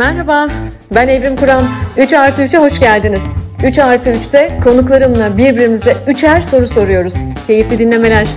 Merhaba, 0.00 0.48
ben 0.94 1.08
Evrim 1.08 1.36
Kur'an. 1.36 1.64
3 1.98 2.12
artı 2.12 2.42
3'e 2.42 2.58
hoş 2.58 2.80
geldiniz. 2.80 3.22
3 3.66 3.78
artı 3.78 4.10
3'te 4.10 4.50
konuklarımla 4.64 5.38
birbirimize 5.38 5.94
üçer 6.08 6.40
soru 6.40 6.66
soruyoruz. 6.66 7.14
Keyifli 7.46 7.78
dinlemeler. 7.78 8.28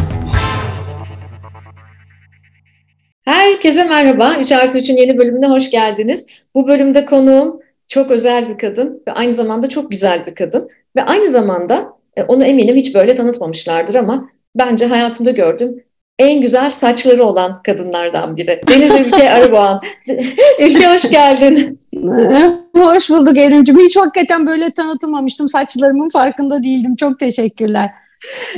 Herkese 3.26 3.84
merhaba. 3.84 4.34
3 4.39 4.52
artı 4.52 4.78
3'ün 4.78 4.97
yeni 4.97 5.18
bölümüne 5.18 5.47
hoş 5.47 5.71
geldiniz. 5.71 6.27
Bu 6.55 6.68
bölümde 6.68 7.05
konuğum 7.05 7.59
çok 7.88 8.11
özel 8.11 8.50
bir 8.50 8.57
kadın 8.57 9.04
ve 9.07 9.11
aynı 9.11 9.32
zamanda 9.32 9.70
çok 9.70 9.91
güzel 9.91 10.25
bir 10.25 10.36
kadın. 10.36 10.70
Ve 10.95 11.04
aynı 11.04 11.27
zamanda 11.27 11.93
e, 12.16 12.23
onu 12.23 12.45
eminim 12.45 12.75
hiç 12.75 12.95
böyle 12.95 13.16
tanıtmamışlardır 13.16 13.95
ama 13.95 14.30
bence 14.55 14.86
hayatımda 14.86 15.32
gördüğüm 15.32 15.84
en 16.20 16.41
güzel 16.41 16.71
saçları 16.71 17.23
olan 17.23 17.61
kadınlardan 17.64 18.38
biri. 18.38 18.62
Deniz 18.70 19.07
Ülke 19.07 19.32
Arıboğan. 19.32 19.82
Ülke 20.59 20.93
hoş 20.93 21.09
geldin. 21.09 21.80
hoş 22.77 23.09
bulduk 23.09 23.38
Erim'ciğim. 23.38 23.80
Hiç 23.80 23.98
hakikaten 23.98 24.48
böyle 24.48 24.72
tanıtılmamıştım. 24.72 25.49
Saçlarımın 25.49 26.09
farkında 26.09 26.63
değildim. 26.63 26.95
Çok 26.95 27.20
teşekkürler. 27.20 27.89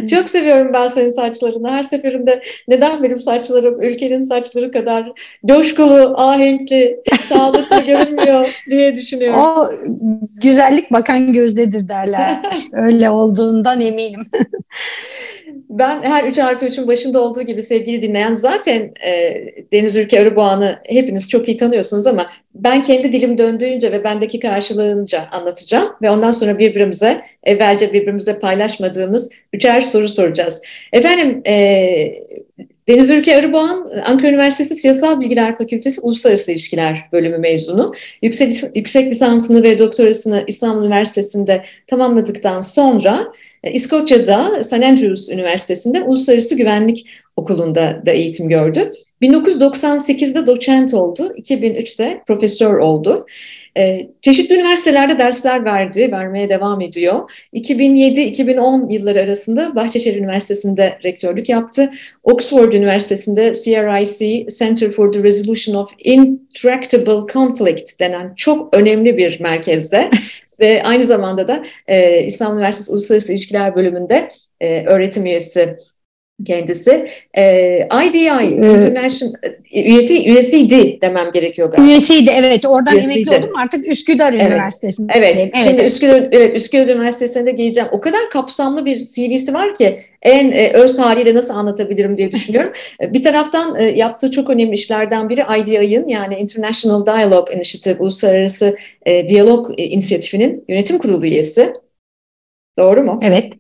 Çok 0.10 0.30
seviyorum 0.30 0.74
ben 0.74 0.88
senin 0.88 1.10
saçlarını. 1.10 1.72
Her 1.72 1.84
seferinde 1.84 2.44
neden 2.68 3.04
benim 3.04 3.20
saçlarım 3.20 3.82
ülkenin 3.82 4.22
saçları 4.22 4.72
kadar 4.72 5.12
coşkulu, 5.46 6.14
ahenkli, 6.18 7.00
sağlıklı 7.20 7.86
görünmüyor 7.86 8.64
diye 8.70 8.96
düşünüyorum. 8.96 9.40
O 9.40 9.70
güzellik 10.42 10.92
bakan 10.92 11.34
gözdedir 11.34 11.90
derler. 11.90 12.40
Öyle 12.74 13.10
olduğundan 13.10 13.82
eminim. 13.82 14.26
ben 15.70 16.00
her 16.04 16.24
3 16.24 16.40
artı 16.40 16.66
3'ün 16.66 16.88
başında 16.88 17.22
olduğu 17.22 17.42
gibi 17.42 17.62
sevgili 17.62 18.02
dinleyen 18.02 18.34
zaten 18.34 18.92
e, 19.08 19.44
Deniz 19.74 19.96
Ülke 19.96 20.20
Arıboğan'ı 20.22 20.80
hepiniz 20.86 21.30
çok 21.30 21.48
iyi 21.48 21.58
tanıyorsunuz 21.58 22.08
ama 22.08 22.30
ben 22.56 22.82
kendi 22.82 23.12
dilim 23.12 23.38
döndüğünce 23.38 23.92
ve 23.92 24.04
bendeki 24.04 24.40
karşılığınca 24.40 25.28
anlatacağım 25.32 25.90
ve 26.02 26.10
ondan 26.10 26.32
sonra 26.32 26.60
birbirimize 26.60 27.22
evvelce 27.44 27.94
birbirimize 27.94 28.40
paylaşmadığımız 28.40 29.32
üçer 29.56 29.82
soru 29.82 30.08
soracağız. 30.08 30.62
Efendim 30.94 31.42
e, 31.48 31.56
Deniz 32.88 33.12
Ülke 33.12 33.38
Arıboğan, 33.38 33.92
Ankara 34.06 34.30
Üniversitesi 34.30 34.76
Siyasal 34.76 35.20
Bilgiler 35.20 35.58
Fakültesi 35.58 36.02
Uluslararası 36.02 36.52
İlişkiler 36.52 37.10
bölümü 37.12 37.38
mezunu. 37.38 37.94
Yüksek, 38.22 38.54
yüksek 38.76 39.08
lisansını 39.08 39.64
ve 39.64 39.80
doktorasını 39.80 40.44
İstanbul 40.48 40.86
Üniversitesi'nde 40.86 41.66
tamamladıktan 41.88 42.62
sonra 42.62 43.28
e, 43.64 43.72
İskoçya'da 43.72 44.64
St. 44.64 44.74
Andrews 44.74 45.30
Üniversitesi'nde 45.30 46.02
Uluslararası 46.02 46.58
Güvenlik 46.58 47.06
Okulu'nda 47.36 48.02
da 48.06 48.12
eğitim 48.12 48.50
gördü. 48.50 48.92
1998'de 49.22 50.48
doçent 50.48 50.94
oldu, 50.94 51.34
2003'te 51.38 52.22
profesör 52.28 52.78
oldu. 52.78 53.26
Ee, 53.78 54.08
çeşitli 54.22 54.56
üniversitelerde 54.56 55.20
dersler 55.20 55.66
verdi, 55.66 56.12
vermeye 56.12 56.50
devam 56.50 56.82
ediyor. 56.82 57.32
2007-2010 57.54 58.94
yılları 58.94 59.20
arasında 59.20 59.76
Bahçeşehir 59.76 60.16
Üniversitesi'nde 60.16 61.00
rektörlük 61.04 61.50
yaptı. 61.50 61.92
Oxford 62.24 62.74
Üniversitesi'nde 62.74 63.52
CRIC, 63.52 64.48
Center 64.60 64.92
for 64.92 65.12
the 65.12 65.24
Resolution 65.24 65.76
of 65.76 65.92
Intractable 66.00 67.34
Conflict 67.34 68.00
denen 68.00 68.34
çok 68.36 68.78
önemli 68.78 69.18
bir 69.18 69.40
merkezde 69.40 70.10
ve 70.60 70.84
aynı 70.84 71.04
zamanda 71.04 71.48
da 71.48 71.64
e, 71.88 72.24
İstanbul 72.24 72.58
Üniversitesi 72.58 72.92
Uluslararası 72.92 73.32
İlişkiler 73.32 73.76
Bölümünde 73.76 74.30
e, 74.62 74.86
öğretim 74.86 75.26
üyesi 75.26 75.78
kendisi. 76.46 77.08
E, 77.38 77.88
IDI, 78.08 78.54
International, 78.56 79.34
üyeti, 79.74 80.30
üyesiydi 80.30 81.02
demem 81.02 81.32
gerekiyor 81.32 81.72
galiba. 81.72 81.88
Üyesiydi 81.88 82.32
evet. 82.36 82.66
Oradan 82.66 82.94
üyesiydi. 82.94 83.30
emekli 83.30 83.46
oldum 83.46 83.58
artık 83.58 83.88
Üsküdar 83.88 84.34
evet. 84.34 84.52
Üniversitesi'nde. 84.52 85.14
Evet. 85.16 85.38
evet. 85.40 85.56
Şimdi 85.56 85.82
evet. 85.82 85.92
Üsküdar, 85.92 86.28
evet, 86.32 86.56
Üsküdar 86.56 86.88
Üniversitesi'nde 86.96 87.52
geleceğim. 87.52 87.90
O 87.92 88.02
kadar 88.02 88.30
kapsamlı 88.30 88.86
bir 88.86 88.96
CV'si 88.96 89.54
var 89.54 89.76
ki 89.76 90.00
en 90.22 90.52
e, 90.52 90.72
öz 90.74 91.00
haliyle 91.00 91.36
nasıl 91.36 91.54
anlatabilirim 91.54 92.18
diye 92.18 92.32
düşünüyorum. 92.32 92.72
E, 93.02 93.14
bir 93.14 93.24
taraftan 93.24 93.76
e, 93.76 93.84
yaptığı 93.84 94.32
çok 94.32 94.50
önemli 94.50 94.74
işlerden 94.74 95.30
biri 95.30 95.44
IDI'ın 95.60 96.08
yani 96.08 96.36
International 96.36 97.06
Dialogue 97.06 97.56
Initiative, 97.56 97.96
Uluslararası 98.00 98.78
e, 99.06 99.28
Diyalog 99.28 99.72
e, 99.78 99.84
İnisiyatifi'nin 99.84 100.66
yönetim 100.70 100.98
kurulu 100.98 101.26
üyesi. 101.26 101.74
Doğru 102.78 103.04
mu? 103.04 103.20
Evet. 103.24 103.54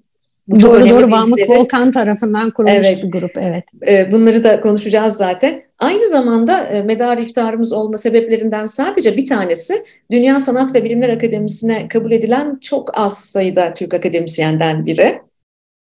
Bu 0.47 0.61
doğru 0.61 0.89
doğru 0.89 1.11
Vamık 1.11 1.49
Volkan 1.49 1.91
tarafından 1.91 2.51
kurulmuş 2.51 2.87
evet. 2.87 3.03
bir 3.03 3.11
grup. 3.11 3.31
Evet. 3.37 3.63
E, 3.87 4.11
bunları 4.11 4.43
da 4.43 4.61
konuşacağız 4.61 5.13
zaten. 5.13 5.63
Aynı 5.79 6.09
zamanda 6.09 6.67
e, 6.67 6.81
medar 6.81 7.17
iftarımız 7.17 7.73
olma 7.73 7.97
sebeplerinden 7.97 8.65
sadece 8.65 9.17
bir 9.17 9.25
tanesi 9.25 9.73
Dünya 10.11 10.39
Sanat 10.39 10.75
ve 10.75 10.83
Bilimler 10.83 11.09
Akademisi'ne 11.09 11.87
kabul 11.87 12.11
edilen 12.11 12.59
çok 12.61 12.97
az 12.97 13.25
sayıda 13.25 13.73
Türk 13.73 13.93
akademisyenden 13.93 14.85
biri. 14.85 15.21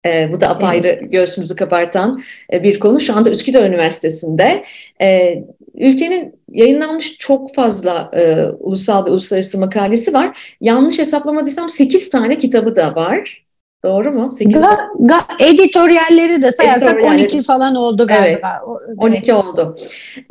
E, 0.06 0.30
bu 0.34 0.41
da 0.41 0.50
apayrı 0.50 0.88
evet. 0.88 1.12
göğsümüzü 1.12 1.56
kabartan 1.56 2.22
e, 2.53 2.64
bir 2.64 2.79
konu. 2.79 3.00
Şu 3.00 3.16
anda 3.16 3.31
Üsküdar 3.31 3.69
Üniversitesi'nde. 3.69 4.64
E, 5.02 5.35
ülkenin 5.75 6.40
yayınlanmış 6.50 7.18
çok 7.18 7.56
fazla 7.56 8.12
e, 8.14 8.46
ulusal 8.59 9.06
ve 9.06 9.09
uluslararası 9.09 9.59
makalesi 9.59 10.14
var. 10.14 10.56
Yanlış 10.62 11.00
hesaplamadıysam 11.00 11.69
8 11.69 12.09
tane 12.09 12.38
kitabı 12.38 12.75
da 12.75 12.96
var. 12.96 13.47
Doğru 13.88 14.12
mu? 14.12 14.31
8 14.31 14.62
ga, 14.62 14.78
ga, 15.00 15.16
editoryalleri 15.40 16.42
de 16.42 16.52
sayarsak 16.52 16.90
editoryalleri. 16.90 17.22
12 17.24 17.42
falan 17.42 17.75
oldu 17.75 18.08
galiba. 18.08 18.62
Evet, 18.88 18.98
12 18.98 19.31
evet. 19.31 19.44
oldu. 19.44 19.75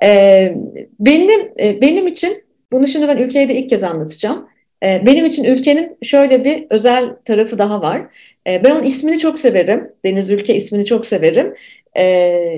Ee, 0.03 0.56
benim 1.00 1.41
e, 1.61 1.81
benim 1.81 2.06
için 2.06 2.45
bunu 2.72 2.89
şimdi 2.89 3.09
ben 3.09 3.16
ülkeye 3.16 3.49
de 3.49 3.55
ilk 3.55 3.71
kez 3.71 3.84
anlatacağım. 3.84 4.49
Ee, 4.83 5.03
benim 5.06 5.27
için 5.27 5.45
ülkenin 5.45 5.97
şöyle 6.03 6.45
bir 6.45 6.66
özel 6.71 7.16
tarafı 7.25 7.59
daha 7.59 7.81
var. 7.81 8.03
Ee, 8.47 8.65
ben 8.65 8.71
onun 8.71 8.83
ismini 8.83 9.19
çok 9.19 9.39
severim. 9.39 9.93
Deniz 10.05 10.31
Ülke 10.31 10.55
ismini 10.55 10.84
çok 10.84 11.06
severim. 11.06 11.55
Ee, 11.95 12.05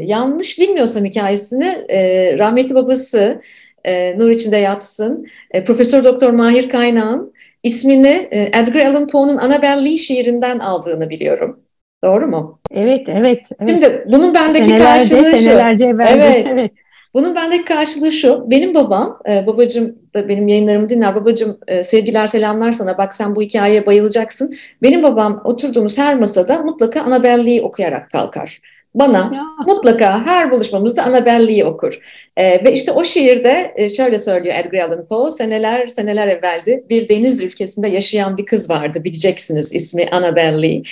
yanlış 0.06 0.58
bilmiyorsam 0.58 1.04
hikayesini 1.04 1.84
e, 1.88 2.32
rahmetli 2.38 2.74
babası 2.74 3.40
e, 3.84 4.18
nur 4.18 4.30
içinde 4.30 4.56
yatsın. 4.56 5.26
E, 5.50 5.64
Profesör 5.64 6.04
Doktor 6.04 6.30
Mahir 6.30 6.68
Kaynağ'ın 6.68 7.32
ismini 7.62 8.28
e, 8.30 8.42
Edgar 8.42 8.86
Allan 8.86 9.06
Poe'nun 9.06 9.36
Annabel 9.36 9.84
Lee 9.84 9.96
şiirinden 9.96 10.58
aldığını 10.58 11.10
biliyorum. 11.10 11.60
Doğru 12.04 12.26
mu? 12.26 12.60
Evet, 12.70 13.08
evet. 13.08 13.50
evet. 13.60 13.70
Şimdi 13.70 14.04
bunun 14.12 14.34
bendeki 14.34 14.64
senelerce, 14.64 15.16
karşılığı 15.16 15.30
şu. 15.30 15.36
Senelerce. 15.36 15.86
Evet. 16.10 16.46
evet. 16.50 16.72
Bunun 17.14 17.34
bendeki 17.34 17.64
karşılığı 17.64 18.12
şu. 18.12 18.50
Benim 18.50 18.74
babam, 18.74 19.18
e, 19.28 19.46
babacım 19.46 19.98
da 20.14 20.28
benim 20.28 20.48
yayınlarımı 20.48 20.88
dinler. 20.88 21.14
Babacım 21.14 21.58
e, 21.68 21.82
sevgiler 21.82 22.26
selamlar 22.26 22.72
sana. 22.72 22.98
Bak 22.98 23.14
sen 23.14 23.36
bu 23.36 23.42
hikayeye 23.42 23.86
bayılacaksın. 23.86 24.54
Benim 24.82 25.02
babam 25.02 25.40
oturduğumuz 25.44 25.98
her 25.98 26.14
masada 26.14 26.62
mutlaka 26.62 27.00
Annabel 27.00 27.46
Lee 27.46 27.62
okuyarak 27.62 28.10
kalkar 28.10 28.60
bana 28.98 29.30
ya. 29.34 29.44
mutlaka 29.66 30.26
her 30.26 30.50
buluşmamızda 30.50 31.02
Annabelle'yi 31.02 31.64
okur. 31.64 32.00
E, 32.36 32.64
ve 32.64 32.72
işte 32.72 32.92
o 32.92 33.04
şiirde 33.04 33.72
e, 33.76 33.88
şöyle 33.88 34.18
söylüyor 34.18 34.54
Edgar 34.58 34.78
Allan 34.78 35.06
Poe, 35.06 35.30
seneler 35.30 35.86
seneler 35.86 36.28
evveldi 36.28 36.84
bir 36.90 37.08
deniz 37.08 37.42
ülkesinde 37.42 37.88
yaşayan 37.88 38.36
bir 38.36 38.46
kız 38.46 38.70
vardı 38.70 39.04
bileceksiniz 39.04 39.74
ismi 39.74 40.08
Annabelle. 40.10 40.82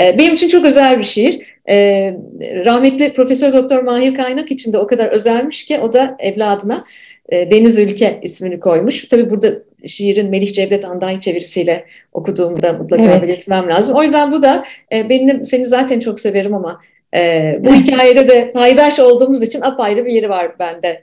E, 0.00 0.18
benim 0.18 0.34
için 0.34 0.48
çok 0.48 0.64
özel 0.64 0.98
bir 0.98 1.04
şiir. 1.04 1.40
E, 1.68 1.76
rahmetli 2.40 3.12
Profesör 3.12 3.52
Doktor 3.52 3.82
Mahir 3.82 4.14
Kaynak 4.14 4.50
için 4.50 4.72
de 4.72 4.78
o 4.78 4.86
kadar 4.86 5.08
özelmiş 5.08 5.64
ki 5.64 5.78
o 5.78 5.92
da 5.92 6.16
evladına 6.18 6.84
e, 7.28 7.50
Deniz 7.50 7.78
Ülke 7.78 8.20
ismini 8.22 8.60
koymuş. 8.60 9.08
Tabii 9.08 9.30
burada 9.30 9.48
şiirin 9.86 10.30
Melih 10.30 10.52
Cevdet 10.52 10.84
Anday 10.84 11.20
çevirisiyle 11.20 11.84
okuduğumda 12.12 12.72
mutlaka 12.72 13.02
evet. 13.02 13.22
belirtmem 13.22 13.68
lazım. 13.68 13.96
O 13.96 14.02
yüzden 14.02 14.32
bu 14.32 14.42
da 14.42 14.64
e, 14.92 15.08
benim 15.08 15.46
seni 15.46 15.66
zaten 15.66 15.98
çok 15.98 16.20
severim 16.20 16.54
ama 16.54 16.80
ee, 17.14 17.60
bu 17.60 17.74
hikayede 17.74 18.28
de 18.28 18.52
paydaş 18.52 19.00
olduğumuz 19.00 19.42
için 19.42 19.60
apayrı 19.60 20.04
bir 20.04 20.12
yeri 20.12 20.28
var 20.30 20.58
bende 20.58 21.02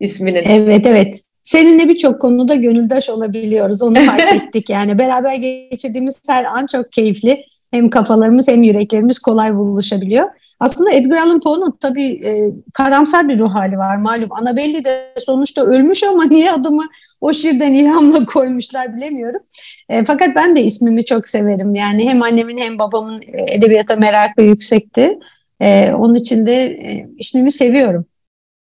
isminin. 0.00 0.42
Evet 0.48 0.86
evet. 0.86 1.20
Seninle 1.44 1.88
birçok 1.88 2.20
konuda 2.20 2.54
gönüldaş 2.54 3.10
olabiliyoruz. 3.10 3.82
Onu 3.82 3.94
fark 3.94 4.34
ettik 4.34 4.70
yani. 4.70 4.98
Beraber 4.98 5.34
geçirdiğimiz 5.34 6.20
her 6.28 6.44
an 6.44 6.66
çok 6.66 6.92
keyifli. 6.92 7.44
Hem 7.70 7.90
kafalarımız 7.90 8.48
hem 8.48 8.62
yüreklerimiz 8.62 9.18
kolay 9.18 9.54
buluşabiliyor. 9.54 10.26
Aslında 10.60 10.92
Edgar 10.92 11.16
Allan 11.16 11.40
Poe'nun 11.40 11.76
tabii 11.80 12.20
e, 12.26 12.50
karamsar 12.74 13.28
bir 13.28 13.38
ruh 13.38 13.54
hali 13.54 13.78
var 13.78 13.96
malum. 13.96 14.28
Annabelle 14.30 14.84
de 14.84 15.14
sonuçta 15.18 15.64
ölmüş 15.64 16.02
ama 16.04 16.24
niye 16.24 16.52
adımı 16.52 16.82
o 17.20 17.32
şiirden 17.32 17.74
ilhamla 17.74 18.26
koymuşlar 18.26 18.96
bilemiyorum. 18.96 19.40
E, 19.88 20.04
fakat 20.04 20.36
ben 20.36 20.56
de 20.56 20.62
ismimi 20.62 21.04
çok 21.04 21.28
severim. 21.28 21.74
Yani 21.74 22.08
hem 22.08 22.22
annemin 22.22 22.58
hem 22.58 22.78
babamın 22.78 23.20
e, 23.32 23.54
edebiyata 23.54 23.96
merakı 23.96 24.42
yüksekti. 24.42 25.18
Ee, 25.62 25.92
onun 25.92 26.14
için 26.14 26.46
de 26.46 26.64
e, 26.64 27.06
ismimi 27.18 27.52
seviyorum. 27.52 28.06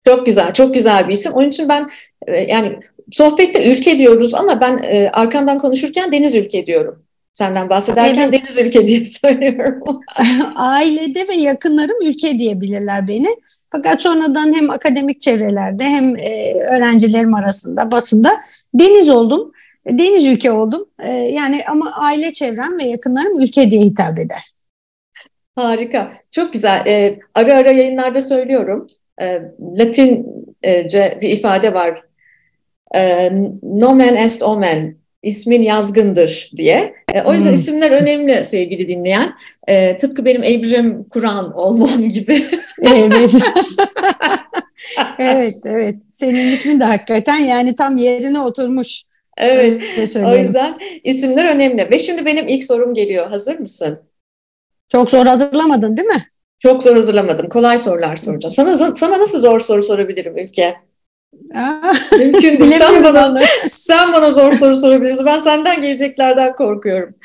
Çok 0.07 0.25
güzel, 0.25 0.53
çok 0.53 0.73
güzel 0.73 1.07
bir 1.07 1.13
isim. 1.13 1.33
Onun 1.33 1.47
için 1.49 1.69
ben 1.69 1.85
e, 2.27 2.37
yani 2.37 2.79
sohbette 3.11 3.71
ülke 3.71 3.97
diyoruz 3.97 4.35
ama 4.35 4.61
ben 4.61 4.77
e, 4.77 5.09
arkandan 5.13 5.59
konuşurken 5.59 6.11
deniz 6.11 6.35
ülke 6.35 6.65
diyorum. 6.65 7.03
Senden 7.33 7.69
bahsederken 7.69 8.29
evet. 8.29 8.45
deniz 8.45 8.57
ülke 8.57 8.87
diye 8.87 9.03
söylüyorum. 9.21 10.01
Ailede 10.55 11.27
ve 11.27 11.35
yakınlarım 11.35 12.01
ülke 12.01 12.39
diyebilirler 12.39 13.07
beni. 13.07 13.27
Fakat 13.71 14.01
sonradan 14.01 14.53
hem 14.53 14.69
akademik 14.69 15.21
çevrelerde 15.21 15.83
hem 15.83 16.17
e, 16.17 16.53
öğrencilerim 16.53 17.33
arasında 17.33 17.91
basında 17.91 18.29
Deniz 18.73 19.09
oldum, 19.09 19.51
deniz 19.87 20.25
ülke 20.25 20.51
oldum. 20.51 20.85
E, 20.99 21.11
yani 21.11 21.61
ama 21.69 21.91
aile 21.95 22.33
çevrem 22.33 22.79
ve 22.79 22.83
yakınlarım 22.83 23.39
ülke 23.39 23.71
diye 23.71 23.81
hitap 23.81 24.19
eder. 24.19 24.51
Harika, 25.55 26.13
çok 26.31 26.53
güzel. 26.53 26.83
Ee, 26.87 27.19
ara 27.35 27.53
ara 27.53 27.71
yayınlarda 27.71 28.21
söylüyorum. 28.21 28.87
Ee, 29.21 29.41
Latince 29.79 31.17
bir 31.21 31.29
ifade 31.29 31.73
var. 31.73 32.03
Ee, 32.95 33.31
nomen 33.63 34.15
est 34.15 34.43
omen, 34.43 34.95
ismin 35.23 35.61
yazgındır 35.61 36.51
diye. 36.57 36.93
Ee, 37.13 37.21
o 37.21 37.33
yüzden 37.33 37.49
hmm. 37.49 37.55
isimler 37.55 37.91
önemli 37.91 38.43
sevgili 38.43 38.87
dinleyen. 38.87 39.33
Ee, 39.67 39.97
tıpkı 39.97 40.25
benim 40.25 40.43
Ebrim 40.43 41.03
Kur'an 41.03 41.53
olmam 41.53 42.09
gibi. 42.09 42.43
evet. 42.83 43.31
evet, 45.19 45.57
evet. 45.65 45.95
Senin 46.11 46.51
ismin 46.51 46.79
de 46.79 46.83
hakikaten 46.83 47.37
yani 47.37 47.75
tam 47.75 47.97
yerine 47.97 48.39
oturmuş. 48.39 49.03
Evet, 49.37 49.81
o 50.25 50.35
yüzden 50.35 50.77
isimler 51.03 51.55
önemli. 51.55 51.91
Ve 51.91 51.99
şimdi 51.99 52.25
benim 52.25 52.47
ilk 52.47 52.63
sorum 52.63 52.93
geliyor. 52.93 53.29
Hazır 53.29 53.59
mısın? 53.59 53.99
Çok 54.89 55.09
zor 55.09 55.25
hazırlamadın 55.25 55.97
değil 55.97 56.07
mi? 56.07 56.27
Çok 56.59 56.83
zor 56.83 56.95
hazırlamadım. 56.95 57.49
Kolay 57.49 57.77
sorular 57.77 58.15
soracağım. 58.15 58.51
Sana 58.51 58.95
sana 58.95 59.19
nasıl 59.19 59.39
zor 59.39 59.59
soru 59.59 59.81
sorabilirim 59.83 60.37
Ülke? 60.37 60.75
Mümkün 62.19 62.59
değil. 62.59 62.71
sen 62.71 63.03
bana, 63.03 63.41
sen 63.67 64.13
bana 64.13 64.31
zor 64.31 64.51
soru 64.51 64.75
sorabilirsin. 64.75 65.25
Ben 65.25 65.37
senden 65.37 65.81
geleceklerden 65.81 66.55
korkuyorum. 66.55 67.15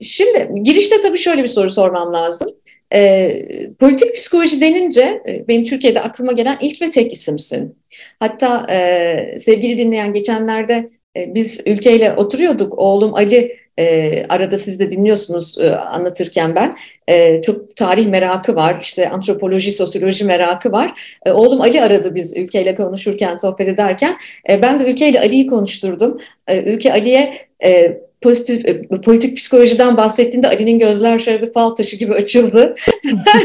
Şimdi 0.00 0.50
girişte 0.62 1.00
tabii 1.02 1.18
şöyle 1.18 1.42
bir 1.42 1.48
soru 1.48 1.70
sormam 1.70 2.14
lazım. 2.14 2.48
E, 2.94 3.30
politik 3.78 4.14
psikoloji 4.16 4.60
denince 4.60 5.22
e, 5.28 5.48
benim 5.48 5.64
Türkiye'de 5.64 6.00
aklıma 6.00 6.32
gelen 6.32 6.58
ilk 6.60 6.82
ve 6.82 6.90
tek 6.90 7.12
isimsin. 7.12 7.78
Hatta 8.20 8.66
e, 8.70 9.38
sevgili 9.38 9.76
dinleyen 9.76 10.12
geçenlerde 10.12 10.90
biz 11.16 11.60
ülkeyle 11.66 12.12
oturuyorduk. 12.12 12.78
Oğlum 12.78 13.14
Ali 13.14 13.60
e, 13.78 14.26
arada 14.28 14.58
siz 14.58 14.80
de 14.80 14.90
dinliyorsunuz 14.90 15.58
e, 15.60 15.70
anlatırken 15.76 16.54
ben. 16.54 16.76
E, 17.08 17.42
çok 17.42 17.76
tarih 17.76 18.06
merakı 18.06 18.54
var, 18.54 18.78
işte 18.82 19.10
antropoloji, 19.10 19.72
sosyoloji 19.72 20.24
merakı 20.24 20.72
var. 20.72 21.18
E, 21.26 21.30
oğlum 21.32 21.60
Ali 21.60 21.82
aradı 21.82 22.14
biz 22.14 22.36
ülkeyle 22.36 22.74
konuşurken, 22.74 23.36
sohbet 23.36 23.68
ederken. 23.68 24.16
E, 24.50 24.62
ben 24.62 24.80
de 24.80 24.84
ülkeyle 24.84 25.20
Ali'yi 25.20 25.46
konuşturdum. 25.46 26.20
E, 26.46 26.62
ülke 26.62 26.92
Ali'ye 26.92 27.34
e, 27.64 28.00
pozitif 28.22 28.66
e, 28.66 28.82
politik 28.82 29.36
psikolojiden 29.36 29.96
bahsettiğinde 29.96 30.48
Ali'nin 30.48 30.78
gözler 30.78 31.18
şöyle 31.18 31.42
bir 31.42 31.52
fal 31.52 31.70
taşı 31.70 31.96
gibi 31.96 32.14
açıldı. 32.14 32.74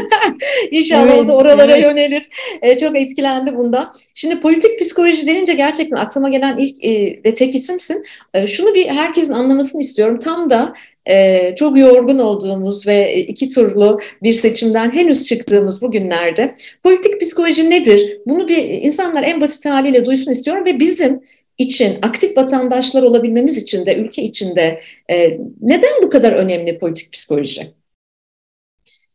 İnşallah 0.70 1.10
evet, 1.10 1.24
o 1.24 1.28
da 1.28 1.36
oralara 1.36 1.76
evet. 1.76 1.84
yönelir. 1.84 2.28
E, 2.62 2.78
çok 2.78 2.96
etkilendi 2.96 3.56
bundan. 3.56 3.94
Şimdi 4.14 4.40
politik 4.40 4.80
psikoloji 4.80 5.26
denince 5.26 5.54
gerçekten 5.54 5.96
aklıma 5.96 6.28
gelen 6.28 6.56
ilk 6.56 6.84
e, 6.84 7.20
ve 7.24 7.34
tek 7.34 7.54
isimsin. 7.54 8.04
E, 8.34 8.46
şunu 8.46 8.74
bir 8.74 8.86
herkesin 8.86 9.32
anlamasını 9.32 9.82
istiyorum. 9.82 10.18
Tam 10.18 10.50
da 10.50 10.74
e, 11.08 11.54
çok 11.58 11.78
yorgun 11.78 12.18
olduğumuz 12.18 12.86
ve 12.86 13.16
iki 13.16 13.48
turlu 13.48 14.00
bir 14.22 14.32
seçimden 14.32 14.90
henüz 14.90 15.26
çıktığımız 15.26 15.82
bu 15.82 15.90
günlerde 15.90 16.56
politik 16.82 17.20
psikoloji 17.20 17.70
nedir? 17.70 18.18
Bunu 18.26 18.48
bir 18.48 18.64
insanlar 18.64 19.22
en 19.22 19.40
basit 19.40 19.66
haliyle 19.66 20.04
duysun 20.04 20.32
istiyorum 20.32 20.64
ve 20.64 20.80
bizim 20.80 21.22
için, 21.58 21.98
aktif 22.02 22.36
vatandaşlar 22.36 23.02
olabilmemiz 23.02 23.56
için 23.56 23.86
de 23.86 23.96
ülke 23.96 24.22
içinde 24.22 24.80
e, 25.10 25.38
neden 25.60 26.02
bu 26.02 26.10
kadar 26.10 26.32
önemli 26.32 26.78
politik 26.78 27.12
psikoloji? 27.12 27.74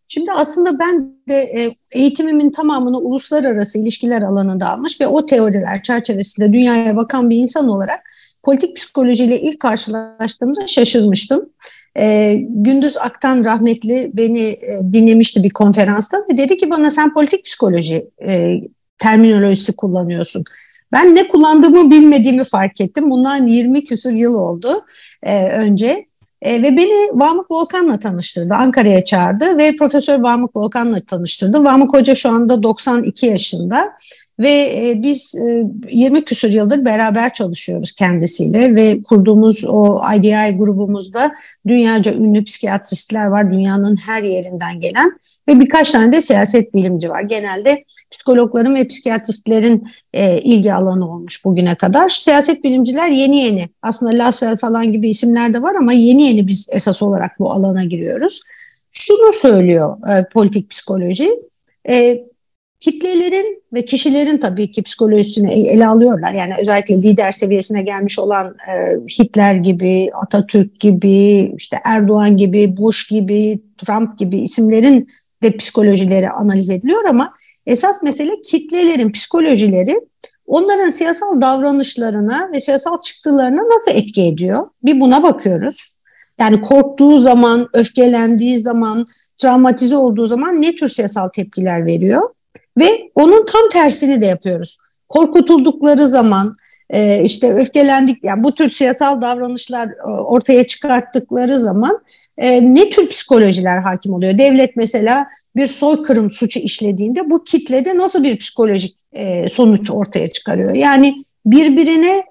Şimdi 0.08 0.32
aslında 0.32 0.80
ben 0.80 1.16
de 1.30 1.36
e, 1.36 1.76
eğitimimin 1.92 2.52
tamamını 2.52 3.00
uluslararası 3.00 3.80
ilişkiler 3.80 4.22
alanında 4.22 4.70
almış 4.70 5.02
ve 5.02 5.08
o 5.08 5.26
teoriler 5.26 5.84
çerçevesinde 5.84 6.54
dünyaya 6.54 6.96
bakan 6.96 7.30
bir 7.30 7.38
insan 7.38 7.70
olarak 7.70 8.00
politik 8.44 8.76
psikolojiyle 8.76 9.42
ilk 9.42 9.60
karşılaştığımda 9.60 10.68
şaşırmıştım. 10.68 11.50
E, 12.00 12.36
Gündüz 12.50 12.98
Aktan 12.98 13.46
rahmetli 13.46 14.12
beni 14.14 14.42
e, 14.42 14.80
dinlemişti 14.94 15.44
bir 15.44 15.50
konferansta 15.50 16.18
ve 16.32 16.38
dedi 16.38 16.58
ki 16.58 16.70
bana 16.70 16.90
sen 16.90 17.14
politik 17.14 17.46
psikoloji 17.46 18.10
e, 18.28 18.62
terminolojisi 18.98 19.76
kullanıyorsun. 19.76 20.44
Ben 20.92 21.16
ne 21.16 21.28
kullandığımı 21.28 21.92
bilmediğimi 21.92 22.44
fark 22.44 22.82
ettim. 22.82 23.10
Bundan 23.10 23.46
20 23.46 23.86
küsur 23.86 24.12
yıl 24.12 24.34
oldu 24.34 24.86
e, 25.24 25.50
önce. 25.50 26.12
E, 26.42 26.64
ve 26.64 26.78
beni 26.78 27.20
Vamık 27.20 27.52
Volkan'la 27.52 28.00
tanıştırdı. 28.00 28.54
Ankara'ya 28.54 29.04
çağırdı 29.04 29.58
ve 29.58 29.76
Profesör 29.76 30.20
Vamık 30.20 30.56
Volkan'la 30.56 31.00
tanıştırdı. 31.00 31.64
Vamık 31.64 31.94
Hoca 31.94 32.16
şu 32.16 32.30
anda 32.30 32.64
92 32.64 33.26
yaşında 33.26 33.96
ve 34.40 34.50
e, 34.50 35.04
biz 35.04 35.36
e, 35.36 35.64
20 35.92 36.26
küsur 36.26 36.50
yıldır 36.50 36.86
beraber 36.86 37.34
çalışıyoruz 37.34 37.92
kendisiyle 37.92 38.76
ve 38.76 39.04
kurduğumuz 39.04 39.66
o 39.68 40.02
IDI 40.16 40.58
grubumuzda 40.58 41.32
dünyaca 41.68 42.14
ünlü 42.14 42.44
psikiyatristler 42.44 43.26
var 43.26 43.52
dünyanın 43.52 43.96
her 44.06 44.24
yerinden 44.24 44.80
gelen 44.80 45.12
ve 45.48 45.60
birkaç 45.60 45.92
tane 45.92 46.14
de 46.14 46.22
siyaset 46.22 46.74
bilimci 46.74 47.10
var. 47.10 47.22
Genelde 47.22 47.84
psikologların 48.12 48.76
ve 48.76 48.88
psikiyatristlerin 48.88 49.88
e, 50.14 50.42
ilgi 50.42 50.74
alanı 50.74 51.14
olmuş 51.14 51.46
bugüne 51.46 51.76
kadar. 51.76 52.10
Siyaset 52.10 52.64
bilimciler 52.64 53.10
yeni 53.10 53.42
yeni 53.42 53.70
aslında 53.82 54.12
Laswell 54.12 54.58
falan 54.58 54.92
gibi 54.92 55.10
isimler 55.10 55.54
de 55.54 55.62
var 55.62 55.76
ama 55.76 55.94
yeni 55.94 56.24
yeni 56.24 56.48
biz 56.48 56.68
esas 56.72 57.02
olarak 57.02 57.40
bu 57.40 57.52
alana 57.52 57.84
giriyoruz. 57.84 58.42
Şunu 58.92 59.34
söylüyor 59.34 59.98
e, 60.10 60.26
politik 60.34 60.70
psikoloji. 60.70 61.30
E, 61.90 62.24
kitlelerin 62.82 63.64
ve 63.74 63.86
kişilerin 63.86 64.38
tabii 64.38 64.72
ki 64.72 64.84
psikolojisini 64.84 65.68
ele 65.68 65.88
alıyorlar. 65.88 66.34
Yani 66.34 66.54
özellikle 66.62 66.96
lider 66.96 67.32
seviyesine 67.32 67.82
gelmiş 67.82 68.20
olan 68.20 68.48
e, 68.48 68.98
Hitler 69.20 69.56
gibi, 69.56 70.10
Atatürk 70.14 70.80
gibi, 70.80 71.54
işte 71.58 71.78
Erdoğan 71.84 72.38
gibi, 72.38 72.78
Bush 72.78 73.08
gibi, 73.10 73.62
Trump 73.78 74.18
gibi 74.18 74.38
isimlerin 74.38 75.08
de 75.44 75.58
psikolojileri 75.58 76.30
analiz 76.30 76.70
ediliyor 76.70 77.06
ama 77.06 77.34
esas 77.66 78.04
mesele 78.04 78.42
kitlelerin 78.42 79.12
psikolojileri 79.12 80.02
onların 80.48 80.90
siyasal 80.90 81.42
davranışlarına 81.42 82.50
ve 82.54 82.60
siyasal 82.60 83.02
çıktılarına 83.02 83.62
nasıl 83.62 84.00
etki 84.00 84.22
ediyor? 84.22 84.68
Bir 84.84 85.00
buna 85.00 85.24
bakıyoruz. 85.24 85.94
Yani 86.40 86.62
korktuğu 86.62 87.20
zaman, 87.20 87.70
öfkelendiği 87.74 88.58
zaman, 88.58 89.06
travmatize 89.38 89.98
olduğu 89.98 90.26
zaman 90.26 90.62
ne 90.62 90.76
tür 90.76 90.88
siyasal 90.88 91.30
tepkiler 91.30 91.86
veriyor? 91.86 92.30
Ve 92.78 93.12
onun 93.16 93.46
tam 93.46 93.70
tersini 93.72 94.22
de 94.22 94.26
yapıyoruz. 94.26 94.78
Korkutuldukları 95.10 96.08
zaman, 96.08 96.56
e, 96.90 97.24
işte 97.24 97.54
öfkelendik, 97.54 98.24
yani 98.24 98.44
bu 98.44 98.56
tür 98.56 98.70
siyasal 98.70 99.22
davranışlar 99.22 99.88
e, 99.88 100.10
ortaya 100.10 100.68
çıkarttıkları 100.68 101.60
zaman 101.60 102.00
e, 102.38 102.76
ne 102.76 102.90
tür 102.90 103.08
psikolojiler 103.08 103.78
hakim 103.78 104.14
oluyor? 104.14 104.38
Devlet 104.38 104.76
mesela 104.76 105.28
bir 105.56 105.68
soykırım 105.68 106.32
suçu 106.32 106.60
işlediğinde 106.60 107.30
bu 107.30 107.44
kitlede 107.44 107.98
nasıl 107.98 108.24
bir 108.24 108.38
psikolojik 108.38 108.98
sonuç 109.50 109.92
ortaya 109.92 110.32
çıkarıyor? 110.32 110.74
Yani 110.74 111.16
birbirine 111.46 112.24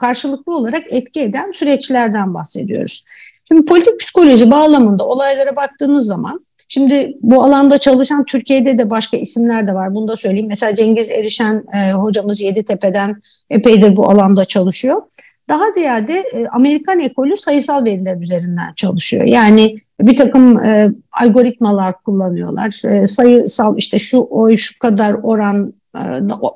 karşılıklı 0.00 0.56
olarak 0.56 0.82
etki 0.90 1.20
eden 1.20 1.52
süreçlerden 1.52 2.34
bahsediyoruz. 2.34 3.04
Şimdi 3.48 3.64
politik 3.64 4.00
psikoloji 4.00 4.50
bağlamında 4.50 5.06
olaylara 5.06 5.56
baktığınız 5.56 6.06
zaman 6.06 6.46
Şimdi 6.72 7.16
bu 7.22 7.42
alanda 7.42 7.78
çalışan 7.78 8.24
Türkiye'de 8.24 8.78
de 8.78 8.90
başka 8.90 9.16
isimler 9.16 9.66
de 9.66 9.74
var. 9.74 9.94
Bunu 9.94 10.08
da 10.08 10.16
söyleyeyim. 10.16 10.46
Mesela 10.48 10.74
Cengiz 10.74 11.10
Erişen 11.10 11.64
e, 11.74 11.92
hocamız 11.92 12.40
Yeditepe'den 12.40 13.22
epeydir 13.50 13.96
bu 13.96 14.10
alanda 14.10 14.44
çalışıyor. 14.44 15.02
Daha 15.48 15.70
ziyade 15.70 16.12
e, 16.12 16.46
Amerikan 16.52 17.00
ekolü 17.00 17.36
sayısal 17.36 17.84
veriler 17.84 18.16
üzerinden 18.16 18.72
çalışıyor. 18.76 19.24
Yani 19.24 19.76
bir 20.00 20.16
takım 20.16 20.64
e, 20.64 20.90
algoritmalar 21.22 22.02
kullanıyorlar. 22.02 22.94
E, 22.94 23.06
sayısal 23.06 23.74
işte 23.78 23.98
şu 23.98 24.26
oy 24.30 24.56
şu 24.56 24.78
kadar 24.78 25.14
oran 25.22 25.74
e, 25.96 26.00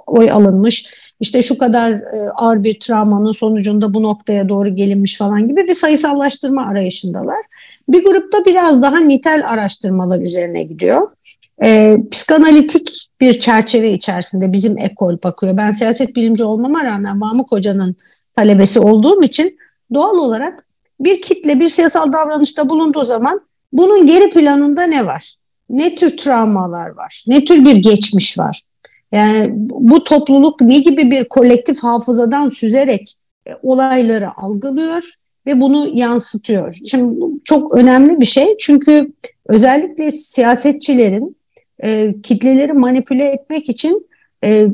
oy 0.06 0.30
alınmış. 0.30 0.86
İşte 1.20 1.42
şu 1.42 1.58
kadar 1.58 1.92
e, 1.92 2.30
ağır 2.34 2.62
bir 2.62 2.80
travmanın 2.80 3.32
sonucunda 3.32 3.94
bu 3.94 4.02
noktaya 4.02 4.48
doğru 4.48 4.74
gelinmiş 4.74 5.18
falan 5.18 5.48
gibi 5.48 5.68
bir 5.68 5.74
sayısallaştırma 5.74 6.66
arayışındalar. 6.66 7.38
Bir 7.88 8.04
grupta 8.04 8.44
biraz 8.44 8.82
daha 8.82 9.00
nitel 9.00 9.42
araştırmalar 9.46 10.20
üzerine 10.20 10.62
gidiyor. 10.62 11.08
E, 11.64 11.96
psikanalitik 12.10 13.08
bir 13.20 13.40
çerçeve 13.40 13.92
içerisinde 13.92 14.52
bizim 14.52 14.78
ekol 14.78 15.16
bakıyor. 15.24 15.56
Ben 15.56 15.70
siyaset 15.70 16.16
bilimci 16.16 16.44
olmama 16.44 16.84
rağmen 16.84 17.16
Mahmut 17.16 17.52
Hoca'nın 17.52 17.96
talebesi 18.36 18.80
olduğum 18.80 19.22
için 19.22 19.58
doğal 19.94 20.16
olarak 20.16 20.66
bir 21.00 21.22
kitle 21.22 21.60
bir 21.60 21.68
siyasal 21.68 22.12
davranışta 22.12 22.68
bulunduğu 22.68 23.04
zaman 23.04 23.40
bunun 23.72 24.06
geri 24.06 24.30
planında 24.30 24.82
ne 24.82 25.06
var? 25.06 25.34
Ne 25.70 25.94
tür 25.94 26.16
travmalar 26.16 26.88
var? 26.88 27.24
Ne 27.26 27.44
tür 27.44 27.64
bir 27.64 27.76
geçmiş 27.76 28.38
var? 28.38 28.62
Yani 29.12 29.48
bu 29.70 30.04
topluluk 30.04 30.60
ne 30.60 30.78
gibi 30.78 31.10
bir 31.10 31.24
kolektif 31.28 31.82
hafızadan 31.82 32.50
süzerek 32.50 33.14
e, 33.46 33.50
olayları 33.62 34.28
algılıyor 34.36 35.14
ve 35.46 35.60
bunu 35.60 35.90
yansıtıyor. 35.94 36.78
Şimdi 36.86 37.20
çok 37.44 37.74
önemli 37.74 38.20
bir 38.20 38.26
şey 38.26 38.56
çünkü 38.58 39.12
özellikle 39.46 40.12
siyasetçilerin 40.12 41.36
e, 41.84 42.14
kitleleri 42.22 42.72
manipüle 42.72 43.24
etmek 43.24 43.68
için 43.68 44.08
e, 44.44 44.66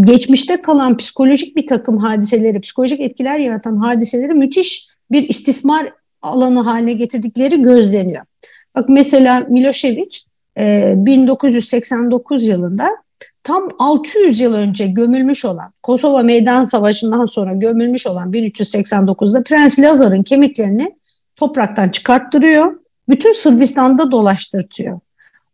geçmişte 0.00 0.62
kalan 0.62 0.96
psikolojik 0.96 1.56
bir 1.56 1.66
takım 1.66 1.98
hadiseleri, 1.98 2.60
psikolojik 2.60 3.00
etkiler 3.00 3.38
yaratan 3.38 3.76
hadiseleri 3.76 4.34
müthiş 4.34 4.88
bir 5.10 5.28
istismar 5.28 5.90
alanı 6.22 6.60
haline 6.60 6.92
getirdikleri 6.92 7.62
gözleniyor. 7.62 8.24
Bak 8.74 8.88
mesela 8.88 9.38
Milošević 9.40 10.26
1989 10.56 12.48
e, 12.48 12.52
yılında 12.52 12.88
tam 13.44 13.68
600 13.78 14.40
yıl 14.40 14.54
önce 14.54 14.86
gömülmüş 14.86 15.44
olan 15.44 15.72
Kosova 15.82 16.22
Meydan 16.22 16.66
Savaşı'ndan 16.66 17.26
sonra 17.26 17.54
gömülmüş 17.54 18.06
olan 18.06 18.32
1389'da 18.32 19.42
Prens 19.42 19.78
Lazar'ın 19.78 20.22
kemiklerini 20.22 20.96
topraktan 21.36 21.88
çıkarttırıyor. 21.88 22.80
Bütün 23.08 23.32
Sırbistan'da 23.32 24.12
dolaştırtıyor. 24.12 25.00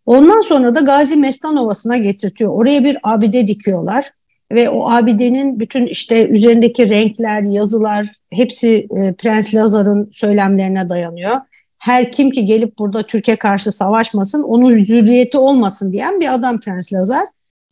Ondan 0.07 0.41
sonra 0.41 0.75
da 0.75 0.81
Gazi 0.81 1.17
Mestan 1.17 1.57
Ovası'na 1.57 1.97
getirtiyor. 1.97 2.53
Oraya 2.53 2.85
bir 2.85 2.99
abide 3.03 3.49
dikiyorlar 3.49 4.11
ve 4.53 4.71
o 4.71 4.91
abidenin 4.91 5.61
bütün 5.61 5.87
işte 5.87 6.29
üzerindeki 6.29 6.89
renkler, 6.89 7.43
yazılar 7.43 8.07
hepsi 8.31 8.89
e, 8.97 9.13
Prens 9.13 9.55
Lazar'ın 9.55 10.11
söylemlerine 10.13 10.89
dayanıyor. 10.89 11.37
Her 11.79 12.13
kim 12.13 12.31
ki 12.31 12.45
gelip 12.45 12.79
burada 12.79 13.03
Türkiye 13.03 13.37
karşı 13.37 13.73
savaşmasın, 13.73 14.43
onun 14.43 14.85
zürriyeti 14.85 15.39
olmasın 15.39 15.93
diyen 15.93 16.21
bir 16.21 16.35
adam 16.35 16.61
Prens 16.61 16.93
Lazar. 16.93 17.25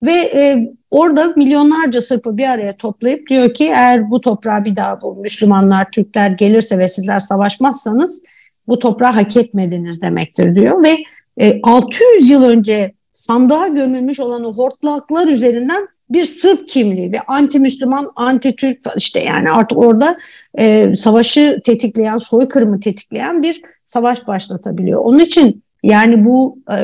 Ve 0.03 0.13
e, 0.13 0.73
orada 0.91 1.33
milyonlarca 1.37 2.01
Sırp'ı 2.01 2.37
bir 2.37 2.49
araya 2.49 2.77
toplayıp 2.77 3.29
diyor 3.31 3.55
ki 3.55 3.65
eğer 3.65 4.11
bu 4.11 4.21
toprağa 4.21 4.65
bir 4.65 4.77
daha 4.77 5.01
bu 5.01 5.17
Müslümanlar, 5.17 5.91
Türkler 5.91 6.31
gelirse 6.31 6.79
ve 6.79 6.89
sizler 6.89 7.19
savaşmazsanız 7.19 8.23
bu 8.69 8.79
toprağı 8.79 9.13
hak 9.13 9.37
etmediniz 9.37 10.03
demektir 10.03 10.55
diyor. 10.55 10.85
Ve 10.85 10.97
e, 11.41 11.61
600 11.63 12.31
yıl 12.31 12.45
önce 12.45 12.93
sandığa 13.13 13.69
gömülmüş 13.69 14.21
olan 14.21 14.45
o 14.45 14.53
hortlaklar 14.53 15.29
üzerinden 15.29 15.89
bir 16.11 16.25
Sırp 16.25 16.69
kimliği 16.69 17.13
ve 17.13 17.17
anti-Müslüman, 17.27 18.13
anti-Türk 18.17 18.79
işte 18.97 19.21
yani 19.21 19.51
artık 19.51 19.79
orada 19.79 20.17
e, 20.59 20.97
savaşı 20.97 21.61
tetikleyen, 21.65 22.19
soykırımı 22.19 22.81
tetikleyen 22.81 23.43
bir 23.43 23.63
savaş 23.85 24.27
başlatabiliyor. 24.27 25.01
Onun 25.01 25.19
için 25.19 25.63
yani 25.83 26.25
bu 26.25 26.59
e, 26.73 26.77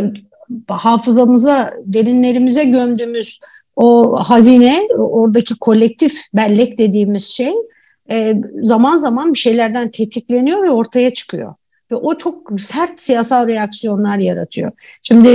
hafızamıza, 0.69 1.71
derinlerimize 1.85 2.65
gömdüğümüz 2.65 3.41
o 3.77 4.17
hazine, 4.17 4.89
oradaki 4.99 5.59
kolektif 5.59 6.21
bellek 6.35 6.79
dediğimiz 6.79 7.25
şey 7.25 7.53
e, 8.11 8.35
zaman 8.63 8.97
zaman 8.97 9.35
bir 9.35 9.39
şeylerden 9.39 9.91
tetikleniyor 9.91 10.63
ve 10.63 10.71
ortaya 10.71 11.13
çıkıyor. 11.13 11.55
Ve 11.93 11.97
o 11.97 12.19
çok 12.19 12.61
sert 12.61 13.01
siyasal 13.01 13.49
reaksiyonlar 13.49 14.19
yaratıyor. 14.19 14.73
Şimdi 15.03 15.29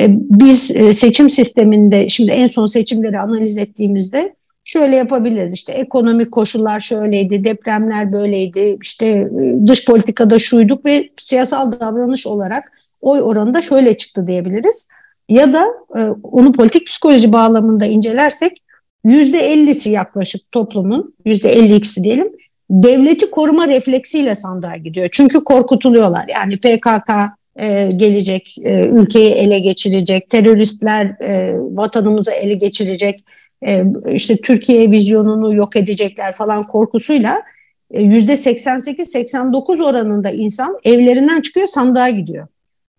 e, 0.00 0.06
biz 0.10 0.70
e, 0.76 0.94
seçim 0.94 1.30
sisteminde, 1.30 2.08
şimdi 2.08 2.32
en 2.32 2.46
son 2.46 2.66
seçimleri 2.66 3.18
analiz 3.18 3.58
ettiğimizde 3.58 4.34
şöyle 4.64 4.96
yapabiliriz. 4.96 5.54
İşte 5.54 5.72
ekonomik 5.72 6.32
koşullar 6.32 6.80
şöyleydi, 6.80 7.44
depremler 7.44 8.12
böyleydi, 8.12 8.78
işte 8.82 9.30
dış 9.66 9.84
politikada 9.84 10.38
şuyduk 10.38 10.84
ve 10.84 11.08
siyasal 11.20 11.72
davranış 11.72 12.26
olarak 12.26 12.72
oy 13.02 13.20
oranı 13.22 13.54
da 13.54 13.62
şöyle 13.62 13.96
çıktı 13.96 14.26
diyebiliriz. 14.26 14.88
Ya 15.28 15.52
da 15.52 15.66
e, 15.96 16.00
onu 16.22 16.52
politik 16.52 16.86
psikoloji 16.86 17.32
bağlamında 17.32 17.86
incelersek 17.86 18.62
yüzde 19.04 19.38
ellisi 19.38 19.90
yaklaşık 19.90 20.52
toplumun, 20.52 21.14
yüzde 21.24 21.52
elli 21.52 21.74
ikisi 21.74 22.04
diyelim, 22.04 22.32
devleti 22.70 23.30
koruma 23.30 23.68
refleksiyle 23.68 24.34
sandığa 24.34 24.76
gidiyor. 24.76 25.08
Çünkü 25.12 25.44
korkutuluyorlar. 25.44 26.24
Yani 26.28 26.56
PKK 26.56 27.10
e, 27.56 27.90
gelecek, 27.96 28.56
e, 28.62 28.86
ülkeyi 28.86 29.32
ele 29.32 29.58
geçirecek, 29.58 30.30
teröristler 30.30 31.06
e, 31.06 31.54
vatanımızı 31.58 32.30
ele 32.30 32.54
geçirecek, 32.54 33.24
e, 33.66 33.84
işte 34.12 34.36
Türkiye 34.36 34.90
vizyonunu 34.90 35.54
yok 35.54 35.76
edecekler 35.76 36.32
falan 36.32 36.62
korkusuyla 36.62 37.42
e, 37.90 38.02
yüzde 38.02 38.32
88-89 38.32 39.82
oranında 39.82 40.30
insan 40.30 40.78
evlerinden 40.84 41.40
çıkıyor 41.40 41.66
sandığa 41.66 42.08
gidiyor. 42.10 42.46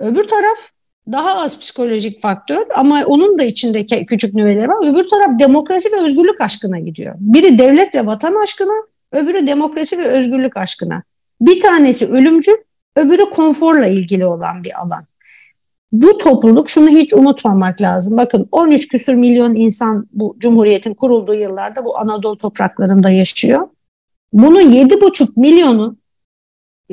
Öbür 0.04 0.28
taraf 0.28 0.58
daha 1.12 1.36
az 1.36 1.60
psikolojik 1.60 2.22
faktör 2.22 2.66
ama 2.76 3.04
onun 3.06 3.40
da 3.40 3.44
içinde 3.44 3.86
küçük 3.86 4.34
nüveleri 4.34 4.68
var. 4.68 4.88
Öbür 4.88 5.10
taraf 5.10 5.40
demokrasi 5.40 5.92
ve 5.92 6.06
özgürlük 6.06 6.42
aşkına 6.42 6.80
gidiyor. 6.80 7.16
Biri 7.20 7.58
devlet 7.58 7.96
ve 7.96 8.06
vatan 8.06 8.44
aşkına, 8.44 8.74
öbürü 9.12 9.48
demokrasi 9.48 9.98
ve 9.98 10.08
özgürlük 10.08 10.58
aşkına. 10.58 11.04
Bir 11.42 11.60
tanesi 11.60 12.08
ölümcül, 12.08 12.56
öbürü 12.96 13.30
konforla 13.30 13.86
ilgili 13.86 14.26
olan 14.26 14.64
bir 14.64 14.82
alan. 14.82 15.06
Bu 15.92 16.18
topluluk 16.18 16.70
şunu 16.70 16.90
hiç 16.90 17.14
unutmamak 17.14 17.82
lazım. 17.82 18.18
Bakın 18.18 18.48
13 18.52 18.88
küsür 18.88 19.14
milyon 19.14 19.56
insan 19.56 20.08
bu 20.12 20.36
Cumhuriyet'in 20.40 20.94
kurulduğu 20.94 21.34
yıllarda 21.34 21.86
bu 21.86 21.98
Anadolu 21.98 22.38
topraklarında 22.38 23.10
yaşıyor. 23.10 23.68
Bunun 24.34 24.72
7,5 24.72 25.40
milyonu 25.40 25.98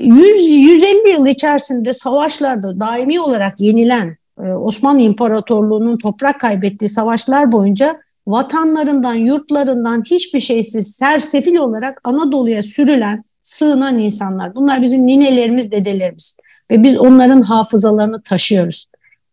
100-150 0.01 1.13
yıl 1.13 1.27
içerisinde 1.27 1.93
savaşlarda 1.93 2.81
daimi 2.81 3.21
olarak 3.21 3.61
yenilen 3.61 4.17
e, 4.45 4.49
Osmanlı 4.53 5.01
İmparatorluğu'nun 5.01 5.99
toprak 5.99 6.41
kaybettiği 6.41 6.89
savaşlar 6.89 7.53
boyunca 7.53 8.01
vatanlarından, 8.27 9.15
yurtlarından 9.15 10.03
hiçbir 10.11 10.39
şeysiz 10.39 10.95
sersefil 10.95 11.57
olarak 11.57 12.01
Anadolu'ya 12.05 12.63
sürülen, 12.63 13.25
sığınan 13.43 13.99
insanlar. 13.99 14.55
Bunlar 14.55 14.83
bizim 14.83 15.07
ninelerimiz, 15.07 15.71
dedelerimiz 15.71 16.37
ve 16.71 16.83
biz 16.83 16.99
onların 16.99 17.41
hafızalarını 17.41 18.23
taşıyoruz. 18.23 18.87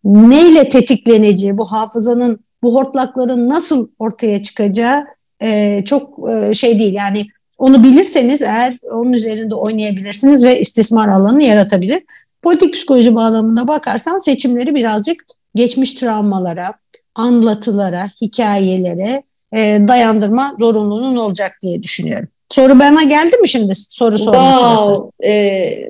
Neyle 0.04 0.70
tetikleneceği, 0.70 1.58
bu 1.58 1.72
hafızanın, 1.72 2.40
bu 2.64 2.76
hortlakların 2.76 3.50
nasıl 3.50 3.88
ortaya 4.00 4.42
çıkacağı 4.42 5.06
e, 5.42 5.82
çok 5.86 6.32
e, 6.32 6.54
şey 6.54 6.80
değil. 6.80 6.94
Yani 6.94 7.28
onu 7.58 7.84
bilirseniz 7.84 8.42
eğer 8.42 8.78
onun 8.92 9.14
üzerinde 9.14 9.56
oynayabilirsiniz 9.56 10.44
ve 10.44 10.60
istismar 10.60 11.08
alanı 11.08 11.44
yaratabilir. 11.44 12.04
Politik 12.42 12.74
psikoloji 12.74 13.16
bağlamında 13.16 13.68
bakarsan 13.68 14.20
seçimleri 14.20 14.76
birazcık 14.76 15.26
geçmiş 15.56 15.94
travmalara, 15.94 16.74
anlatılara, 17.16 18.08
hikayelere 18.22 19.24
e, 19.54 19.80
dayandırma 19.88 20.56
zorunluluğunun 20.60 21.16
olacak 21.16 21.52
diye 21.62 21.84
düşünüyorum. 21.84 22.28
Soru 22.50 22.80
bana 22.80 23.04
geldi 23.04 23.38
mi 23.42 23.48
şimdi 23.48 23.76
soru 23.76 24.18
sorma 24.18 24.52
wow. 24.52 24.76
sırası? 24.76 25.12
E, 25.24 25.34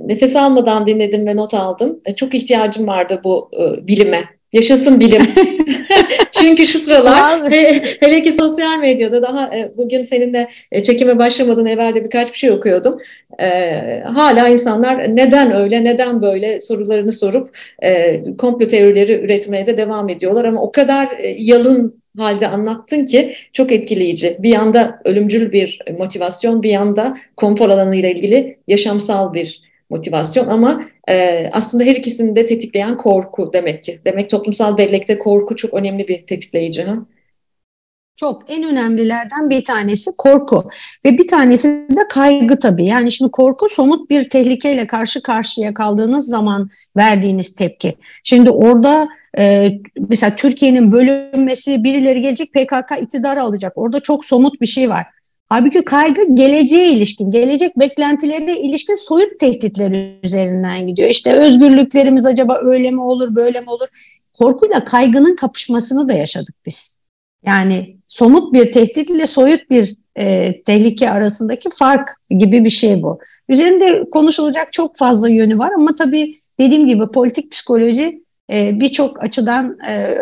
nefes 0.06 0.36
almadan 0.36 0.86
dinledim 0.88 1.28
ve 1.28 1.36
not 1.36 1.54
aldım. 1.54 2.00
E, 2.06 2.16
çok 2.16 2.34
ihtiyacım 2.34 2.88
vardı 2.88 3.22
bu 3.24 3.52
e, 3.54 3.88
bilime. 3.88 4.37
Yaşasın 4.58 5.00
bilim. 5.00 5.22
Çünkü 6.32 6.66
şu 6.66 6.80
sıralar 6.80 7.52
he, 7.52 7.82
hele 8.00 8.24
ki 8.24 8.32
sosyal 8.34 8.80
medyada 8.80 9.22
daha 9.22 9.56
e, 9.56 9.72
bugün 9.78 10.04
seninle 10.04 10.48
e, 10.72 10.84
çekime 10.84 11.18
başlamadan 11.18 11.66
evvel 11.66 11.96
de 11.96 12.04
birkaç 12.04 12.34
bir 12.34 12.38
şey 12.38 12.52
okuyordum. 12.52 12.98
E, 13.40 13.48
hala 14.06 14.48
insanlar 14.48 15.16
neden 15.16 15.56
öyle, 15.56 15.84
neden 15.84 16.22
böyle 16.22 16.62
sorularını 16.62 17.12
sorup 17.12 17.58
e, 17.84 18.22
komplo 18.38 18.68
teorileri 18.68 19.14
üretmeye 19.14 19.66
de 19.66 19.78
devam 19.78 20.10
ediyorlar. 20.10 20.46
Ama 20.46 20.62
o 20.62 20.72
kadar 20.72 21.08
e, 21.20 21.36
yalın 21.40 22.02
halde 22.18 22.48
anlattın 22.48 23.06
ki 23.06 23.34
çok 23.54 23.72
etkileyici. 23.72 24.38
Bir 24.40 24.50
yanda 24.50 25.00
ölümcül 25.06 25.52
bir 25.52 25.80
motivasyon, 25.98 26.64
bir 26.64 26.70
yanda 26.70 27.18
konfor 27.36 27.70
alanı 27.70 27.96
ile 27.96 28.12
ilgili 28.12 28.58
yaşamsal 28.68 29.34
bir 29.34 29.67
motivasyon 29.90 30.48
ama 30.48 30.82
e, 31.10 31.50
aslında 31.54 31.84
her 31.84 31.96
ikisini 31.96 32.36
de 32.36 32.46
tetikleyen 32.46 32.98
korku 32.98 33.54
demek 33.54 33.84
ki. 33.84 34.02
Demek 34.06 34.30
toplumsal 34.30 34.78
bellekte 34.78 35.20
korku 35.20 35.56
çok 35.56 35.74
önemli 35.74 36.08
bir 36.08 36.26
tetikleyici. 36.26 36.84
Ha? 36.84 36.96
Çok 38.20 38.52
en 38.52 38.64
önemlilerden 38.64 39.50
bir 39.50 39.64
tanesi 39.64 40.12
korku 40.18 40.70
ve 41.06 41.18
bir 41.18 41.28
tanesi 41.28 41.68
de 41.68 42.08
kaygı 42.10 42.60
tabii. 42.60 42.86
Yani 42.86 43.12
şimdi 43.12 43.32
korku 43.32 43.70
somut 43.70 44.10
bir 44.10 44.30
tehlikeyle 44.30 44.88
karşı 44.88 45.24
karşıya 45.24 45.74
kaldığınız 45.74 46.28
zaman 46.28 46.70
verdiğiniz 46.98 47.56
tepki. 47.56 47.98
Şimdi 48.24 48.50
orada 48.50 49.08
e, 49.40 49.72
mesela 50.10 50.36
Türkiye'nin 50.36 50.92
bölünmesi 50.92 51.84
birileri 51.84 52.22
gelecek 52.22 52.54
PKK 52.54 53.02
iktidarı 53.02 53.42
alacak. 53.42 53.74
Orada 53.76 54.00
çok 54.00 54.26
somut 54.26 54.62
bir 54.62 54.68
şey 54.68 54.90
var. 54.90 55.06
Halbuki 55.50 55.86
kaygı 55.86 56.36
geleceğe 56.36 56.92
ilişkin, 56.92 57.32
gelecek 57.32 57.80
beklentilere 57.80 58.58
ilişkin 58.58 58.96
soyut 58.96 59.40
tehditler 59.40 59.92
üzerinden 60.24 60.88
gidiyor. 60.88 61.10
İşte 61.10 61.34
özgürlüklerimiz 61.34 62.26
acaba 62.26 62.60
öyle 62.64 62.92
mi 62.92 63.02
olur, 63.02 63.36
böyle 63.36 63.62
mi 63.62 63.70
olur? 63.70 63.88
Korkuyla 64.40 64.86
kaygının 64.86 65.36
kapışmasını 65.36 66.10
da 66.10 66.14
yaşadık 66.14 66.56
biz. 66.66 67.00
Yani 67.46 67.98
somut 68.08 68.54
bir 68.54 68.72
tehdit 68.72 69.10
ile 69.10 69.28
soyut 69.28 69.70
bir 69.70 69.96
e, 70.16 70.54
tehlike 70.64 71.10
arasındaki 71.10 71.70
fark 71.70 72.10
gibi 72.30 72.64
bir 72.66 72.70
şey 72.70 73.04
bu. 73.04 73.20
Üzerinde 73.50 74.10
konuşulacak 74.10 74.72
çok 74.72 74.98
fazla 74.98 75.30
yönü 75.30 75.58
var 75.58 75.72
ama 75.78 75.96
tabii 75.96 76.42
dediğim 76.60 76.88
gibi 76.88 77.12
politik 77.12 77.52
psikoloji 77.52 78.24
e, 78.52 78.80
birçok 78.80 79.24
açıdan 79.24 79.78
e, 79.90 80.18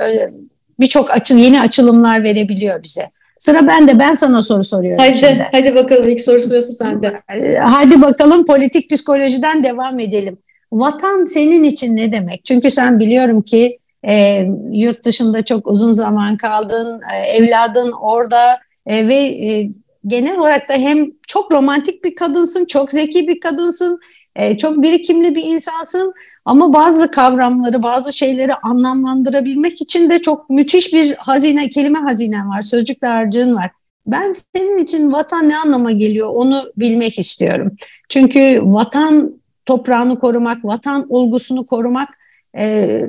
birçok 0.80 1.12
açı 1.12 1.34
yeni 1.34 1.62
açılımlar 1.62 2.24
verebiliyor 2.24 2.84
bize. 2.84 3.10
Sıra 3.38 3.68
bende. 3.68 4.00
Ben 4.00 4.16
sana 4.16 4.42
soru 4.42 4.64
soruyorum 4.64 5.04
hadi, 5.06 5.18
şimdi. 5.18 5.44
Hadi 5.52 5.76
bakalım 5.76 6.08
ilk 6.08 6.22
soru 6.22 6.40
sırası 6.42 6.74
sende. 6.74 7.22
Ee, 7.36 7.56
hadi 7.56 8.02
bakalım 8.02 8.46
politik 8.46 8.90
psikolojiden 8.90 9.64
devam 9.64 10.00
edelim. 10.00 10.38
Vatan 10.72 11.26
senin 11.26 11.64
için 11.64 11.96
ne 11.96 12.14
demek? 12.14 12.46
Çünkü 12.46 12.70
sen 12.70 13.00
biliyorum 13.00 13.42
ki 13.42 13.80
e, 14.08 14.46
yurt 14.72 15.06
dışında 15.06 15.46
çok 15.46 15.68
uzun 15.68 15.92
zaman 15.92 16.38
kaldın, 16.38 17.02
e, 17.14 17.38
evladın 17.38 17.92
orada 17.92 18.60
e, 18.88 19.08
ve 19.08 19.16
e, 19.16 19.70
genel 20.08 20.38
olarak 20.38 20.70
da 20.70 20.74
hem 20.74 21.12
çok 21.28 21.52
romantik 21.52 22.04
bir 22.04 22.16
kadınsın, 22.16 22.66
çok 22.66 22.92
zeki 22.92 23.28
bir 23.28 23.40
kadınsın, 23.40 24.00
e, 24.36 24.58
çok 24.58 24.82
birikimli 24.84 25.36
bir 25.36 25.44
insansın 25.44 26.14
ama 26.46 26.74
bazı 26.74 27.12
kavramları, 27.12 27.84
bazı 27.84 28.14
şeyleri 28.14 28.54
anlamlandırabilmek 28.56 29.82
için 29.82 30.10
de 30.10 30.22
çok 30.22 30.50
müthiş 30.50 30.94
bir 30.94 31.16
hazine, 31.16 31.70
kelime 31.70 32.00
hazinen 32.00 32.50
var, 32.50 32.62
sözcük 32.62 33.04
harcığın 33.06 33.56
var. 33.56 33.72
Ben 34.08 34.34
senin 34.56 34.84
için 34.84 35.12
vatan 35.12 35.50
ne 35.50 35.58
anlama 35.58 35.92
geliyor 35.92 36.30
onu 36.34 36.72
bilmek 36.78 37.20
istiyorum. 37.20 37.72
Çünkü 38.10 38.62
vatan 38.64 39.42
toprağını 39.66 40.20
korumak, 40.20 40.66
vatan 40.66 41.06
olgusunu 41.10 41.66
korumak 41.66 42.10
e, 42.58 43.02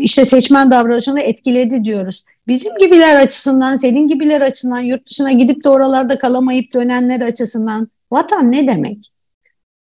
işte 0.00 0.24
seçmen 0.24 0.70
davranışını 0.70 1.20
etkiledi 1.20 1.84
diyoruz. 1.84 2.24
Bizim 2.48 2.72
gibiler 2.78 3.16
açısından, 3.16 3.76
senin 3.76 4.08
gibiler 4.08 4.40
açısından, 4.40 4.80
yurt 4.80 5.08
dışına 5.08 5.32
gidip 5.32 5.64
de 5.64 5.68
oralarda 5.68 6.18
kalamayıp 6.18 6.74
dönenler 6.74 7.20
açısından 7.20 7.88
vatan 8.10 8.52
ne 8.52 8.68
demek? 8.68 9.11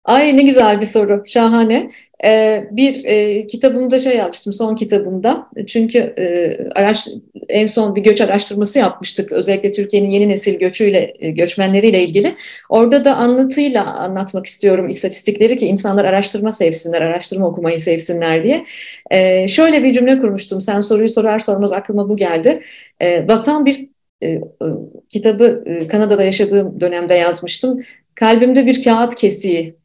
Ay 0.09 0.37
ne 0.37 0.43
güzel 0.43 0.81
bir 0.81 0.87
soru, 0.87 1.23
şahane. 1.27 1.91
Ee, 2.25 2.65
bir 2.71 3.05
e, 3.05 3.47
kitabımda 3.47 3.99
şey 3.99 4.17
yapmıştım, 4.17 4.53
son 4.53 4.75
kitabımda. 4.75 5.47
Çünkü 5.67 5.99
e, 5.99 6.57
araş, 6.75 7.09
en 7.49 7.67
son 7.67 7.97
bir 7.97 8.03
göç 8.03 8.21
araştırması 8.21 8.79
yapmıştık. 8.79 9.33
Özellikle 9.33 9.71
Türkiye'nin 9.73 10.09
yeni 10.09 10.29
nesil 10.29 10.59
göçüyle, 10.59 11.15
e, 11.21 11.31
göçmenleriyle 11.31 12.05
ilgili. 12.05 12.35
Orada 12.69 13.05
da 13.05 13.17
anlatıyla 13.17 13.85
anlatmak 13.85 14.47
istiyorum 14.47 14.89
istatistikleri 14.89 15.57
ki 15.57 15.67
insanlar 15.67 16.05
araştırma 16.05 16.53
sevsinler, 16.53 17.03
araştırma 17.03 17.47
okumayı 17.49 17.81
sevsinler 17.81 18.45
diye. 18.45 18.65
E, 19.11 19.49
şöyle 19.49 19.85
bir 19.85 19.93
cümle 19.93 20.19
kurmuştum. 20.19 20.61
Sen 20.61 20.81
soruyu 20.81 21.09
sorar 21.09 21.39
sormaz 21.39 21.73
aklıma 21.73 22.09
bu 22.09 22.17
geldi. 22.17 22.63
E, 23.01 23.29
Vatan 23.29 23.67
bir 23.67 23.89
e, 24.23 24.41
kitabı 25.09 25.65
e, 25.67 25.87
Kanada'da 25.87 26.23
yaşadığım 26.23 26.81
dönemde 26.81 27.15
yazmıştım. 27.15 27.83
Kalbimde 28.15 28.67
bir 28.67 28.85
kağıt 28.85 29.15
kesiği 29.15 29.79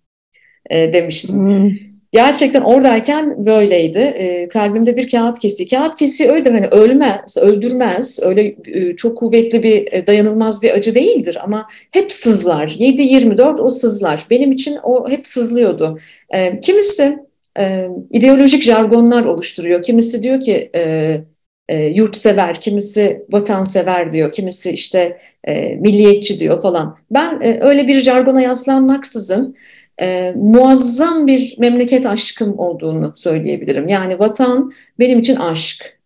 e, 0.69 0.93
demiştim. 0.93 1.39
Hmm. 1.39 1.71
Gerçekten 2.13 2.61
oradayken 2.61 3.45
böyleydi. 3.45 3.99
E, 3.99 4.47
kalbimde 4.47 4.97
bir 4.97 5.11
kağıt 5.11 5.39
kesiği. 5.39 5.69
Kağıt 5.69 5.95
kesiği 5.95 6.29
öyle 6.29 6.49
hani 6.49 6.67
ölmez, 6.67 7.37
öldürmez. 7.37 8.19
Öyle 8.23 8.55
e, 8.65 8.95
çok 8.95 9.17
kuvvetli 9.17 9.63
bir, 9.63 9.93
e, 9.93 10.07
dayanılmaz 10.07 10.63
bir 10.63 10.71
acı 10.71 10.95
değildir 10.95 11.37
ama 11.43 11.67
hep 11.91 12.11
sızlar. 12.11 12.67
7-24 12.67 13.61
o 13.61 13.69
sızlar. 13.69 14.25
Benim 14.29 14.51
için 14.51 14.77
o 14.83 15.09
hep 15.09 15.27
sızlıyordu. 15.27 15.99
E, 16.29 16.59
kimisi 16.59 17.17
e, 17.59 17.87
ideolojik 18.11 18.63
jargonlar 18.63 19.25
oluşturuyor. 19.25 19.81
Kimisi 19.81 20.23
diyor 20.23 20.39
ki 20.39 20.69
e, 20.75 21.21
e, 21.69 21.85
yurtsever, 21.85 22.53
kimisi 22.53 23.25
vatansever 23.31 24.11
diyor, 24.11 24.31
kimisi 24.31 24.71
işte 24.71 25.17
e, 25.43 25.75
milliyetçi 25.75 26.39
diyor 26.39 26.61
falan. 26.61 26.97
Ben 27.11 27.41
e, 27.41 27.59
öyle 27.61 27.87
bir 27.87 28.01
jargona 28.01 28.41
yaslanmaksızın 28.41 29.55
e, 30.01 30.33
muazzam 30.35 31.27
bir 31.27 31.55
memleket 31.59 32.05
aşkım 32.05 32.59
olduğunu 32.59 33.13
söyleyebilirim. 33.15 33.87
Yani 33.87 34.19
vatan 34.19 34.71
benim 34.99 35.19
için 35.19 35.35
aşk. 35.35 35.99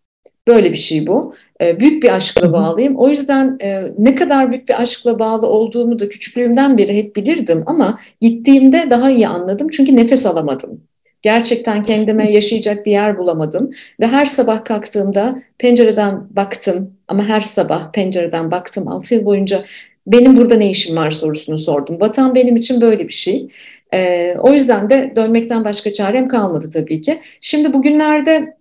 Böyle 0.48 0.72
bir 0.72 0.76
şey 0.76 1.06
bu. 1.06 1.34
E, 1.60 1.80
büyük 1.80 2.02
bir 2.02 2.14
aşkla 2.16 2.52
bağlıyım. 2.52 2.96
O 2.96 3.08
yüzden 3.08 3.58
e, 3.62 3.92
ne 3.98 4.14
kadar 4.14 4.50
büyük 4.50 4.68
bir 4.68 4.82
aşkla 4.82 5.18
bağlı 5.18 5.46
olduğumu 5.46 5.98
da 5.98 6.08
küçüklüğümden 6.08 6.78
beri 6.78 6.96
hep 6.96 7.16
bilirdim 7.16 7.62
ama 7.66 7.98
gittiğimde 8.20 8.86
daha 8.90 9.10
iyi 9.10 9.28
anladım. 9.28 9.68
Çünkü 9.68 9.96
nefes 9.96 10.26
alamadım. 10.26 10.80
Gerçekten 11.22 11.82
kendime 11.82 12.32
yaşayacak 12.32 12.86
bir 12.86 12.90
yer 12.90 13.18
bulamadım 13.18 13.70
ve 14.00 14.06
her 14.06 14.26
sabah 14.26 14.64
kalktığımda 14.64 15.42
pencereden 15.58 16.36
baktım 16.36 16.92
ama 17.08 17.24
her 17.24 17.40
sabah 17.40 17.92
pencereden 17.92 18.50
baktım 18.50 18.88
6 18.88 19.14
yıl 19.14 19.24
boyunca 19.24 19.64
benim 20.06 20.36
burada 20.36 20.54
ne 20.54 20.70
işim 20.70 20.96
var 20.96 21.10
sorusunu 21.10 21.58
sordum. 21.58 22.00
Vatan 22.00 22.34
benim 22.34 22.56
için 22.56 22.80
böyle 22.80 23.08
bir 23.08 23.12
şey. 23.12 23.48
E, 23.94 24.34
o 24.38 24.52
yüzden 24.52 24.90
de 24.90 25.12
dönmekten 25.16 25.64
başka 25.64 25.92
çarem 25.92 26.28
kalmadı 26.28 26.70
tabii 26.70 27.00
ki. 27.00 27.20
Şimdi 27.40 27.72
bugünlerde 27.72 28.56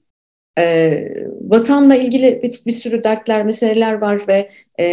e, 0.59 1.03
vatanla 1.41 1.95
ilgili 1.95 2.41
bir, 2.43 2.61
bir 2.65 2.71
sürü 2.71 3.03
dertler, 3.03 3.45
meseleler 3.45 3.93
var 3.93 4.21
ve 4.27 4.49
e, 4.79 4.85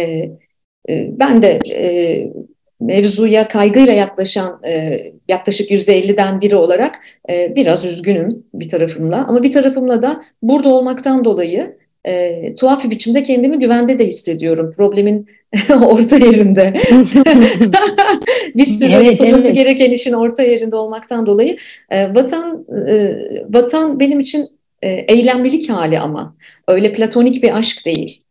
e, 0.89 1.19
ben 1.19 1.41
de 1.41 1.59
e, 1.73 2.31
mevzuya 2.79 3.47
kaygıyla 3.47 3.93
yaklaşan 3.93 4.61
e, 4.67 5.03
yaklaşık 5.27 5.71
yüzde 5.71 5.99
50'den 5.99 6.41
biri 6.41 6.55
olarak 6.55 6.95
e, 7.29 7.55
biraz 7.55 7.85
üzgünüm 7.85 8.43
bir 8.53 8.69
tarafımla 8.69 9.25
ama 9.27 9.43
bir 9.43 9.51
tarafımla 9.51 10.01
da 10.01 10.21
burada 10.41 10.69
olmaktan 10.69 11.25
dolayı 11.25 11.77
e, 12.07 12.55
tuhaf 12.55 12.85
bir 12.85 12.89
biçimde 12.89 13.23
kendimi 13.23 13.59
güvende 13.59 13.99
de 13.99 14.07
hissediyorum. 14.07 14.73
Problemin 14.77 15.27
orta 15.85 16.17
yerinde. 16.17 16.73
bir 18.55 18.65
sürü 18.65 18.91
evet, 18.91 19.05
yapılması 19.05 19.45
evet. 19.45 19.55
gereken 19.55 19.91
işin 19.91 20.13
orta 20.13 20.43
yerinde 20.43 20.75
olmaktan 20.75 21.25
dolayı 21.25 21.57
e, 21.89 22.15
vatan 22.15 22.65
e, 22.89 23.15
vatan 23.49 23.99
benim 23.99 24.19
için 24.19 24.47
e, 24.81 24.89
eylemlilik 24.89 25.69
hali 25.69 25.99
ama 25.99 26.35
öyle 26.67 26.93
platonik 26.93 27.43
bir 27.43 27.57
aşk 27.57 27.85
değil. 27.85 28.21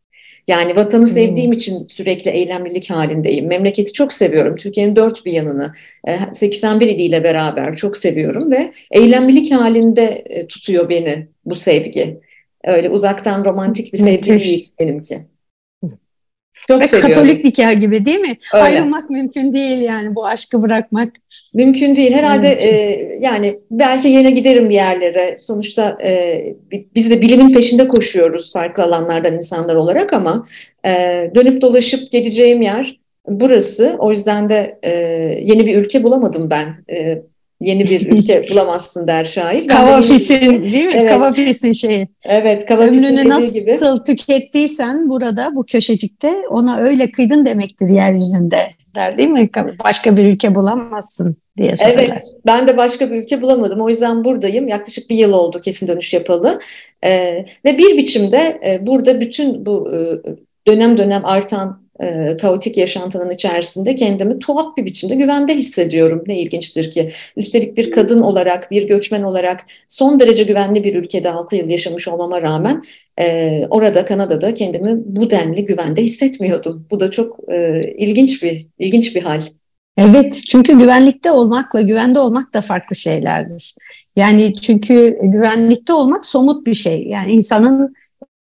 Yani 0.48 0.76
vatanı 0.76 1.00
hmm. 1.00 1.06
sevdiğim 1.06 1.52
için 1.52 1.76
sürekli 1.88 2.30
eylemlilik 2.30 2.90
halindeyim. 2.90 3.46
Memleketi 3.46 3.92
çok 3.92 4.12
seviyorum. 4.12 4.56
Türkiye'nin 4.56 4.96
dört 4.96 5.26
bir 5.26 5.32
yanını, 5.32 5.72
81 6.32 6.88
iliyle 6.88 7.24
beraber 7.24 7.76
çok 7.76 7.96
seviyorum 7.96 8.50
ve 8.50 8.72
eylemlilik 8.90 9.52
halinde 9.52 10.24
tutuyor 10.48 10.88
beni 10.88 11.26
bu 11.44 11.54
sevgi. 11.54 12.20
Öyle 12.64 12.90
uzaktan 12.90 13.44
romantik 13.44 13.92
bir 13.92 13.98
sevgi 13.98 14.38
değil 14.38 14.72
benimki. 14.80 15.33
Çok 16.54 16.82
Ve 16.82 16.88
seviyorum. 16.88 17.14
Katolik 17.14 17.44
nikah 17.44 17.80
gibi 17.80 18.04
değil 18.04 18.20
mi? 18.20 18.36
Öyle. 18.54 18.64
Ayrılmak 18.64 19.10
mümkün 19.10 19.54
değil 19.54 19.80
yani 19.80 20.14
bu 20.14 20.26
aşkı 20.26 20.62
bırakmak. 20.62 21.12
Mümkün 21.54 21.96
değil. 21.96 22.12
Herhalde 22.12 22.48
e, 22.48 22.98
yani 23.20 23.58
belki 23.70 24.08
yine 24.08 24.30
giderim 24.30 24.70
bir 24.70 24.74
yerlere. 24.74 25.36
Sonuçta 25.38 25.98
e, 26.04 26.42
biz 26.94 27.10
de 27.10 27.20
bilimin 27.20 27.48
peşinde 27.48 27.88
koşuyoruz 27.88 28.52
farklı 28.52 28.82
alanlardan 28.82 29.36
insanlar 29.36 29.74
olarak 29.74 30.12
ama 30.12 30.46
e, 30.86 30.90
dönüp 31.34 31.62
dolaşıp 31.62 32.12
geleceğim 32.12 32.62
yer 32.62 33.00
burası. 33.28 33.96
O 33.98 34.10
yüzden 34.10 34.48
de 34.48 34.78
e, 34.82 34.90
yeni 35.42 35.66
bir 35.66 35.78
ülke 35.78 36.02
bulamadım 36.02 36.50
ben. 36.50 36.84
E, 36.90 37.22
yeni 37.64 37.84
bir 37.84 38.12
ülke 38.12 38.46
bulamazsın 38.50 39.06
der 39.06 39.24
şair. 39.24 39.68
Kavafis'in 39.68 40.62
değil 40.62 40.86
mi? 40.86 40.92
Evet. 40.94 41.10
Kavafis'in 41.10 41.72
şeyi. 41.72 42.08
Evet, 42.24 42.66
Kavafis'in 42.66 43.16
Ömrünü 43.16 43.28
nasıl 43.28 43.54
gibi. 43.54 43.76
tükettiysen 44.06 45.08
burada 45.08 45.50
bu 45.54 45.64
köşecikte 45.64 46.32
ona 46.50 46.78
öyle 46.78 47.10
kıydın 47.10 47.46
demektir 47.46 47.88
yeryüzünde 47.88 48.58
der 48.94 49.18
değil 49.18 49.28
mi? 49.28 49.50
Başka 49.84 50.16
bir 50.16 50.24
ülke 50.24 50.54
bulamazsın 50.54 51.36
diye 51.58 51.76
söyler. 51.76 51.94
Evet, 51.94 52.22
ben 52.46 52.68
de 52.68 52.76
başka 52.76 53.10
bir 53.10 53.16
ülke 53.16 53.42
bulamadım. 53.42 53.80
O 53.80 53.88
yüzden 53.88 54.24
buradayım. 54.24 54.68
Yaklaşık 54.68 55.10
bir 55.10 55.16
yıl 55.16 55.32
oldu 55.32 55.60
kesin 55.60 55.88
dönüş 55.88 56.14
yapalı. 56.14 56.60
Ee, 57.04 57.46
ve 57.64 57.78
bir 57.78 57.96
biçimde 57.96 58.60
e, 58.66 58.86
burada 58.86 59.20
bütün 59.20 59.66
bu 59.66 59.92
e, 59.94 59.98
dönem 60.66 60.98
dönem 60.98 61.24
artan 61.24 61.83
e, 62.02 62.36
kaotik 62.36 62.76
yaşantının 62.76 63.30
içerisinde 63.30 63.94
kendimi 63.94 64.38
tuhaf 64.38 64.76
bir 64.76 64.84
biçimde 64.84 65.14
güvende 65.14 65.54
hissediyorum. 65.54 66.24
Ne 66.26 66.40
ilginçtir 66.40 66.90
ki. 66.90 67.10
Üstelik 67.36 67.76
bir 67.76 67.90
kadın 67.90 68.20
olarak, 68.20 68.70
bir 68.70 68.88
göçmen 68.88 69.22
olarak 69.22 69.60
son 69.88 70.20
derece 70.20 70.44
güvenli 70.44 70.84
bir 70.84 70.94
ülkede 70.94 71.30
6 71.30 71.56
yıl 71.56 71.68
yaşamış 71.68 72.08
olmama 72.08 72.42
rağmen 72.42 72.82
e, 73.20 73.66
orada 73.70 74.04
Kanada'da 74.04 74.54
kendimi 74.54 74.92
bu 75.04 75.30
denli 75.30 75.64
güvende 75.64 76.02
hissetmiyordum. 76.02 76.86
Bu 76.90 77.00
da 77.00 77.10
çok 77.10 77.38
e, 77.52 77.72
ilginç 77.98 78.42
bir 78.42 78.66
ilginç 78.78 79.16
bir 79.16 79.22
hal. 79.22 79.40
Evet 79.98 80.42
çünkü 80.50 80.78
güvenlikte 80.78 81.30
olmakla 81.30 81.80
güvende 81.80 82.18
olmak 82.18 82.54
da 82.54 82.60
farklı 82.60 82.96
şeylerdir. 82.96 83.74
Yani 84.16 84.54
çünkü 84.54 85.18
güvenlikte 85.22 85.92
olmak 85.92 86.26
somut 86.26 86.66
bir 86.66 86.74
şey. 86.74 87.06
Yani 87.06 87.32
insanın 87.32 87.94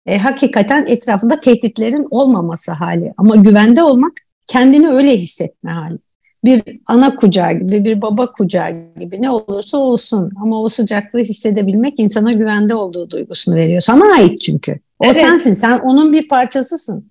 e, 0.10 0.18
hakikaten 0.18 0.86
etrafında 0.88 1.40
tehditlerin 1.40 2.06
olmaması 2.12 2.72
hali. 2.72 3.14
Ama 3.18 3.36
güvende 3.36 3.84
olmak 3.84 4.12
kendini 4.48 4.90
öyle 4.90 5.18
hissetme 5.18 5.72
hali. 5.72 5.98
Bir 6.46 6.62
ana 6.88 7.16
kucağı 7.16 7.54
gibi, 7.54 7.84
bir 7.84 8.02
baba 8.02 8.32
kucağı 8.32 8.72
gibi 9.00 9.22
ne 9.22 9.30
olursa 9.30 9.78
olsun 9.78 10.32
ama 10.42 10.62
o 10.62 10.70
sıcaklığı 10.70 11.20
hissedebilmek 11.20 12.00
insana 12.00 12.34
güvende 12.34 12.76
olduğu 12.76 13.10
duygusunu 13.10 13.56
veriyor. 13.56 13.82
Sana 13.82 14.14
ait 14.14 14.42
çünkü. 14.42 14.80
O 15.00 15.06
evet. 15.06 15.18
sensin, 15.18 15.54
sen 15.54 15.80
onun 15.80 16.14
bir 16.14 16.28
parçasısın. 16.28 17.06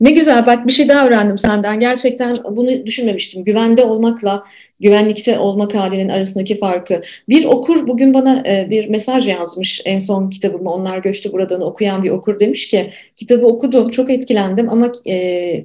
Ne 0.00 0.10
güzel 0.10 0.46
bak 0.46 0.66
bir 0.66 0.72
şey 0.72 0.88
daha 0.88 1.06
öğrendim 1.06 1.38
senden. 1.38 1.80
Gerçekten 1.80 2.36
bunu 2.50 2.86
düşünmemiştim. 2.86 3.44
Güvende 3.44 3.84
olmakla 3.84 4.44
güvenlikte 4.80 5.38
olmak 5.38 5.74
halinin 5.74 6.08
arasındaki 6.08 6.58
farkı. 6.58 7.02
Bir 7.28 7.44
okur 7.44 7.86
bugün 7.86 8.14
bana 8.14 8.42
e, 8.46 8.70
bir 8.70 8.88
mesaj 8.88 9.28
yazmış 9.28 9.82
en 9.84 9.98
son 9.98 10.30
kitabımı 10.30 10.70
Onlar 10.70 10.98
Göçtü 10.98 11.32
Buradan 11.32 11.62
okuyan 11.62 12.02
bir 12.02 12.10
okur 12.10 12.40
demiş 12.40 12.68
ki 12.68 12.90
kitabı 13.16 13.46
okudum 13.46 13.90
çok 13.90 14.10
etkilendim 14.10 14.68
ama 14.68 14.92
e, 15.06 15.64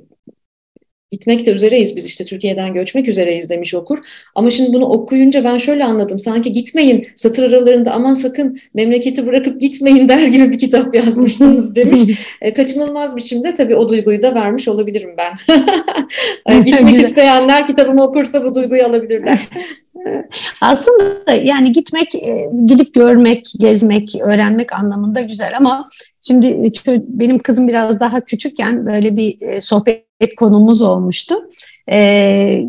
gitmek 1.12 1.46
de 1.46 1.52
üzereyiz 1.52 1.96
biz 1.96 2.06
işte 2.06 2.26
Türkiye'den 2.26 2.74
göçmek 2.74 3.08
üzereyiz 3.08 3.50
demiş 3.50 3.74
okur. 3.74 4.00
Ama 4.36 4.52
şimdi 4.52 4.74
bunu 4.74 4.86
okuyunca 4.86 5.44
ben 5.44 5.58
şöyle 5.58 5.84
anladım. 5.84 6.20
Sanki 6.20 6.52
gitmeyin 6.52 7.02
satır 7.16 7.44
aralarında 7.44 7.92
aman 7.92 8.14
sakın 8.14 8.60
memleketi 8.74 9.26
bırakıp 9.26 9.62
gitmeyin 9.62 10.08
der 10.08 10.24
gibi 10.24 10.52
bir 10.52 10.58
kitap 10.58 10.96
yazmışsınız 10.96 11.76
demiş. 11.76 12.02
e, 12.42 12.54
kaçınılmaz 12.54 13.16
biçimde 13.16 13.54
tabii 13.54 13.76
o 13.76 13.90
duyguyu 13.90 14.22
da 14.22 14.36
vermiş 14.36 14.68
olabilirim 14.68 15.16
ben. 15.18 15.56
Gitmek 16.66 16.96
isteyenler 16.96 17.68
kitabımı 17.68 18.04
okursa 18.04 18.44
bu 18.44 18.56
duyguyu 18.56 18.84
alabilirler. 18.84 19.40
Aslında 20.62 21.32
yani 21.44 21.72
gitmek, 21.72 22.16
e, 22.16 22.50
gidip 22.66 22.94
görmek, 22.94 23.54
gezmek, 23.58 24.16
öğrenmek 24.24 24.74
anlamında 24.74 25.22
güzel 25.22 25.58
ama 25.58 25.88
şimdi 26.22 26.72
benim 27.08 27.40
kızım 27.40 27.68
biraz 27.68 28.00
daha 28.00 28.22
küçükken 28.22 28.86
böyle 28.86 29.18
bir 29.18 29.42
e, 29.42 29.62
sohbet 29.62 30.36
konumuz 30.38 30.82
olmuştu. 30.82 31.36
Ee, 31.92 32.64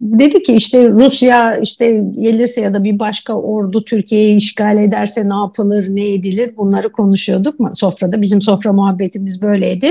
dedi 0.00 0.42
ki 0.42 0.54
işte 0.54 0.88
Rusya 0.88 1.56
işte 1.56 2.04
gelirse 2.20 2.60
ya 2.60 2.74
da 2.74 2.84
bir 2.84 2.98
başka 2.98 3.34
ordu 3.34 3.84
Türkiye'yi 3.84 4.36
işgal 4.36 4.78
ederse 4.78 5.28
ne 5.28 5.34
yapılır, 5.34 5.86
ne 5.90 6.12
edilir 6.12 6.56
bunları 6.56 6.92
konuşuyorduk. 6.92 7.54
Sofrada 7.74 8.22
bizim 8.22 8.42
sofra 8.42 8.72
muhabbetimiz 8.72 9.42
böyleydi. 9.42 9.86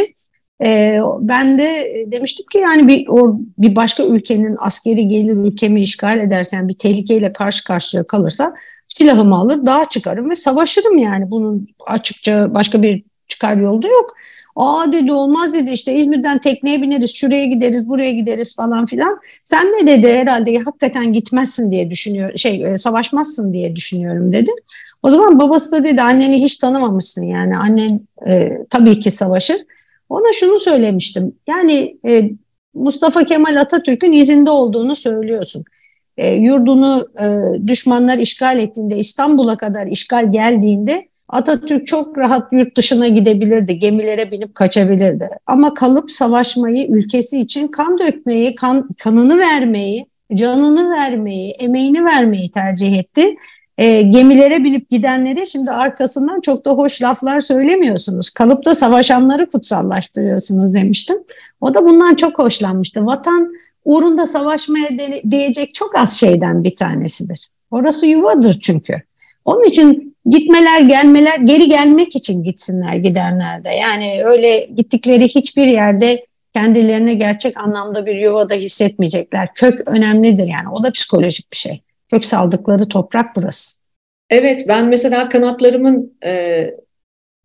Ee, 0.65 1.00
ben 1.19 1.60
de 1.60 1.95
demiştim 2.08 2.45
ki 2.52 2.58
yani 2.58 2.88
bir 2.88 3.08
or, 3.08 3.36
bir 3.58 3.76
başka 3.76 4.04
ülkenin 4.04 4.56
askeri 4.60 5.08
gelir 5.08 5.36
ülkemi 5.36 5.82
işgal 5.82 6.19
edersen 6.19 6.67
bir 6.67 6.74
tehlikeyle 6.74 7.34
karşı 7.34 7.63
karşıya 7.63 8.04
kalırsa 8.04 8.54
silahımı 8.88 9.36
alır, 9.36 9.65
dağa 9.65 9.89
çıkarım 9.89 10.30
ve 10.30 10.36
savaşırım 10.36 10.98
yani. 10.98 11.32
Bunun 11.32 11.67
açıkça 11.88 12.54
başka 12.54 12.84
bir 12.84 13.04
çıkar 13.28 13.58
yolda 13.58 13.88
yok. 13.88 14.15
Aa 14.56 14.93
dedi 14.93 15.12
olmaz 15.12 15.54
dedi 15.54 15.72
işte 15.72 15.95
İzmir'den 15.95 16.39
tekneye 16.39 16.82
bineriz, 16.82 17.15
şuraya 17.15 17.45
gideriz, 17.45 17.88
buraya 17.88 18.12
gideriz 18.12 18.56
falan 18.56 18.86
filan. 18.86 19.19
Sen 19.43 19.65
ne 19.65 19.88
dedi 19.88 20.13
herhalde 20.13 20.58
hakikaten 20.58 21.13
gitmezsin 21.13 21.72
diye 21.72 21.89
düşünüyor, 21.89 22.38
şey 22.38 22.63
e, 22.63 22.78
savaşmazsın 22.78 23.54
diye 23.54 23.76
düşünüyorum 23.76 24.34
dedi. 24.34 24.52
O 25.04 25.10
zaman 25.10 25.39
babası 25.39 25.72
da 25.72 25.84
dedi 25.84 26.02
anneni 26.02 26.43
hiç 26.43 26.58
tanımamışsın 26.58 27.24
yani 27.24 27.58
annen 27.58 28.02
e, 28.28 28.50
tabii 28.69 29.00
ki 29.00 29.12
savaşır. 29.12 29.58
Ona 30.10 30.34
şunu 30.34 30.60
söylemiştim. 30.60 31.36
Yani 31.48 31.98
e, 32.08 32.32
Mustafa 32.74 33.24
Kemal 33.24 33.56
Atatürk'ün 33.56 34.12
izinde 34.12 34.50
olduğunu 34.50 34.95
söylüyorsun. 34.95 35.63
E, 36.17 36.34
yurdunu 36.34 37.08
e, 37.22 37.28
düşmanlar 37.67 38.17
işgal 38.17 38.60
ettiğinde, 38.60 38.98
İstanbul'a 38.98 39.58
kadar 39.58 39.88
işgal 39.88 40.32
geldiğinde 40.32 41.10
Atatürk 41.30 41.88
çok 41.88 42.17
rahat 42.17 42.54
yurt 42.54 42.78
dışına 42.78 43.08
gidebilirdi, 43.08 43.80
gemilere 43.80 44.32
binip 44.32 44.56
kaçabilirdi. 44.56 45.30
Ama 45.45 45.74
kalıp 45.74 46.12
savaşmayı, 46.12 46.88
ülkesi 46.88 47.39
için 47.39 47.67
kan 47.67 47.98
dökmeyi, 48.00 48.56
kan, 48.56 48.89
kanını 48.98 49.38
vermeyi, 49.38 50.06
canını 50.34 50.89
vermeyi, 50.89 51.52
emeğini 51.52 52.06
vermeyi 52.06 52.52
tercih 52.52 52.98
etti 52.98 53.36
e, 53.80 54.02
gemilere 54.02 54.63
binip 54.63 54.89
gidenlere 54.89 55.46
şimdi 55.46 55.72
arkasından 55.72 56.42
çok 56.42 56.65
da 56.65 56.72
hoş 56.72 57.02
laflar 57.02 57.42
söylemiyorsunuz. 57.42 58.30
Kalıp 58.30 58.65
da 58.65 58.76
savaşanları 58.76 59.50
kutsallaştırıyorsunuz 59.50 60.74
demiştim. 60.74 61.18
O 61.62 61.74
da 61.74 61.86
bundan 61.86 62.15
çok 62.15 62.39
hoşlanmıştı. 62.39 63.06
Vatan 63.06 63.54
uğrunda 63.86 64.26
savaşmaya 64.26 64.89
de, 64.89 65.22
değecek 65.24 65.74
çok 65.74 65.98
az 65.98 66.18
şeyden 66.18 66.63
bir 66.63 66.76
tanesidir. 66.76 67.50
Orası 67.72 68.06
yuvadır 68.06 68.60
çünkü. 68.60 69.02
Onun 69.46 69.63
için 69.63 70.15
gitmeler 70.26 70.82
gelmeler 70.82 71.38
geri 71.39 71.70
gelmek 71.70 72.15
için 72.15 72.44
gitsinler 72.44 72.96
gidenler 72.96 73.65
de. 73.65 73.70
Yani 73.70 74.22
öyle 74.26 74.70
gittikleri 74.76 75.28
hiçbir 75.28 75.68
yerde 75.68 76.26
kendilerine 76.54 77.13
gerçek 77.13 77.58
anlamda 77.58 78.06
bir 78.06 78.15
yuvada 78.15 78.54
hissetmeyecekler. 78.54 79.54
Kök 79.56 79.88
önemlidir 79.88 80.48
yani 80.48 80.70
o 80.70 80.84
da 80.84 80.92
psikolojik 80.92 81.52
bir 81.52 81.58
şey 81.58 81.82
kök 82.12 82.26
saldıkları 82.26 82.89
toprak 82.89 83.36
burası. 83.36 83.80
Evet 84.30 84.65
ben 84.67 84.86
mesela 84.86 85.30
kanatlarımın 85.30 86.17
e, 86.26 86.65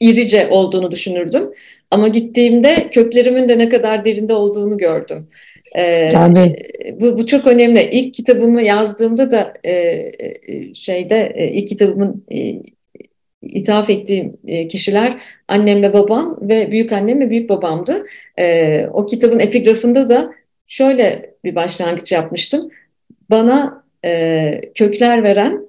irice 0.01 0.49
olduğunu 0.51 0.93
düşünürdüm. 0.93 1.51
Ama 1.91 2.09
gittiğimde 2.09 2.91
köklerimin 2.91 3.49
de 3.49 3.59
ne 3.59 3.69
kadar 3.69 4.05
derinde 4.05 4.35
olduğunu 4.35 4.79
gördüm. 4.79 5.29
Ee, 5.77 6.09
Tabii. 6.13 6.57
Bu, 7.01 7.19
bu 7.19 7.27
çok 7.27 7.47
önemli. 7.47 7.89
İlk 7.93 8.15
kitabımı 8.15 8.63
yazdığımda 8.63 9.31
da 9.31 9.55
e, 9.65 9.73
e 9.73 10.75
şeyde 10.75 11.33
e, 11.37 11.49
ilk 11.53 11.69
kitabımın 11.69 12.25
e, 12.33 12.63
ithaf 13.43 13.91
ettiğim 13.91 14.37
e, 14.47 14.69
kişiler 14.69 15.23
annem 15.49 15.83
ve 15.83 15.93
babam 15.93 16.39
ve 16.41 16.71
büyük 16.71 16.93
annem 16.93 17.21
ve 17.21 17.31
büyük 17.31 17.49
babamdı. 17.49 18.07
E, 18.39 18.87
o 18.93 19.07
kitabın 19.07 19.39
epigrafında 19.39 20.09
da 20.09 20.31
şöyle 20.67 21.35
bir 21.45 21.55
başlangıç 21.55 22.13
yapmıştım. 22.13 22.71
Bana 23.31 23.84
e, 24.05 24.61
kökler 24.75 25.23
veren 25.23 25.61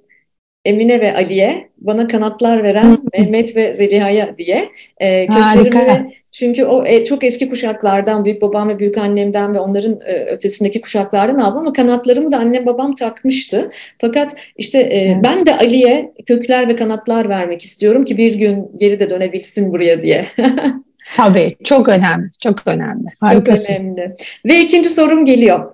Emine 0.66 1.02
ve 1.02 1.16
Ali'ye, 1.16 1.70
bana 1.78 2.08
kanatlar 2.08 2.64
veren 2.64 2.98
Mehmet 3.14 3.56
ve 3.56 3.74
Zeliha'ya 3.74 4.38
diye 4.38 4.70
e, 4.98 5.28
köklerimi 5.28 6.16
çünkü 6.32 6.66
o 6.66 6.86
e, 6.86 7.06
çok 7.06 7.24
eski 7.24 7.50
kuşaklardan, 7.50 8.26
büyük 8.26 8.42
babam 8.42 8.70
ve 8.70 8.80
büyük 8.80 8.98
annemden 8.98 9.54
ve 9.54 9.60
onların 9.60 10.00
e, 10.06 10.26
ötesindeki 10.26 10.82
kuşaklardan 10.82 11.40
aldım 11.40 11.58
ama 11.58 11.74
kanatlarımı 11.74 12.32
da 12.32 12.38
annem 12.38 12.66
babam 12.66 12.96
takmıştı. 12.96 13.70
Fakat 14.02 14.36
işte 14.58 14.80
e, 14.80 15.22
ben 15.24 15.46
de 15.46 15.58
Ali'ye 15.58 16.14
kökler 16.26 16.68
ve 16.68 16.76
kanatlar 16.76 17.30
vermek 17.30 17.62
istiyorum 17.62 18.06
ki 18.06 18.18
bir 18.18 18.36
gün 18.36 18.72
geri 18.78 19.00
de 19.00 19.10
dönebilsin 19.10 19.72
buraya 19.72 20.02
diye. 20.02 20.26
Tabii 21.16 21.56
çok 21.64 21.90
önemli, 21.90 22.30
çok 22.44 22.68
önemli. 22.68 23.08
Harikasın. 23.20 23.74
Çok 23.74 23.82
önemli. 23.82 24.16
Ve 24.46 24.60
ikinci 24.60 24.90
sorum 24.90 25.26
geliyor. 25.26 25.72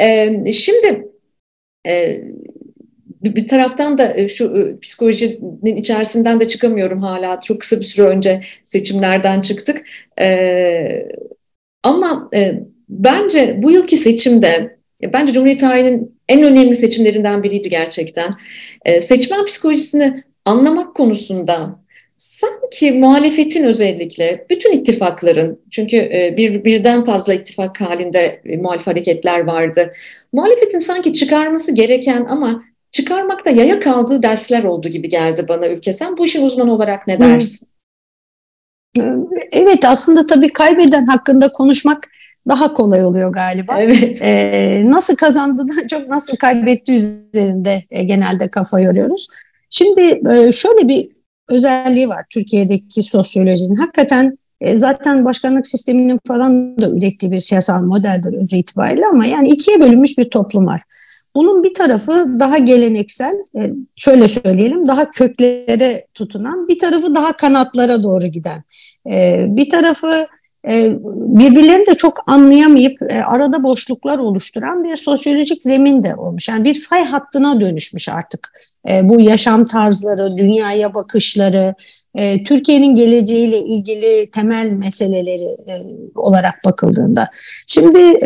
Ee, 0.00 0.52
şimdi 0.52 1.08
e, 1.88 2.22
bir 3.22 3.48
taraftan 3.48 3.98
da 3.98 4.16
e, 4.16 4.28
şu 4.28 4.44
e, 4.44 4.80
psikolojinin 4.80 5.76
içerisinden 5.76 6.40
de 6.40 6.46
çıkamıyorum 6.46 7.02
hala. 7.02 7.40
Çok 7.40 7.60
kısa 7.60 7.80
bir 7.80 7.84
süre 7.84 8.06
önce 8.06 8.42
seçimlerden 8.64 9.40
çıktık. 9.40 9.86
E, 10.20 11.08
ama 11.82 12.30
e, 12.34 12.62
bence 12.88 13.58
bu 13.62 13.70
yılki 13.70 13.96
seçimde, 13.96 14.78
bence 15.12 15.32
Cumhuriyet 15.32 15.60
tarihinin 15.60 16.18
en 16.28 16.42
önemli 16.42 16.74
seçimlerinden 16.74 17.42
biriydi 17.42 17.68
gerçekten. 17.68 18.34
E, 18.84 19.00
seçmen 19.00 19.44
psikolojisini 19.44 20.24
anlamak 20.44 20.94
konusunda 20.94 21.80
sanki 22.18 22.92
muhalefetin 22.92 23.64
özellikle 23.64 24.46
bütün 24.50 24.72
ittifakların 24.72 25.60
çünkü 25.70 25.96
e, 25.96 26.34
bir 26.36 26.64
birden 26.64 27.04
fazla 27.04 27.34
ittifak 27.34 27.80
halinde 27.80 28.42
e, 28.44 28.56
muhalif 28.56 28.86
hareketler 28.86 29.40
vardı. 29.40 29.92
Muhalefetin 30.32 30.78
sanki 30.78 31.12
çıkarması 31.12 31.74
gereken 31.74 32.24
ama 32.24 32.64
çıkarmakta 32.90 33.50
yaya 33.50 33.80
kaldığı 33.80 34.22
dersler 34.22 34.64
oldu 34.64 34.88
gibi 34.88 35.08
geldi 35.08 35.46
bana 35.48 35.68
Ülke. 35.68 35.92
Sen 35.92 36.16
bu 36.16 36.24
işin 36.24 36.42
uzmanı 36.42 36.72
olarak 36.72 37.06
ne 37.06 37.18
dersin? 37.18 37.68
Evet 39.52 39.84
aslında 39.84 40.26
tabii 40.26 40.48
kaybeden 40.48 41.06
hakkında 41.06 41.52
konuşmak 41.52 42.08
daha 42.48 42.74
kolay 42.74 43.04
oluyor 43.04 43.32
galiba. 43.32 43.80
Evet. 43.80 44.20
Ee, 44.22 44.82
nasıl 44.84 45.16
kazandığından 45.16 45.86
çok 45.86 46.08
nasıl 46.08 46.36
kaybetti 46.36 46.92
üzerinde 46.92 47.84
e, 47.90 48.02
genelde 48.02 48.48
kafa 48.50 48.80
yoruyoruz. 48.80 49.28
Şimdi 49.70 50.20
e, 50.30 50.52
şöyle 50.52 50.88
bir 50.88 51.17
özelliği 51.48 52.08
var 52.08 52.24
Türkiye'deki 52.30 53.02
sosyolojinin. 53.02 53.76
Hakikaten 53.76 54.38
e, 54.60 54.76
zaten 54.76 55.24
başkanlık 55.24 55.66
sisteminin 55.66 56.20
falan 56.26 56.78
da 56.78 56.90
ürettiği 56.90 57.32
bir 57.32 57.40
siyasal 57.40 57.82
modeldir 57.82 58.42
özü 58.42 58.56
itibariyle 58.56 59.06
ama 59.06 59.26
yani 59.26 59.48
ikiye 59.48 59.80
bölünmüş 59.80 60.18
bir 60.18 60.30
toplum 60.30 60.66
var. 60.66 60.82
Bunun 61.34 61.62
bir 61.62 61.74
tarafı 61.74 62.26
daha 62.40 62.58
geleneksel, 62.58 63.34
e, 63.56 63.72
şöyle 63.96 64.28
söyleyelim, 64.28 64.86
daha 64.86 65.10
köklere 65.10 66.06
tutunan, 66.14 66.68
bir 66.68 66.78
tarafı 66.78 67.14
daha 67.14 67.32
kanatlara 67.32 68.02
doğru 68.02 68.26
giden. 68.26 68.62
E, 69.10 69.46
bir 69.48 69.70
tarafı 69.70 70.26
birbirlerini 70.68 71.86
de 71.86 71.94
çok 71.94 72.22
anlayamayıp 72.26 72.98
arada 73.26 73.62
boşluklar 73.62 74.18
oluşturan 74.18 74.84
bir 74.84 74.96
sosyolojik 74.96 75.62
zemin 75.62 76.02
de 76.02 76.14
olmuş. 76.14 76.48
Yani 76.48 76.64
bir 76.64 76.80
fay 76.80 77.04
hattına 77.04 77.60
dönüşmüş 77.60 78.08
artık 78.08 78.52
bu 79.02 79.20
yaşam 79.20 79.64
tarzları, 79.64 80.36
dünyaya 80.36 80.94
bakışları, 80.94 81.74
Türkiye'nin 82.46 82.94
geleceğiyle 82.94 83.58
ilgili 83.58 84.30
temel 84.30 84.70
meseleleri 84.70 85.56
olarak 86.14 86.54
bakıldığında. 86.64 87.28
Şimdi 87.66 88.18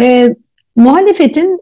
muhalefetin 0.76 1.60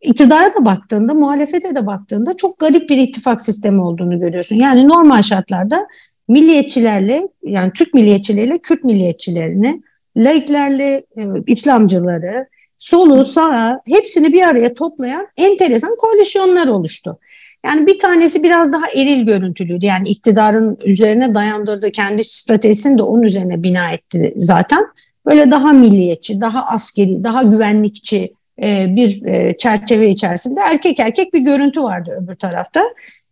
iktidara 0.00 0.54
da 0.54 0.64
baktığında, 0.64 1.14
muhalefete 1.14 1.76
de 1.76 1.86
baktığında 1.86 2.36
çok 2.36 2.58
garip 2.58 2.88
bir 2.88 2.96
ittifak 2.96 3.40
sistemi 3.40 3.82
olduğunu 3.82 4.20
görüyorsun. 4.20 4.56
Yani 4.56 4.88
normal 4.88 5.22
şartlarda 5.22 5.86
milliyetçilerle, 6.28 7.28
yani 7.44 7.72
Türk 7.72 7.94
milliyetçileriyle 7.94 8.58
Kürt 8.58 8.84
milliyetçilerini, 8.84 9.82
laiklerle 10.16 11.02
e, 11.16 11.22
İslamcıları, 11.46 12.46
solu, 12.78 13.24
sağa 13.24 13.80
hepsini 13.86 14.32
bir 14.32 14.42
araya 14.42 14.74
toplayan 14.74 15.26
enteresan 15.36 15.96
koalisyonlar 15.96 16.68
oluştu. 16.68 17.18
Yani 17.66 17.86
bir 17.86 17.98
tanesi 17.98 18.42
biraz 18.42 18.72
daha 18.72 18.86
eril 18.94 19.26
görüntülüydü. 19.26 19.86
Yani 19.86 20.08
iktidarın 20.08 20.78
üzerine 20.84 21.34
dayandırdığı 21.34 21.90
kendi 21.90 22.24
stratejisini 22.24 22.98
de 22.98 23.02
onun 23.02 23.22
üzerine 23.22 23.62
bina 23.62 23.90
etti 23.90 24.34
zaten. 24.36 24.84
böyle 25.28 25.50
daha 25.50 25.72
milliyetçi, 25.72 26.40
daha 26.40 26.66
askeri, 26.66 27.24
daha 27.24 27.42
güvenlikçi 27.42 28.32
e, 28.62 28.86
bir 28.96 29.26
e, 29.26 29.56
çerçeve 29.56 30.08
içerisinde 30.08 30.60
erkek 30.60 31.00
erkek 31.00 31.34
bir 31.34 31.40
görüntü 31.40 31.82
vardı 31.82 32.10
öbür 32.22 32.34
tarafta. 32.34 32.82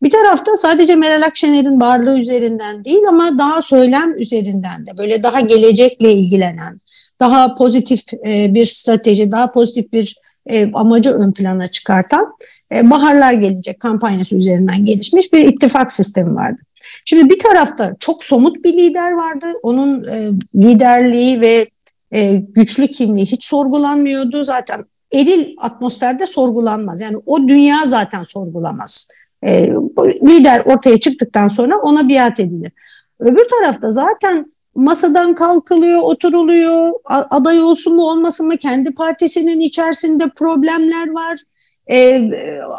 Bir 0.06 0.10
tarafta 0.10 0.56
sadece 0.56 0.96
Meral 0.96 1.22
Akşener'in 1.22 1.80
varlığı 1.80 2.18
üzerinden 2.18 2.84
değil 2.84 3.02
ama 3.08 3.38
daha 3.38 3.62
söylem 3.62 4.18
üzerinden 4.18 4.86
de 4.86 4.98
böyle 4.98 5.22
daha 5.22 5.40
gelecekle 5.40 6.12
ilgilenen, 6.12 6.78
daha 7.20 7.54
pozitif 7.54 8.00
e, 8.26 8.54
bir 8.54 8.66
strateji, 8.66 9.32
daha 9.32 9.52
pozitif 9.52 9.92
bir 9.92 10.16
e, 10.46 10.72
amacı 10.72 11.10
ön 11.10 11.32
plana 11.32 11.68
çıkartan 11.68 12.32
e, 12.74 12.90
Baharlar 12.90 13.32
Gelecek 13.32 13.80
kampanyası 13.80 14.36
üzerinden 14.36 14.84
gelişmiş 14.84 15.32
bir 15.32 15.44
ittifak 15.44 15.92
sistemi 15.92 16.34
vardı. 16.34 16.62
Şimdi 17.04 17.30
bir 17.30 17.38
tarafta 17.38 17.96
çok 18.00 18.24
somut 18.24 18.64
bir 18.64 18.72
lider 18.72 19.12
vardı. 19.12 19.46
Onun 19.62 20.06
liderliği 20.54 21.40
ve 21.40 21.66
güçlü 22.38 22.88
kimliği 22.88 23.26
hiç 23.26 23.44
sorgulanmıyordu. 23.44 24.44
Zaten 24.44 24.84
eril 25.12 25.54
atmosferde 25.58 26.26
sorgulanmaz. 26.26 27.00
Yani 27.00 27.16
o 27.26 27.48
dünya 27.48 27.78
zaten 27.86 28.22
sorgulamaz. 28.22 29.08
E, 29.46 29.70
lider 30.28 30.62
ortaya 30.64 31.00
çıktıktan 31.00 31.48
sonra 31.48 31.78
ona 31.78 32.08
biat 32.08 32.40
edilir. 32.40 32.72
Öbür 33.20 33.46
tarafta 33.48 33.92
zaten 33.92 34.52
masadan 34.74 35.34
kalkılıyor, 35.34 36.02
oturuluyor, 36.02 36.92
aday 37.30 37.60
olsun 37.60 37.96
mu 37.96 38.02
olmasın 38.02 38.46
mı 38.46 38.56
kendi 38.56 38.94
partisinin 38.94 39.60
içerisinde 39.60 40.24
problemler 40.36 41.10
var. 41.10 41.40
Ee, 41.90 42.30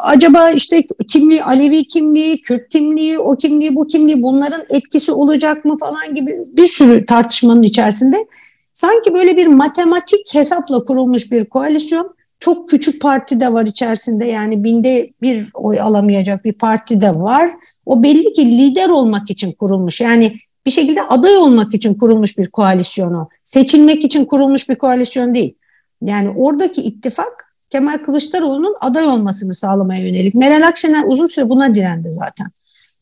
acaba 0.02 0.50
işte 0.50 0.84
kimliği, 1.08 1.44
Alevi 1.44 1.84
kimliği, 1.84 2.40
Kürt 2.40 2.68
kimliği, 2.68 3.18
o 3.18 3.36
kimliği, 3.36 3.74
bu 3.74 3.86
kimliği 3.86 4.22
bunların 4.22 4.62
etkisi 4.70 5.12
olacak 5.12 5.64
mı 5.64 5.76
falan 5.76 6.14
gibi 6.14 6.38
bir 6.46 6.66
sürü 6.66 7.06
tartışmanın 7.06 7.62
içerisinde 7.62 8.26
sanki 8.72 9.14
böyle 9.14 9.36
bir 9.36 9.46
matematik 9.46 10.34
hesapla 10.34 10.84
kurulmuş 10.84 11.32
bir 11.32 11.44
koalisyon 11.44 12.14
çok 12.40 12.68
küçük 12.68 13.02
parti 13.02 13.40
de 13.40 13.52
var 13.52 13.66
içerisinde 13.66 14.24
yani 14.24 14.64
binde 14.64 15.12
bir 15.22 15.50
oy 15.54 15.80
alamayacak 15.80 16.44
bir 16.44 16.52
parti 16.52 17.00
de 17.00 17.14
var. 17.14 17.50
O 17.86 18.02
belli 18.02 18.32
ki 18.32 18.46
lider 18.46 18.88
olmak 18.88 19.30
için 19.30 19.52
kurulmuş. 19.52 20.00
Yani 20.00 20.36
bir 20.66 20.70
şekilde 20.70 21.02
aday 21.02 21.36
olmak 21.36 21.74
için 21.74 21.94
kurulmuş 21.94 22.38
bir 22.38 22.46
koalisyonu, 22.50 23.28
seçilmek 23.44 24.04
için 24.04 24.24
kurulmuş 24.24 24.68
bir 24.68 24.74
koalisyon 24.74 25.34
değil. 25.34 25.54
Yani 26.02 26.30
oradaki 26.30 26.82
ittifak 26.82 27.54
Kemal 27.70 27.98
Kılıçdaroğlu'nun 27.98 28.74
aday 28.80 29.06
olmasını 29.06 29.54
sağlamaya 29.54 30.06
yönelik. 30.06 30.34
Meral 30.34 30.68
Akşener 30.68 31.04
uzun 31.06 31.26
süre 31.26 31.50
buna 31.50 31.74
direndi 31.74 32.08
zaten. 32.08 32.46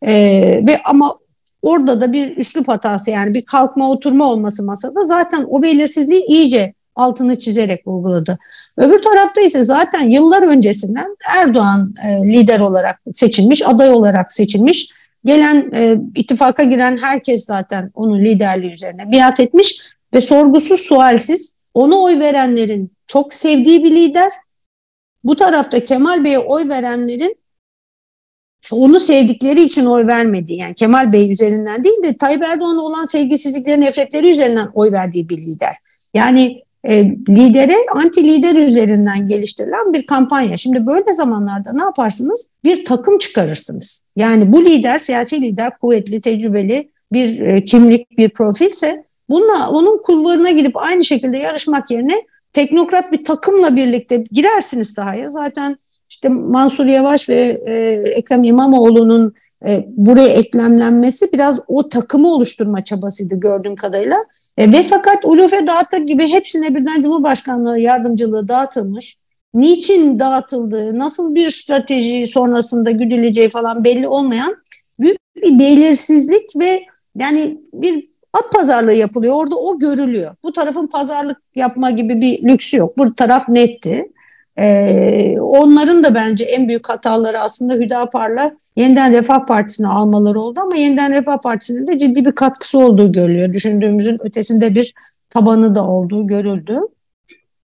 Ee, 0.02 0.62
ve 0.66 0.80
ama 0.84 1.16
orada 1.62 2.00
da 2.00 2.12
bir 2.12 2.36
üçlü 2.36 2.64
hatası 2.64 3.10
yani 3.10 3.34
bir 3.34 3.44
kalkma 3.44 3.90
oturma 3.90 4.24
olması 4.24 4.62
masada 4.62 5.04
zaten 5.04 5.46
o 5.50 5.62
belirsizliği 5.62 6.24
iyice 6.28 6.74
altını 6.96 7.38
çizerek 7.38 7.86
vurguladı. 7.86 8.38
Öbür 8.76 9.02
tarafta 9.02 9.40
ise 9.40 9.62
zaten 9.62 10.08
yıllar 10.08 10.42
öncesinden 10.42 11.16
Erdoğan 11.36 11.94
e, 12.08 12.32
lider 12.32 12.60
olarak 12.60 13.00
seçilmiş, 13.12 13.68
aday 13.68 13.90
olarak 13.90 14.32
seçilmiş 14.32 14.88
Gelen 15.26 15.70
e, 15.74 15.96
ittifaka 16.14 16.64
giren 16.64 16.96
herkes 16.96 17.44
zaten 17.44 17.90
onun 17.94 18.20
liderliği 18.20 18.72
üzerine 18.72 19.12
biat 19.12 19.40
etmiş 19.40 19.80
ve 20.14 20.20
sorgusuz 20.20 20.80
sualsiz 20.80 21.56
ona 21.74 21.96
oy 21.96 22.18
verenlerin 22.18 22.92
çok 23.06 23.34
sevdiği 23.34 23.84
bir 23.84 23.90
lider. 23.90 24.32
Bu 25.24 25.36
tarafta 25.36 25.84
Kemal 25.84 26.24
Bey'e 26.24 26.38
oy 26.38 26.68
verenlerin 26.68 27.36
onu 28.72 29.00
sevdikleri 29.00 29.62
için 29.62 29.86
oy 29.86 30.06
vermedi. 30.06 30.54
Yani 30.54 30.74
Kemal 30.74 31.12
Bey 31.12 31.32
üzerinden 31.32 31.84
değil 31.84 32.02
de 32.02 32.16
Tayyip 32.16 32.42
Erdoğan'a 32.42 32.80
olan 32.80 33.06
sevgisizlikleri, 33.06 33.80
nefretleri 33.80 34.30
üzerinden 34.30 34.68
oy 34.74 34.92
verdiği 34.92 35.28
bir 35.28 35.38
lider. 35.38 35.76
Yani 36.14 36.62
e, 36.88 37.04
lidere 37.28 37.76
anti 37.94 38.24
lider 38.24 38.56
üzerinden 38.56 39.28
geliştirilen 39.28 39.92
bir 39.92 40.06
kampanya. 40.06 40.56
Şimdi 40.56 40.86
böyle 40.86 41.12
zamanlarda 41.12 41.72
ne 41.72 41.82
yaparsınız? 41.82 42.48
Bir 42.64 42.84
takım 42.84 43.18
çıkarırsınız. 43.18 44.02
Yani 44.16 44.52
bu 44.52 44.64
lider, 44.64 44.98
siyasi 44.98 45.40
lider 45.40 45.78
kuvvetli, 45.78 46.20
tecrübeli 46.20 46.90
bir 47.12 47.40
e, 47.40 47.64
kimlik, 47.64 48.18
bir 48.18 48.28
profilse 48.28 49.04
bununla 49.28 49.70
onun 49.70 50.02
kulvarına 50.02 50.50
gidip 50.50 50.76
aynı 50.76 51.04
şekilde 51.04 51.38
yarışmak 51.38 51.90
yerine 51.90 52.22
teknokrat 52.52 53.12
bir 53.12 53.24
takımla 53.24 53.76
birlikte 53.76 54.24
girersiniz 54.32 54.90
sahaya. 54.90 55.30
Zaten 55.30 55.76
işte 56.10 56.28
Mansur 56.28 56.86
Yavaş 56.86 57.28
ve 57.28 57.62
e, 57.66 57.74
Ekrem 58.10 58.44
İmamoğlu'nun 58.44 59.34
e, 59.66 59.84
buraya 59.88 60.28
eklemlenmesi 60.28 61.32
biraz 61.32 61.60
o 61.68 61.88
takımı 61.88 62.28
oluşturma 62.28 62.84
çabasıydı 62.84 63.34
gördüğüm 63.34 63.76
kadarıyla. 63.76 64.16
E, 64.56 64.72
ve 64.72 64.82
fakat 64.82 65.24
ulufe 65.24 65.66
dağıtır 65.66 65.98
gibi 65.98 66.28
hepsine 66.28 66.74
birden 66.74 67.02
Cumhurbaşkanlığı 67.02 67.78
yardımcılığı 67.78 68.48
dağıtılmış. 68.48 69.16
Niçin 69.54 70.18
dağıtıldığı, 70.18 70.98
nasıl 70.98 71.34
bir 71.34 71.50
strateji 71.50 72.26
sonrasında 72.26 72.90
güdüleceği 72.90 73.48
falan 73.48 73.84
belli 73.84 74.08
olmayan 74.08 74.56
büyük 75.00 75.18
bir 75.36 75.58
belirsizlik 75.58 76.56
ve 76.60 76.82
yani 77.16 77.60
bir 77.72 78.08
at 78.32 78.52
pazarlığı 78.52 78.92
yapılıyor. 78.92 79.34
Orada 79.34 79.56
o 79.56 79.78
görülüyor. 79.78 80.34
Bu 80.42 80.52
tarafın 80.52 80.86
pazarlık 80.86 81.42
yapma 81.54 81.90
gibi 81.90 82.20
bir 82.20 82.42
lüksü 82.42 82.76
yok. 82.76 82.98
Bu 82.98 83.14
taraf 83.14 83.48
netti. 83.48 84.12
Ee, 84.58 85.36
onların 85.40 86.04
da 86.04 86.14
bence 86.14 86.44
en 86.44 86.68
büyük 86.68 86.88
hataları 86.88 87.40
aslında 87.40 87.74
Hüdapar'la 87.74 88.56
Yeniden 88.76 89.12
Refah 89.12 89.46
Partisi'ni 89.46 89.86
almaları 89.86 90.40
oldu 90.40 90.60
ama 90.62 90.76
Yeniden 90.76 91.12
Refah 91.12 91.38
Partisi'nin 91.38 91.86
de 91.86 91.98
ciddi 91.98 92.24
bir 92.24 92.32
katkısı 92.32 92.78
olduğu 92.78 93.12
görülüyor. 93.12 93.52
Düşündüğümüzün 93.52 94.18
ötesinde 94.26 94.74
bir 94.74 94.94
tabanı 95.30 95.74
da 95.74 95.86
olduğu 95.86 96.26
görüldü. 96.26 96.78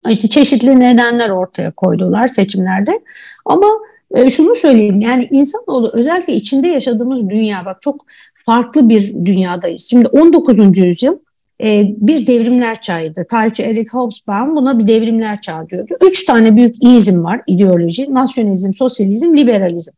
İşte 0.08 0.28
çeşitli 0.28 0.80
nedenler 0.80 1.30
ortaya 1.30 1.70
koydular 1.70 2.26
seçimlerde. 2.26 3.00
Ama 3.44 3.66
e, 4.14 4.30
şunu 4.30 4.54
söyleyeyim 4.54 5.00
yani 5.00 5.28
insanoğlu 5.30 5.90
özellikle 5.92 6.32
içinde 6.32 6.68
yaşadığımız 6.68 7.28
dünya 7.28 7.64
bak 7.64 7.82
çok 7.82 8.06
farklı 8.34 8.88
bir 8.88 9.14
dünyadayız. 9.24 9.86
Şimdi 9.90 10.08
19. 10.08 10.78
yüzyıl 10.78 11.18
e, 11.62 11.84
bir 11.96 12.26
devrimler 12.26 12.80
çağıydı. 12.80 13.26
Tarihçi 13.30 13.62
Eric 13.62 13.90
Hobsbawm 13.92 14.56
buna 14.56 14.78
bir 14.78 14.86
devrimler 14.86 15.40
çağı 15.40 15.68
diyordu. 15.68 15.94
Üç 16.02 16.24
tane 16.24 16.56
büyük 16.56 16.84
izm 16.84 17.24
var 17.24 17.40
ideoloji. 17.46 18.14
Nasyonalizm, 18.14 18.72
sosyalizm, 18.72 19.36
liberalizm. 19.36 19.92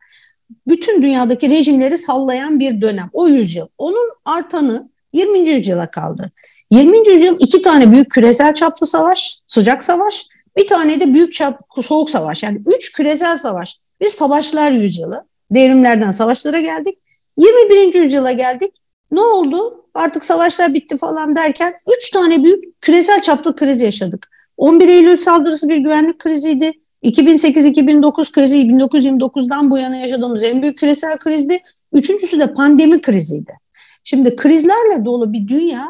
Bütün 0.66 1.02
dünyadaki 1.02 1.50
rejimleri 1.50 1.98
sallayan 1.98 2.60
bir 2.60 2.80
dönem. 2.80 3.10
O 3.12 3.28
yüzyıl. 3.28 3.66
Onun 3.78 4.10
artanı 4.24 4.90
20. 5.12 5.48
yüzyıla 5.48 5.90
kaldı. 5.90 6.30
20. 6.70 7.08
yüzyıl 7.08 7.36
iki 7.40 7.62
tane 7.62 7.92
büyük 7.92 8.10
küresel 8.10 8.54
çaplı 8.54 8.86
savaş, 8.86 9.38
sıcak 9.46 9.84
savaş, 9.84 10.26
bir 10.56 10.66
tane 10.66 11.00
de 11.00 11.14
büyük 11.14 11.32
çap 11.32 11.60
soğuk 11.82 12.10
savaş. 12.10 12.42
Yani 12.42 12.62
üç 12.76 12.92
küresel 12.92 13.36
savaş. 13.36 13.78
Bir 14.00 14.08
savaşlar 14.08 14.72
yüzyılı. 14.72 15.24
Devrimlerden 15.54 16.10
savaşlara 16.10 16.60
geldik. 16.60 16.98
21. 17.38 17.94
yüzyıla 17.94 18.32
geldik. 18.32 18.72
Ne 19.14 19.20
oldu? 19.20 19.84
artık 19.94 20.24
savaşlar 20.24 20.74
bitti 20.74 20.96
falan 20.96 21.34
derken 21.34 21.74
üç 21.96 22.10
tane 22.10 22.44
büyük 22.44 22.80
küresel 22.80 23.22
çaplı 23.22 23.56
kriz 23.56 23.80
yaşadık. 23.80 24.30
11 24.56 24.88
Eylül 24.88 25.16
saldırısı 25.16 25.68
bir 25.68 25.76
güvenlik 25.76 26.18
kriziydi. 26.18 26.72
2008-2009 27.02 28.32
krizi 28.32 28.56
1929'dan 28.56 29.70
bu 29.70 29.78
yana 29.78 29.96
yaşadığımız 29.96 30.42
en 30.42 30.62
büyük 30.62 30.78
küresel 30.78 31.18
krizdi. 31.18 31.58
Üçüncüsü 31.92 32.40
de 32.40 32.54
pandemi 32.54 33.00
kriziydi. 33.00 33.52
Şimdi 34.04 34.36
krizlerle 34.36 35.04
dolu 35.04 35.32
bir 35.32 35.48
dünya 35.48 35.84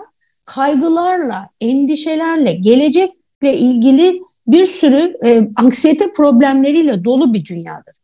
kaygılarla, 0.45 1.49
endişelerle, 1.61 2.53
gelecekle 2.53 3.57
ilgili 3.57 4.21
bir 4.47 4.67
sürü 4.67 5.17
e, 5.25 5.49
anksiyete 5.57 6.13
problemleriyle 6.13 7.05
dolu 7.05 7.35
bir 7.35 7.45
dünyadır. 7.45 7.95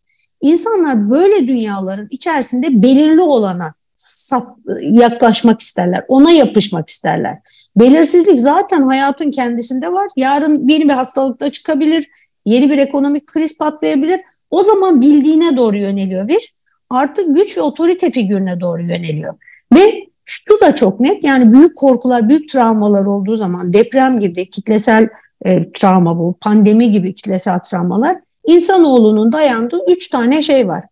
İnsanlar 0.40 1.10
böyle 1.10 1.48
dünyaların 1.48 2.08
içerisinde 2.10 2.82
belirli 2.82 3.20
olana 3.20 3.74
sap, 4.00 4.58
yaklaşmak 4.80 5.60
isterler. 5.60 6.04
Ona 6.08 6.32
yapışmak 6.32 6.88
isterler. 6.88 7.38
Belirsizlik 7.76 8.40
zaten 8.40 8.82
hayatın 8.82 9.30
kendisinde 9.30 9.92
var. 9.92 10.08
Yarın 10.16 10.68
yeni 10.68 10.84
bir 10.84 10.92
hastalıkta 10.92 11.52
çıkabilir. 11.52 12.10
Yeni 12.44 12.70
bir 12.70 12.78
ekonomik 12.78 13.26
kriz 13.26 13.58
patlayabilir. 13.58 14.20
O 14.50 14.62
zaman 14.62 15.00
bildiğine 15.00 15.56
doğru 15.56 15.76
yöneliyor 15.76 16.28
bir. 16.28 16.54
Artık 16.90 17.36
güç 17.36 17.56
ve 17.58 17.62
otorite 17.62 18.10
figürüne 18.10 18.60
doğru 18.60 18.82
yöneliyor. 18.82 19.34
Ve 19.74 20.06
şu 20.24 20.60
da 20.60 20.74
çok 20.74 21.00
net 21.00 21.24
yani 21.24 21.52
büyük 21.52 21.76
korkular, 21.76 22.28
büyük 22.28 22.48
travmalar 22.48 23.04
olduğu 23.06 23.36
zaman 23.36 23.72
deprem 23.72 24.20
gibi 24.20 24.50
kitlesel 24.50 25.08
e, 25.44 25.72
travma 25.72 26.18
bu, 26.18 26.34
pandemi 26.40 26.90
gibi 26.90 27.14
kitlesel 27.14 27.58
travmalar 27.58 28.16
insanoğlunun 28.46 29.32
dayandığı 29.32 29.78
üç 29.88 30.08
tane 30.08 30.42
şey 30.42 30.68
var. 30.68 30.84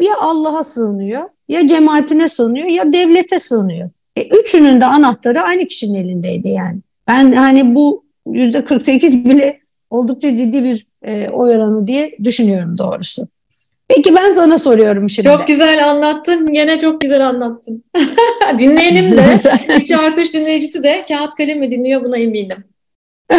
Ya 0.00 0.14
Allah'a 0.20 0.64
sığınıyor, 0.64 1.22
ya 1.48 1.68
cemaatine 1.68 2.28
sığınıyor 2.28 2.66
ya 2.66 2.92
devlete 2.92 3.38
sığınıyor. 3.38 3.90
E, 4.16 4.28
üçünün 4.40 4.80
de 4.80 4.84
anahtarı 4.84 5.40
aynı 5.40 5.66
kişinin 5.66 5.98
elindeydi 5.98 6.48
yani. 6.48 6.78
Ben 7.08 7.32
hani 7.32 7.74
bu 7.74 8.04
yüzde 8.26 8.64
48 8.64 9.24
bile 9.24 9.60
oldukça 9.90 10.36
ciddi 10.36 10.64
bir 10.64 10.86
e, 11.02 11.28
oy 11.28 11.56
oranı 11.56 11.86
diye 11.86 12.16
düşünüyorum 12.24 12.78
doğrusu. 12.78 13.28
Peki 13.88 14.14
ben 14.14 14.32
sana 14.32 14.58
soruyorum 14.58 15.10
şimdi. 15.10 15.28
Çok 15.28 15.48
güzel 15.48 15.90
anlattın. 15.90 16.54
Yine 16.54 16.78
çok 16.78 17.00
güzel 17.00 17.26
anlattın. 17.26 17.84
Dinleyelim 18.58 19.16
de. 19.16 19.34
3 19.80 19.90
artı 19.90 20.20
3 20.20 20.34
dinleyicisi 20.34 20.82
de 20.82 21.04
kağıt 21.08 21.34
kalem 21.34 21.58
mi 21.58 21.70
dinliyor 21.70 22.04
buna 22.04 22.16
eminim. 22.16 22.64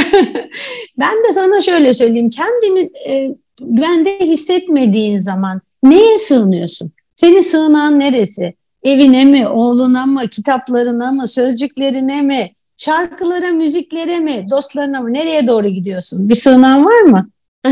ben 1.00 1.24
de 1.28 1.32
sana 1.32 1.62
şöyle 1.62 1.94
söyleyeyim. 1.94 2.30
Kendini 2.30 2.90
e, 3.10 3.36
güvende 3.62 4.20
hissetmediğin 4.20 5.20
zaman 5.20 5.62
neye 5.84 6.18
sığınıyorsun? 6.18 6.92
Senin 7.18 7.42
sığınan 7.42 8.00
neresi? 8.00 8.54
Evine 8.84 9.26
mi, 9.26 9.48
oğluna 9.48 10.06
mı, 10.06 10.28
kitaplarına 10.28 11.12
mı, 11.12 11.28
sözcüklerine 11.28 12.22
mi, 12.22 12.52
şarkılara, 12.78 13.52
müziklere 13.52 14.20
mi, 14.20 14.48
dostlarına 14.50 15.02
mı? 15.02 15.14
Nereye 15.14 15.48
doğru 15.48 15.68
gidiyorsun? 15.68 16.30
Bir 16.30 16.36
sığınan 16.36 16.86
var 16.86 17.02
mı? 17.02 17.30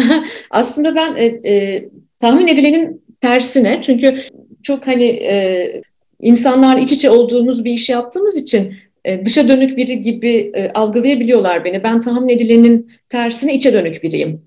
Aslında 0.52 0.96
ben 0.96 1.16
e, 1.16 1.26
e, 1.26 1.86
tahmin 2.20 2.48
edilenin 2.48 3.02
tersine 3.22 3.80
çünkü 3.82 4.18
çok 4.64 4.88
hani 4.88 5.06
e, 5.06 5.82
insanlarla 6.20 6.80
iç 6.80 6.92
içe 6.92 7.10
olduğumuz 7.10 7.66
bir 7.66 7.72
iş 7.72 7.90
yaptığımız 7.90 8.38
için 8.38 8.74
e, 9.06 9.26
dışa 9.26 9.48
dönük 9.48 9.78
biri 9.78 10.02
gibi 10.02 10.52
e, 10.56 10.70
algılayabiliyorlar 10.70 11.66
beni. 11.66 11.84
Ben 11.84 12.00
tahmin 12.00 12.30
edilenin 12.30 12.92
tersine 13.10 13.54
içe 13.56 13.74
dönük 13.74 14.04
biriyim. 14.04 14.42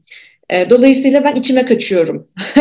E, 0.51 0.71
dolayısıyla 0.71 1.25
ben 1.25 1.35
içime 1.35 1.65
kaçıyorum. 1.65 2.29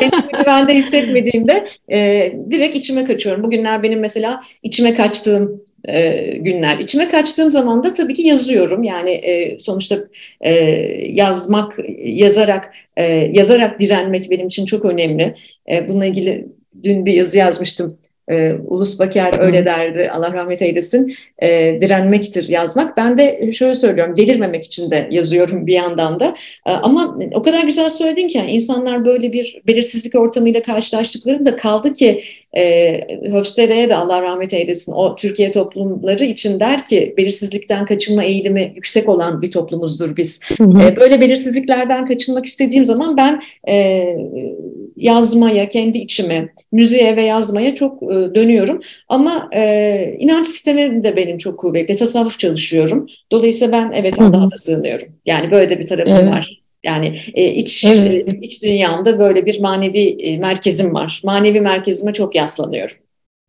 Kendimi 0.00 0.32
güvende 0.38 0.74
hissetmediğimde 0.74 1.64
e, 1.92 2.32
direkt 2.50 2.76
içime 2.76 3.04
kaçıyorum. 3.04 3.42
Bugünler 3.42 3.82
benim 3.82 4.00
mesela 4.00 4.40
içime 4.62 4.94
kaçtığım 4.94 5.64
e, 5.84 6.20
günler. 6.36 6.78
İçime 6.78 7.08
kaçtığım 7.08 7.50
zaman 7.50 7.82
da 7.82 7.94
tabii 7.94 8.14
ki 8.14 8.22
yazıyorum. 8.22 8.82
Yani 8.82 9.10
e, 9.10 9.60
sonuçta 9.60 9.98
e, 10.40 10.52
yazmak, 11.12 11.76
yazarak 12.04 12.74
e, 12.96 13.04
yazarak 13.32 13.80
direnmek 13.80 14.30
benim 14.30 14.46
için 14.46 14.66
çok 14.66 14.84
önemli. 14.84 15.34
E, 15.72 15.88
bununla 15.88 16.06
ilgili 16.06 16.46
dün 16.82 17.06
bir 17.06 17.12
yazı 17.12 17.38
yazmıştım. 17.38 17.98
E, 18.28 18.52
Ulus 18.66 18.98
Baker 18.98 19.40
öyle 19.40 19.64
derdi, 19.64 20.10
Allah 20.10 20.34
rahmet 20.34 20.62
eylesin, 20.62 21.14
e, 21.42 21.78
direnmektir 21.80 22.48
yazmak. 22.48 22.96
Ben 22.96 23.18
de 23.18 23.52
şöyle 23.52 23.74
söylüyorum, 23.74 24.16
delirmemek 24.16 24.64
için 24.64 24.90
de 24.90 25.08
yazıyorum 25.10 25.66
bir 25.66 25.74
yandan 25.74 26.20
da. 26.20 26.34
E, 26.66 26.70
ama 26.70 27.18
o 27.34 27.42
kadar 27.42 27.64
güzel 27.64 27.88
söyledin 27.90 28.28
ki, 28.28 28.38
yani 28.38 28.50
insanlar 28.50 29.04
böyle 29.04 29.32
bir 29.32 29.62
belirsizlik 29.66 30.14
ortamıyla 30.14 30.62
karşılaştıklarında 30.62 31.56
kaldı 31.56 31.92
ki 31.92 32.22
e, 32.56 33.00
Höfstede'ye 33.30 33.88
de 33.88 33.96
Allah 33.96 34.22
rahmet 34.22 34.54
eylesin 34.54 34.92
o 34.92 35.16
Türkiye 35.16 35.50
toplumları 35.50 36.24
için 36.24 36.60
der 36.60 36.84
ki 36.84 37.14
belirsizlikten 37.16 37.86
kaçınma 37.86 38.24
eğilimi 38.24 38.72
yüksek 38.76 39.08
olan 39.08 39.42
bir 39.42 39.50
toplumuzdur 39.50 40.16
biz. 40.16 40.40
Hı 40.58 40.64
hı. 40.64 40.82
E, 40.82 40.96
böyle 40.96 41.20
belirsizliklerden 41.20 42.06
kaçınmak 42.06 42.46
istediğim 42.46 42.84
zaman 42.84 43.16
ben 43.16 43.42
e, 43.68 44.04
yazmaya, 45.00 45.68
kendi 45.68 45.98
içime, 45.98 46.48
müziğe 46.72 47.16
ve 47.16 47.22
yazmaya 47.22 47.74
çok 47.74 48.02
e, 48.02 48.34
dönüyorum. 48.34 48.80
Ama 49.08 49.48
e, 49.52 50.16
inanç 50.18 50.46
sistemi 50.46 51.04
de 51.04 51.16
benim 51.16 51.38
çok 51.38 51.60
kuvvetli. 51.60 51.96
Tasavvuf 51.96 52.38
çalışıyorum. 52.38 53.06
Dolayısıyla 53.32 53.72
ben 53.72 53.92
evet 53.94 54.20
Allah'a 54.20 54.50
da 54.50 54.56
sığınıyorum. 54.56 55.08
Yani 55.26 55.50
böyle 55.50 55.68
de 55.68 55.78
bir 55.78 55.86
tarafım 55.86 56.12
evet. 56.12 56.34
var. 56.34 56.60
Yani 56.84 57.16
e, 57.34 57.54
iç 57.54 57.84
evet. 57.84 58.28
e, 58.28 58.38
iç 58.40 58.62
dünyamda 58.62 59.18
böyle 59.18 59.46
bir 59.46 59.60
manevi 59.60 60.08
e, 60.08 60.38
merkezim 60.38 60.94
var. 60.94 61.20
Manevi 61.24 61.60
merkezime 61.60 62.12
çok 62.12 62.34
yaslanıyorum. 62.34 62.96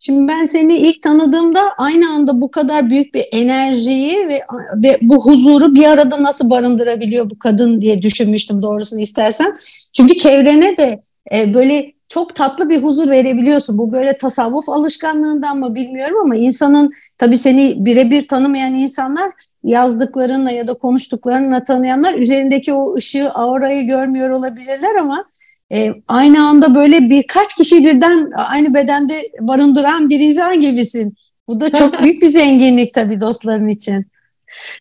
Şimdi 0.03 0.27
ben 0.27 0.45
seni 0.45 0.77
ilk 0.77 1.01
tanıdığımda 1.01 1.59
aynı 1.77 2.11
anda 2.11 2.41
bu 2.41 2.51
kadar 2.51 2.89
büyük 2.89 3.13
bir 3.13 3.25
enerjiyi 3.31 4.27
ve, 4.27 4.41
ve 4.83 4.97
bu 5.01 5.25
huzuru 5.25 5.75
bir 5.75 5.83
arada 5.83 6.23
nasıl 6.23 6.49
barındırabiliyor 6.49 7.29
bu 7.29 7.39
kadın 7.39 7.81
diye 7.81 8.01
düşünmüştüm 8.01 8.61
doğrusunu 8.61 8.99
istersen. 8.99 9.57
Çünkü 9.93 10.15
çevrene 10.15 10.77
de 10.77 11.01
e, 11.34 11.53
böyle 11.53 11.93
çok 12.10 12.36
tatlı 12.36 12.69
bir 12.69 12.84
huzur 12.84 13.10
verebiliyorsun. 13.10 13.77
Bu 13.77 13.91
böyle 13.91 14.17
tasavvuf 14.17 14.69
alışkanlığından 14.69 15.57
mı 15.57 15.75
bilmiyorum 15.75 16.17
ama 16.23 16.36
insanın 16.36 16.91
tabii 17.17 17.38
seni 17.38 17.86
birebir 17.86 18.27
tanımayan 18.27 18.73
insanlar 18.73 19.31
yazdıklarınla 19.63 20.51
ya 20.51 20.67
da 20.67 20.73
konuştuklarınla 20.73 21.63
tanıyanlar 21.63 22.13
üzerindeki 22.13 22.73
o 22.73 22.95
ışığı, 22.95 23.31
aurayı 23.31 23.88
görmüyor 23.88 24.29
olabilirler 24.29 24.95
ama 24.99 25.25
e, 25.73 25.89
aynı 26.07 26.47
anda 26.47 26.75
böyle 26.75 27.10
birkaç 27.10 27.55
kişi 27.55 27.86
birden 27.86 28.31
aynı 28.36 28.73
bedende 28.73 29.13
barındıran 29.39 30.10
bir 30.10 30.19
insan 30.19 30.62
gibisin. 30.62 31.15
Bu 31.47 31.60
da 31.60 31.69
çok 31.69 31.93
büyük 32.03 32.21
bir 32.21 32.27
zenginlik 32.27 32.93
tabii 32.93 33.19
dostların 33.19 33.67
için. 33.67 34.11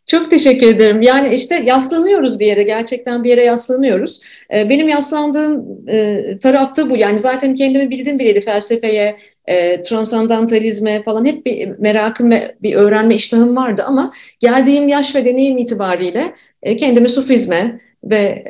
Çok 0.07 0.31
teşekkür 0.31 0.67
ederim. 0.67 1.03
Yani 1.03 1.35
işte 1.35 1.63
yaslanıyoruz 1.65 2.41
bir 2.41 2.47
yere, 2.47 2.63
gerçekten 2.63 3.25
bir 3.25 3.31
yere 3.31 3.45
yaslanıyoruz. 3.45 4.23
Ee, 4.55 4.71
benim 4.71 4.89
yaslandığım 4.89 5.67
e, 5.89 6.25
tarafta 6.43 6.91
bu. 6.91 6.97
Yani 6.97 7.19
zaten 7.19 7.55
kendimi 7.55 7.91
bildim 7.91 8.19
bileli 8.19 8.41
felsefeye, 8.41 9.17
e, 9.47 9.83
transandantalizme 9.83 11.03
falan 11.03 11.25
hep 11.25 11.47
bir 11.47 11.69
merakım 11.79 12.31
ve 12.31 12.57
bir 12.63 12.75
öğrenme 12.75 13.15
iştahım 13.15 13.57
vardı 13.57 13.83
ama 13.87 14.13
geldiğim 14.41 14.89
yaş 14.89 15.15
ve 15.15 15.25
deneyim 15.25 15.59
itibariyle 15.59 16.35
e, 16.63 16.77
kendimi 16.77 17.09
sufizme 17.09 17.81
ve 18.05 18.45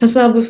tasavvuf 0.00 0.48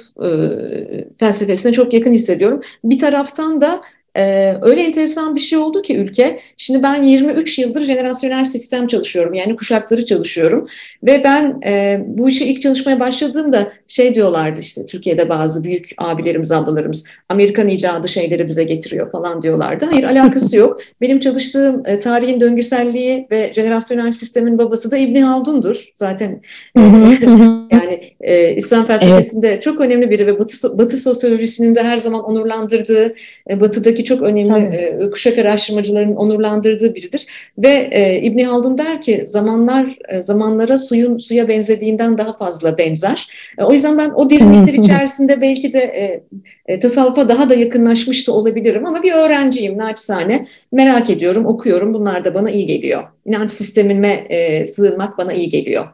felsefesine 1.18 1.72
çok 1.72 1.94
yakın 1.94 2.12
hissediyorum. 2.12 2.60
Bir 2.84 2.98
taraftan 2.98 3.60
da 3.60 3.82
ee, 4.16 4.54
öyle 4.62 4.82
enteresan 4.82 5.34
bir 5.34 5.40
şey 5.40 5.58
oldu 5.58 5.82
ki 5.82 5.96
ülke. 5.96 6.38
Şimdi 6.56 6.82
ben 6.82 7.02
23 7.02 7.58
yıldır 7.58 7.84
jenerasyonel 7.84 8.44
sistem 8.44 8.86
çalışıyorum. 8.86 9.34
Yani 9.34 9.56
kuşakları 9.56 10.04
çalışıyorum. 10.04 10.68
Ve 11.02 11.20
ben 11.24 11.60
e, 11.66 12.00
bu 12.06 12.28
işi 12.28 12.44
ilk 12.44 12.62
çalışmaya 12.62 13.00
başladığımda 13.00 13.72
şey 13.86 14.14
diyorlardı 14.14 14.60
işte 14.60 14.84
Türkiye'de 14.84 15.28
bazı 15.28 15.64
büyük 15.64 15.90
abilerimiz, 15.98 16.52
ablalarımız 16.52 17.08
Amerikan 17.28 17.68
icadı 17.68 18.08
şeyleri 18.08 18.48
bize 18.48 18.64
getiriyor 18.64 19.10
falan 19.10 19.42
diyorlardı. 19.42 19.84
Hayır 19.90 20.04
alakası 20.04 20.56
yok. 20.56 20.80
Benim 21.00 21.20
çalıştığım 21.20 21.82
e, 21.86 21.98
tarihin 21.98 22.40
döngüselliği 22.40 23.26
ve 23.30 23.52
jenerasyonel 23.54 24.10
sistemin 24.10 24.58
babası 24.58 24.90
da 24.90 24.96
İbni 24.96 25.22
Haldun'dur. 25.22 25.92
Zaten 25.94 26.40
yani 27.72 28.00
e, 28.20 28.54
İslam 28.54 28.84
felsefesinde 28.84 29.48
evet. 29.48 29.62
çok 29.62 29.80
önemli 29.80 30.10
biri 30.10 30.26
ve 30.26 30.38
Batı, 30.38 30.78
Batı 30.78 30.96
sosyolojisinin 30.96 31.74
de 31.74 31.82
her 31.82 31.98
zaman 31.98 32.24
onurlandırdığı 32.24 33.14
e, 33.50 33.60
Batı'daki 33.60 34.01
ki 34.02 34.08
çok 34.08 34.22
önemli 34.22 34.76
e, 34.76 35.10
kuşak 35.10 35.38
araştırmacıların 35.38 36.16
onurlandırdığı 36.16 36.94
biridir. 36.94 37.26
Ve 37.58 37.88
e, 37.92 38.20
İbni 38.22 38.44
Haldun 38.44 38.78
der 38.78 39.00
ki 39.00 39.22
zamanlar 39.26 39.98
e, 40.08 40.22
zamanlara 40.22 40.78
suyun 40.78 41.16
suya 41.16 41.48
benzediğinden 41.48 42.18
daha 42.18 42.32
fazla 42.32 42.78
benzer. 42.78 43.28
E, 43.58 43.64
o 43.64 43.72
yüzden 43.72 43.98
ben 43.98 44.10
o 44.10 44.30
derinlikler 44.30 44.82
içerisinde 44.82 45.40
belki 45.40 45.72
de 45.72 45.78
e, 45.78 46.24
e, 46.66 46.80
tasavvufa 46.80 47.28
daha 47.28 47.48
da 47.48 47.54
yakınlaşmış 47.54 48.28
da 48.28 48.32
olabilirim 48.32 48.86
ama 48.86 49.02
bir 49.02 49.12
öğrenciyim 49.12 49.78
naçizane. 49.78 50.46
Merak 50.72 51.10
ediyorum, 51.10 51.46
okuyorum. 51.46 51.94
Bunlar 51.94 52.24
da 52.24 52.34
bana 52.34 52.50
iyi 52.50 52.66
geliyor. 52.66 53.02
İnanç 53.26 53.50
sistemime 53.50 54.26
e, 54.28 54.66
sığınmak 54.66 55.18
bana 55.18 55.32
iyi 55.32 55.48
geliyor. 55.48 55.86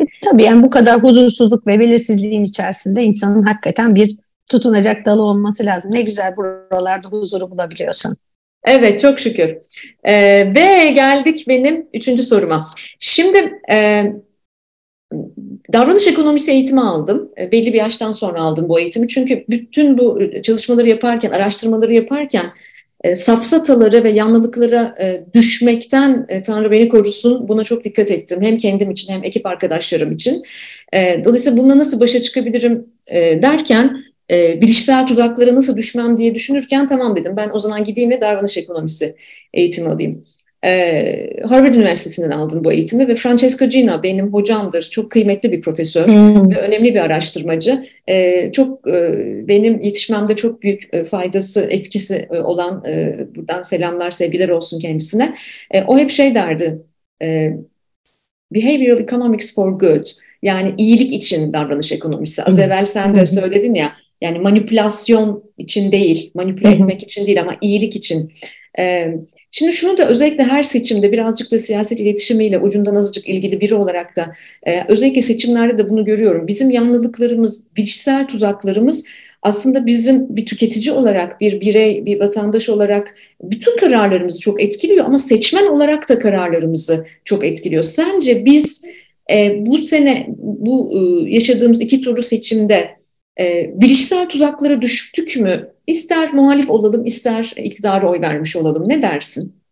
E, 0.00 0.04
tabii 0.24 0.42
yani 0.42 0.62
bu 0.62 0.70
kadar 0.70 1.02
huzursuzluk 1.02 1.66
ve 1.66 1.80
belirsizliğin 1.80 2.44
içerisinde 2.44 3.02
insanın 3.02 3.42
hakikaten 3.42 3.94
bir 3.94 4.16
tutunacak 4.48 5.06
dalı 5.06 5.22
olması 5.22 5.66
lazım. 5.66 5.94
Ne 5.94 6.02
güzel 6.02 6.36
buralarda 6.36 7.08
huzuru 7.08 7.50
bulabiliyorsun. 7.50 8.16
Evet 8.64 9.00
çok 9.00 9.20
şükür. 9.20 9.56
Ee, 10.04 10.52
ve 10.54 10.90
geldik 10.90 11.44
benim 11.48 11.86
üçüncü 11.94 12.22
soruma. 12.22 12.70
Şimdi 12.98 13.60
e, 13.72 14.04
davranış 15.72 16.06
ekonomisi 16.08 16.52
eğitimi 16.52 16.80
aldım. 16.80 17.30
E, 17.38 17.52
belli 17.52 17.72
bir 17.72 17.78
yaştan 17.78 18.12
sonra 18.12 18.42
aldım 18.42 18.68
bu 18.68 18.80
eğitimi. 18.80 19.08
Çünkü 19.08 19.44
bütün 19.48 19.98
bu 19.98 20.20
çalışmaları 20.42 20.88
yaparken, 20.88 21.30
araştırmaları 21.30 21.94
yaparken 21.94 22.52
e, 23.04 23.14
safsatalara 23.14 24.04
ve 24.04 24.10
yanlılıklara 24.10 24.94
e, 25.00 25.24
düşmekten 25.34 26.26
e, 26.28 26.42
Tanrı 26.42 26.70
beni 26.70 26.88
korusun 26.88 27.48
buna 27.48 27.64
çok 27.64 27.84
dikkat 27.84 28.10
ettim. 28.10 28.42
Hem 28.42 28.56
kendim 28.56 28.90
için 28.90 29.12
hem 29.12 29.24
ekip 29.24 29.46
arkadaşlarım 29.46 30.12
için. 30.12 30.42
E, 30.92 31.24
dolayısıyla 31.24 31.58
bununla 31.58 31.78
nasıl 31.78 32.00
başa 32.00 32.20
çıkabilirim 32.20 32.86
e, 33.06 33.42
derken 33.42 34.04
e, 34.32 34.60
bilişsel 34.60 35.06
tuzaklara 35.06 35.54
nasıl 35.54 35.76
düşmem 35.76 36.16
diye 36.16 36.34
düşünürken 36.34 36.88
tamam 36.88 37.16
dedim 37.16 37.36
ben 37.36 37.50
o 37.52 37.58
zaman 37.58 37.84
gideyim 37.84 38.10
ve 38.10 38.20
davranış 38.20 38.56
ekonomisi 38.56 39.16
eğitimi 39.54 39.88
alayım. 39.88 40.24
Ee, 40.64 41.30
Harvard 41.48 41.74
Üniversitesi'nden 41.74 42.30
aldım 42.30 42.64
bu 42.64 42.72
eğitimi 42.72 43.08
ve 43.08 43.14
Francesca 43.14 43.66
Gina 43.66 44.02
benim 44.02 44.32
hocamdır. 44.32 44.82
Çok 44.82 45.10
kıymetli 45.10 45.52
bir 45.52 45.60
profesör 45.60 46.08
hmm. 46.08 46.50
ve 46.50 46.58
önemli 46.58 46.94
bir 46.94 47.00
araştırmacı. 47.00 47.84
Ee, 48.08 48.50
çok 48.52 48.88
e, 48.88 49.14
benim 49.48 49.80
yetişmemde 49.80 50.36
çok 50.36 50.62
büyük 50.62 50.94
e, 50.94 51.04
faydası, 51.04 51.66
etkisi 51.70 52.28
e, 52.30 52.38
olan 52.38 52.84
e, 52.84 53.18
buradan 53.36 53.62
selamlar, 53.62 54.10
sevgiler 54.10 54.48
olsun 54.48 54.78
kendisine. 54.78 55.34
E, 55.70 55.82
o 55.82 55.98
hep 55.98 56.10
şey 56.10 56.34
derdi. 56.34 56.82
E, 57.22 57.52
Behavioral 58.54 59.00
Economics 59.00 59.54
for 59.54 59.78
Good. 59.78 60.06
Yani 60.42 60.74
iyilik 60.78 61.12
için 61.12 61.52
davranış 61.52 61.92
ekonomisi. 61.92 62.42
Az 62.42 62.58
evvel 62.58 62.84
sen 62.84 63.16
de 63.16 63.26
söyledin 63.26 63.74
ya 63.74 63.92
yani 64.22 64.38
manipülasyon 64.38 65.44
için 65.58 65.92
değil, 65.92 66.30
manipüle 66.34 66.68
etmek 66.68 67.02
için 67.02 67.26
değil 67.26 67.40
ama 67.40 67.56
iyilik 67.60 67.96
için. 67.96 68.32
Ee, 68.78 69.06
Şimdi 69.54 69.72
şunu 69.72 69.98
da 69.98 70.08
özellikle 70.08 70.44
her 70.44 70.62
seçimde 70.62 71.12
birazcık 71.12 71.52
da 71.52 71.58
siyaset 71.58 72.00
iletişimiyle 72.00 72.58
ucundan 72.58 72.94
azıcık 72.94 73.28
ilgili 73.28 73.60
biri 73.60 73.74
olarak 73.74 74.16
da 74.16 74.32
e, 74.62 74.84
özellikle 74.88 75.22
seçimlerde 75.22 75.78
de 75.78 75.90
bunu 75.90 76.04
görüyorum. 76.04 76.46
Bizim 76.46 76.70
yanlılıklarımız, 76.70 77.66
bilişsel 77.76 78.28
tuzaklarımız 78.28 79.08
aslında 79.42 79.86
bizim 79.86 80.36
bir 80.36 80.46
tüketici 80.46 80.92
olarak, 80.92 81.40
bir 81.40 81.60
birey, 81.60 82.06
bir 82.06 82.20
vatandaş 82.20 82.68
olarak 82.68 83.14
bütün 83.42 83.76
kararlarımızı 83.76 84.40
çok 84.40 84.62
etkiliyor 84.62 85.04
ama 85.04 85.18
seçmen 85.18 85.66
olarak 85.66 86.08
da 86.08 86.18
kararlarımızı 86.18 87.06
çok 87.24 87.44
etkiliyor. 87.44 87.82
Sence 87.82 88.44
biz 88.44 88.84
e, 89.32 89.66
bu 89.66 89.78
sene 89.78 90.26
bu 90.38 90.92
e, 90.94 91.30
yaşadığımız 91.30 91.80
iki 91.80 92.00
turlu 92.00 92.22
seçimde 92.22 93.01
e, 93.40 93.70
bilişsel 93.80 94.28
tuzaklara 94.28 94.82
düştük 94.82 95.36
mü? 95.36 95.72
İster 95.86 96.34
muhalif 96.34 96.70
olalım, 96.70 97.04
ister 97.04 97.52
iktidara 97.56 98.10
oy 98.10 98.20
vermiş 98.20 98.56
olalım. 98.56 98.88
Ne 98.88 99.02
dersin? 99.02 99.62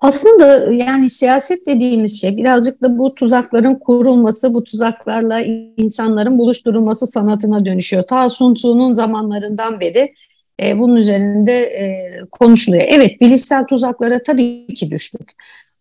Aslında 0.00 0.72
yani 0.72 1.10
siyaset 1.10 1.66
dediğimiz 1.66 2.20
şey 2.20 2.36
birazcık 2.36 2.82
da 2.82 2.98
bu 2.98 3.14
tuzakların 3.14 3.74
kurulması, 3.74 4.54
bu 4.54 4.64
tuzaklarla 4.64 5.40
insanların 5.76 6.38
buluşturulması 6.38 7.06
sanatına 7.06 7.64
dönüşüyor. 7.64 8.02
Ta 8.02 8.30
Sun 8.30 8.54
Tzu'nun 8.54 8.92
zamanlarından 8.92 9.80
beri 9.80 10.14
e, 10.62 10.78
bunun 10.78 10.96
üzerinde 10.96 11.52
e, 11.52 12.20
konuşuluyor. 12.30 12.84
Evet 12.88 13.20
bilişsel 13.20 13.64
tuzaklara 13.66 14.22
tabii 14.22 14.74
ki 14.74 14.90
düştük. 14.90 15.32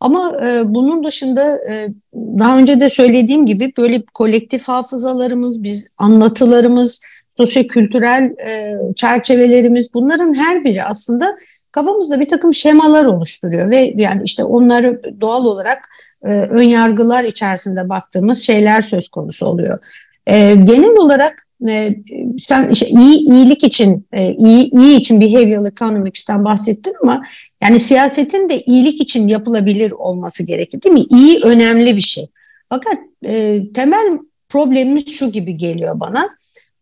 Ama 0.05 0.37
e, 0.47 0.73
bunun 0.73 1.03
dışında 1.03 1.57
e, 1.71 1.89
daha 2.13 2.57
önce 2.57 2.81
de 2.81 2.89
söylediğim 2.89 3.45
gibi 3.45 3.73
böyle 3.77 4.03
kolektif 4.13 4.67
hafızalarımız, 4.67 5.63
biz 5.63 5.89
anlatılarımız, 5.97 7.01
sosyokültürel 7.29 8.23
e, 8.47 8.75
çerçevelerimiz 8.95 9.93
bunların 9.93 10.33
her 10.33 10.63
biri 10.63 10.83
aslında 10.83 11.37
kafamızda 11.71 12.19
bir 12.19 12.27
takım 12.27 12.53
şemalar 12.53 13.05
oluşturuyor 13.05 13.71
ve 13.71 13.93
yani 13.95 14.21
işte 14.25 14.43
onları 14.43 15.01
doğal 15.21 15.45
olarak 15.45 15.89
e, 16.23 16.29
ön 16.29 16.63
yargılar 16.63 17.23
içerisinde 17.23 17.89
baktığımız 17.89 18.43
şeyler 18.43 18.81
söz 18.81 19.09
konusu 19.09 19.45
oluyor. 19.45 19.79
E, 20.27 20.55
genel 20.55 20.95
olarak 20.95 21.47
e, 21.67 21.95
sen 22.37 22.69
işte 22.69 22.87
iyi 22.87 23.17
iyilik 23.17 23.63
için 23.63 24.07
e, 24.13 24.33
iyi 24.33 24.71
iyi 24.71 24.97
için 24.97 25.21
behavioral 25.21 25.67
economics'ten 25.67 26.45
bahsettin 26.45 26.93
ama 27.01 27.23
yani 27.63 27.79
siyasetin 27.79 28.49
de 28.49 28.61
iyilik 28.61 29.01
için 29.01 29.27
yapılabilir 29.27 29.91
olması 29.91 30.43
gerekir 30.43 30.81
değil 30.81 30.93
mi? 30.93 31.05
İyi 31.09 31.39
önemli 31.43 31.95
bir 31.95 32.01
şey. 32.01 32.27
Fakat 32.69 32.97
e, 33.25 33.61
temel 33.73 34.19
problemimiz 34.49 35.07
şu 35.13 35.31
gibi 35.31 35.57
geliyor 35.57 35.99
bana. 35.99 36.29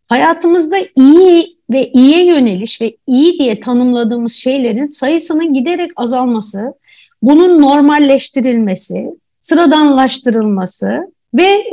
Hayatımızda 0.08 0.76
iyi 0.96 1.56
ve 1.70 1.90
iyiye 1.92 2.26
yöneliş 2.26 2.80
ve 2.80 2.96
iyi 3.06 3.38
diye 3.38 3.60
tanımladığımız 3.60 4.32
şeylerin 4.32 4.88
sayısının 4.88 5.54
giderek 5.54 5.90
azalması, 5.96 6.74
bunun 7.22 7.62
normalleştirilmesi, 7.62 9.10
sıradanlaştırılması 9.40 11.12
ve 11.34 11.64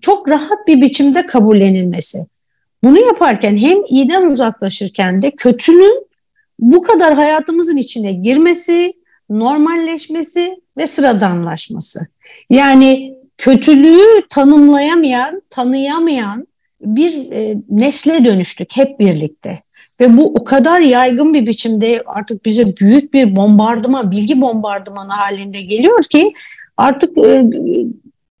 çok 0.00 0.28
rahat 0.28 0.66
bir 0.66 0.80
biçimde 0.80 1.26
kabullenilmesi. 1.26 2.26
Bunu 2.84 2.98
yaparken 2.98 3.56
hem 3.56 3.78
iyiden 3.88 4.26
uzaklaşırken 4.26 5.22
de 5.22 5.30
kötünün 5.30 6.06
bu 6.58 6.82
kadar 6.82 7.14
hayatımızın 7.14 7.76
içine 7.76 8.12
girmesi, 8.12 8.92
normalleşmesi 9.30 10.60
ve 10.76 10.86
sıradanlaşması. 10.86 12.06
Yani 12.50 13.14
kötülüğü 13.38 14.22
tanımlayamayan, 14.28 15.42
tanıyamayan 15.50 16.46
bir 16.80 17.32
e, 17.32 17.56
nesle 17.70 18.24
dönüştük 18.24 18.76
hep 18.76 19.00
birlikte. 19.00 19.62
Ve 20.00 20.16
bu 20.16 20.26
o 20.26 20.44
kadar 20.44 20.80
yaygın 20.80 21.34
bir 21.34 21.46
biçimde 21.46 22.02
artık 22.06 22.44
bize 22.44 22.76
büyük 22.76 23.14
bir 23.14 23.36
bombardıman, 23.36 24.10
bilgi 24.10 24.40
bombardımanı 24.40 25.12
halinde 25.12 25.62
geliyor 25.62 26.02
ki 26.02 26.32
artık 26.76 27.18
e, 27.18 27.44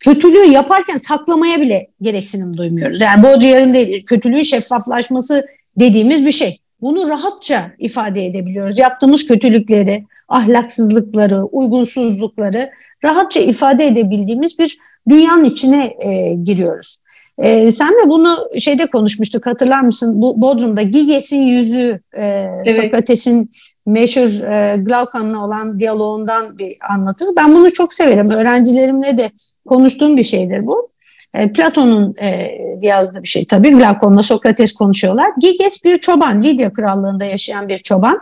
kötülüğü 0.06 0.52
yaparken 0.52 0.96
saklamaya 0.96 1.60
bile 1.60 1.90
gereksinim 2.00 2.56
duymuyoruz. 2.56 3.00
Yani 3.00 3.22
Baudrillard'ın 3.22 3.74
değil, 3.74 4.04
kötülüğün 4.06 4.42
şeffaflaşması 4.42 5.46
dediğimiz 5.76 6.26
bir 6.26 6.32
şey. 6.32 6.60
Bunu 6.80 7.08
rahatça 7.08 7.70
ifade 7.78 8.26
edebiliyoruz. 8.26 8.78
Yaptığımız 8.78 9.26
kötülükleri, 9.26 10.04
ahlaksızlıkları, 10.28 11.42
uygunsuzlukları 11.42 12.70
rahatça 13.04 13.40
ifade 13.40 13.86
edebildiğimiz 13.86 14.58
bir 14.58 14.78
dünyanın 15.08 15.44
içine 15.44 15.96
e, 16.00 16.32
giriyoruz. 16.32 16.98
E, 17.38 17.72
sen 17.72 17.88
de 17.88 18.08
bunu 18.08 18.48
şeyde 18.58 18.86
konuşmuştuk 18.86 19.46
hatırlar 19.46 19.80
mısın? 19.80 20.22
Bu 20.22 20.40
Bodrum'da 20.40 20.82
Giges'in 20.82 21.42
yüzü 21.42 22.00
e, 22.16 22.44
evet. 22.64 22.76
Sokrates'in 22.76 23.50
meşhur 23.86 24.44
e, 24.44 24.76
Glaucon'la 24.76 25.44
olan 25.44 25.80
diyaloğundan 25.80 26.58
bir 26.58 26.76
anlatır. 26.90 27.26
Ben 27.36 27.54
bunu 27.54 27.72
çok 27.72 27.92
severim. 27.92 28.30
Öğrencilerimle 28.30 29.18
de 29.18 29.30
konuştuğum 29.66 30.16
bir 30.16 30.22
şeydir 30.22 30.66
bu. 30.66 30.90
E, 31.34 31.52
Platon'un 31.52 32.14
e, 32.22 32.58
yazdığı 32.82 33.22
bir 33.22 33.28
şey 33.28 33.44
tabii. 33.44 33.70
Glaucon'la 33.70 34.22
Sokrates 34.22 34.72
konuşuyorlar. 34.72 35.30
Giges 35.40 35.84
bir 35.84 35.98
çoban, 35.98 36.42
Lidya 36.42 36.72
krallığında 36.72 37.24
yaşayan 37.24 37.68
bir 37.68 37.78
çoban. 37.78 38.20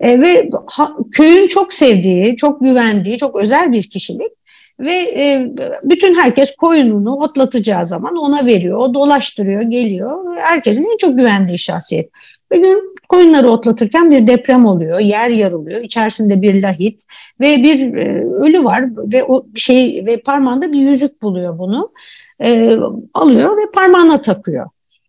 E, 0.00 0.20
ve 0.20 0.50
ha, 0.66 0.88
köyün 1.12 1.46
çok 1.46 1.72
sevdiği, 1.72 2.36
çok 2.36 2.60
güvendiği, 2.60 3.18
çok 3.18 3.36
özel 3.36 3.72
bir 3.72 3.82
kişilik 3.82 4.32
ve 4.80 4.92
e, 4.92 5.50
bütün 5.84 6.14
herkes 6.14 6.56
koyununu 6.56 7.16
otlatacağı 7.16 7.86
zaman 7.86 8.16
ona 8.16 8.46
veriyor. 8.46 8.78
O 8.78 8.94
dolaştırıyor, 8.94 9.62
geliyor. 9.62 10.36
Herkesin 10.36 10.88
en 10.92 10.96
çok 10.96 11.18
güvendiği 11.18 11.58
şahsiyet. 11.58 12.10
Bir 12.52 12.62
gün 12.62 12.91
koyunları 13.12 13.48
otlatırken 13.48 14.10
bir 14.10 14.26
deprem 14.26 14.66
oluyor, 14.66 15.00
yer 15.00 15.30
yarılıyor. 15.30 15.80
İçerisinde 15.80 16.42
bir 16.42 16.62
lahit 16.62 17.04
ve 17.40 17.56
bir 17.56 17.96
e, 17.96 18.24
ölü 18.24 18.64
var 18.64 18.84
ve 19.12 19.24
o 19.24 19.46
şey 19.54 20.04
ve 20.06 20.16
parmağında 20.16 20.72
bir 20.72 20.80
yüzük 20.80 21.22
buluyor 21.22 21.58
bunu. 21.58 21.92
E, 22.42 22.76
alıyor 23.14 23.56
ve 23.56 23.70
parmağına 23.74 24.20
takıyor. 24.20 24.68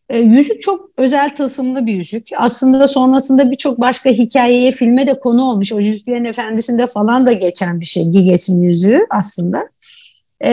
E, 0.10 0.18
yüzük 0.18 0.62
çok 0.62 0.90
özel 0.98 1.36
tılsımlı 1.36 1.86
bir 1.86 1.94
yüzük. 1.94 2.28
Aslında 2.38 2.88
sonrasında 2.88 3.52
birçok 3.52 3.82
başka 3.82 4.10
hikayeye, 4.10 4.72
filme 4.72 5.08
de 5.08 5.20
konu 5.20 5.44
olmuş. 5.44 5.74
O 5.74 5.80
Yüzüklerin 5.80 6.26
Efendisi'nde 6.26 6.88
falan 6.88 7.26
da 7.26 7.32
geçen 7.32 7.80
bir 7.80 7.86
şey. 7.86 8.04
Giges'in 8.04 8.62
yüzüğü 8.62 9.00
aslında. 9.10 9.70
E, 10.46 10.52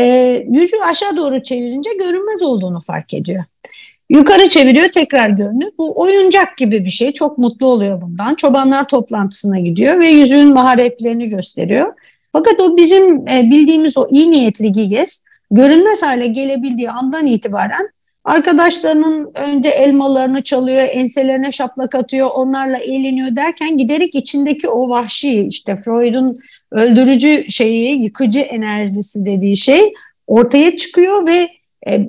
yüzüğü 0.49 0.81
aşağı 0.91 1.17
doğru 1.17 1.43
çevirince 1.43 1.91
görünmez 2.01 2.43
olduğunu 2.43 2.81
fark 2.81 3.15
ediyor. 3.15 3.45
Yukarı 4.11 4.49
çeviriyor 4.49 4.89
tekrar 4.89 5.29
görünür. 5.29 5.69
Bu 5.79 6.01
oyuncak 6.01 6.57
gibi 6.57 6.85
bir 6.85 6.91
şey. 6.91 7.13
Çok 7.13 7.39
mutlu 7.39 7.67
oluyor 7.67 8.03
bundan. 8.03 8.35
Çobanlar 8.35 8.89
toplantısına 8.89 9.59
gidiyor 9.59 10.01
ve 10.01 10.09
yüzüğün 10.09 10.53
maharetlerini 10.53 11.29
gösteriyor. 11.29 11.95
Fakat 12.33 12.61
o 12.61 12.77
bizim 12.77 13.29
e, 13.29 13.51
bildiğimiz 13.51 13.99
o 13.99 14.09
iyi 14.11 14.31
niyetli 14.31 14.73
Giges 14.73 15.23
görünmez 15.51 16.03
hale 16.03 16.27
gelebildiği 16.27 16.91
andan 16.91 17.27
itibaren 17.27 17.91
Arkadaşlarının 18.25 19.33
önde 19.35 19.69
elmalarını 19.69 20.43
çalıyor, 20.43 20.89
enselerine 20.91 21.53
şaplak 21.53 21.95
atıyor, 21.95 22.31
onlarla 22.35 22.77
eğleniyor 22.77 23.37
derken 23.37 23.79
giderek 23.79 24.15
içindeki 24.15 24.69
o 24.69 24.89
vahşi 24.89 25.41
işte 25.41 25.77
Freud'un 25.85 26.35
öldürücü 26.71 27.45
şeyi, 27.51 28.03
yıkıcı 28.03 28.41
enerjisi 28.41 29.27
dediği 29.27 29.57
şey 29.57 29.93
ortaya 30.27 30.77
çıkıyor 30.77 31.27
ve 31.27 31.49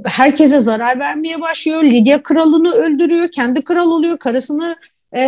herkese 0.06 0.60
zarar 0.60 1.00
vermeye 1.00 1.42
başlıyor. 1.42 1.84
Lidya 1.84 2.24
kralını 2.24 2.72
öldürüyor, 2.72 3.28
kendi 3.32 3.64
kral 3.64 3.92
oluyor, 3.92 4.18
karısını 4.18 4.76
e, 5.16 5.22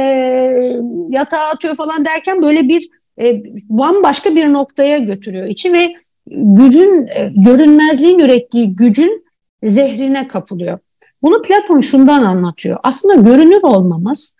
yatağa 1.10 1.50
atıyor 1.54 1.76
falan 1.76 2.06
derken 2.06 2.41
böyle 2.41 2.68
bir 2.68 2.89
e, 3.22 3.44
bambaşka 3.70 4.36
bir 4.36 4.54
noktaya 4.54 4.98
götürüyor 4.98 5.48
içi 5.48 5.74
ve 5.74 5.96
gücün, 6.28 7.08
e, 7.08 7.32
görünmezliğin 7.36 8.20
ürettiği 8.20 8.76
gücün 8.76 9.26
zehrine 9.64 10.28
kapılıyor. 10.28 10.80
Bunu 11.22 11.41
Platon 11.41 11.80
şundan 11.80 12.24
anlatıyor. 12.24 12.78
Aslında 12.84 13.16
görünür 13.16 13.62
olmamız 13.64 14.36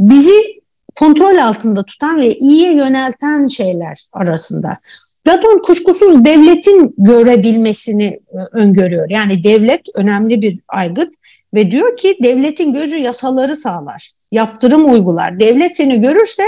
bizi 0.00 0.62
kontrol 0.96 1.38
altında 1.38 1.82
tutan 1.82 2.20
ve 2.20 2.34
iyiye 2.34 2.72
yönelten 2.72 3.46
şeyler 3.46 4.06
arasında. 4.12 4.78
Platon 5.24 5.62
kuşkusuz 5.62 6.24
devletin 6.24 6.94
görebilmesini 6.98 8.04
e, 8.04 8.38
öngörüyor. 8.52 9.10
Yani 9.10 9.44
devlet 9.44 9.80
önemli 9.94 10.42
bir 10.42 10.60
aygıt 10.68 11.14
ve 11.54 11.70
diyor 11.70 11.96
ki 11.96 12.18
devletin 12.22 12.72
gözü 12.72 12.96
yasaları 12.96 13.56
sağlar, 13.56 14.12
yaptırım 14.32 14.92
uygular. 14.92 15.40
Devlet 15.40 15.76
seni 15.76 16.00
görürse 16.00 16.42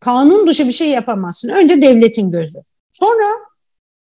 kanun 0.00 0.46
dışı 0.46 0.66
bir 0.66 0.72
şey 0.72 0.88
yapamazsın. 0.88 1.48
Önce 1.48 1.82
devletin 1.82 2.30
gözü. 2.30 2.58
Sonra 2.92 3.24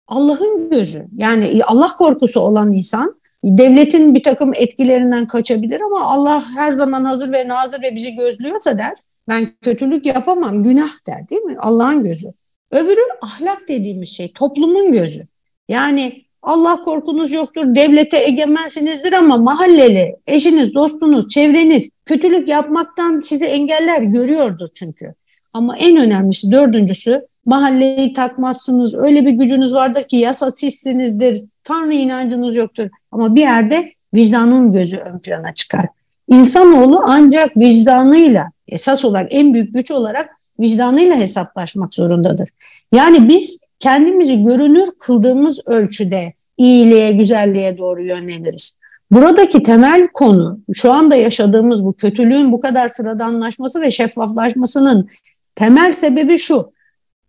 Allah'ın 0.08 0.70
gözü. 0.70 1.06
Yani 1.18 1.62
Allah 1.68 1.88
korkusu 1.98 2.40
olan 2.40 2.74
insan 2.74 3.16
devletin 3.44 4.16
bir 4.16 4.24
takım 4.24 4.52
etkilerinden 4.56 5.28
kaçabilir 5.28 5.82
ama 5.82 6.02
Allah 6.02 6.44
her 6.56 6.74
zaman 6.74 7.04
hazır 7.04 7.34
ve 7.34 7.48
nazır 7.48 7.82
ve 7.82 7.96
bizi 7.96 8.16
gözlüyorsa 8.16 8.78
der. 8.78 8.94
Ben 9.30 9.48
kötülük 9.62 10.06
yapamam, 10.06 10.64
günah 10.64 11.08
der 11.08 11.30
değil 11.30 11.42
mi? 11.42 11.56
Allah'ın 11.60 12.04
gözü. 12.04 12.28
Öbürü 12.76 13.02
ahlak 13.22 13.62
dediğimiz 13.68 14.10
şey, 14.10 14.32
toplumun 14.34 14.92
gözü. 14.92 15.28
Yani 15.70 16.26
Allah 16.42 16.82
korkunuz 16.82 17.32
yoktur, 17.32 17.76
devlete 17.76 18.18
egemensinizdir 18.18 19.14
ama 19.14 19.38
mahalleli, 19.38 20.16
eşiniz, 20.28 20.74
dostunuz, 20.74 21.28
çevreniz 21.28 21.90
kötülük 22.06 22.50
yapmaktan 22.50 23.20
sizi 23.20 23.46
engeller 23.46 24.02
görüyordur 24.02 24.68
çünkü. 24.74 25.14
Ama 25.54 25.78
en 25.78 25.98
önemlisi 25.98 26.52
dördüncüsü 26.52 27.28
mahalleyi 27.46 28.14
takmazsınız. 28.14 28.96
Öyle 28.96 29.26
bir 29.26 29.32
gücünüz 29.32 29.74
vardır 29.74 30.04
ki 30.04 30.18
yasa 30.18 30.52
sizsinizdir. 30.52 31.44
Tanrı 31.64 31.94
inancınız 31.94 32.56
yoktur. 32.56 32.90
Ama 33.12 33.36
bir 33.36 33.42
yerde 33.42 33.92
vicdanın 34.14 34.72
gözü 34.72 34.98
ön 34.98 35.20
plana 35.20 35.54
çıkar. 35.54 35.86
İnsanoğlu 36.28 37.00
ancak 37.04 37.58
vicdanıyla 37.58 38.52
esas 38.68 39.06
olarak 39.06 39.28
en 39.34 39.54
büyük 39.54 39.74
güç 39.74 39.92
olarak 39.92 40.30
vicdanıyla 40.60 41.16
hesaplaşmak 41.18 41.96
zorundadır. 41.96 42.50
Yani 42.92 43.30
biz 43.30 43.66
kendimizi 43.80 44.44
görünür 44.44 44.90
kıldığımız 45.00 45.60
ölçüde 45.66 46.34
iyiliğe, 46.58 47.12
güzelliğe 47.12 47.78
doğru 47.78 48.02
yönleniriz. 48.02 48.76
Buradaki 49.12 49.64
temel 49.64 50.08
konu 50.08 50.60
şu 50.74 50.92
anda 50.92 51.16
yaşadığımız 51.16 51.86
bu 51.86 51.94
kötülüğün 51.94 52.52
bu 52.52 52.60
kadar 52.60 52.90
sıradanlaşması 52.90 53.82
ve 53.82 53.92
şeffaflaşmasının 53.92 55.10
temel 55.56 55.92
sebebi 55.92 56.38
şu. 56.38 56.72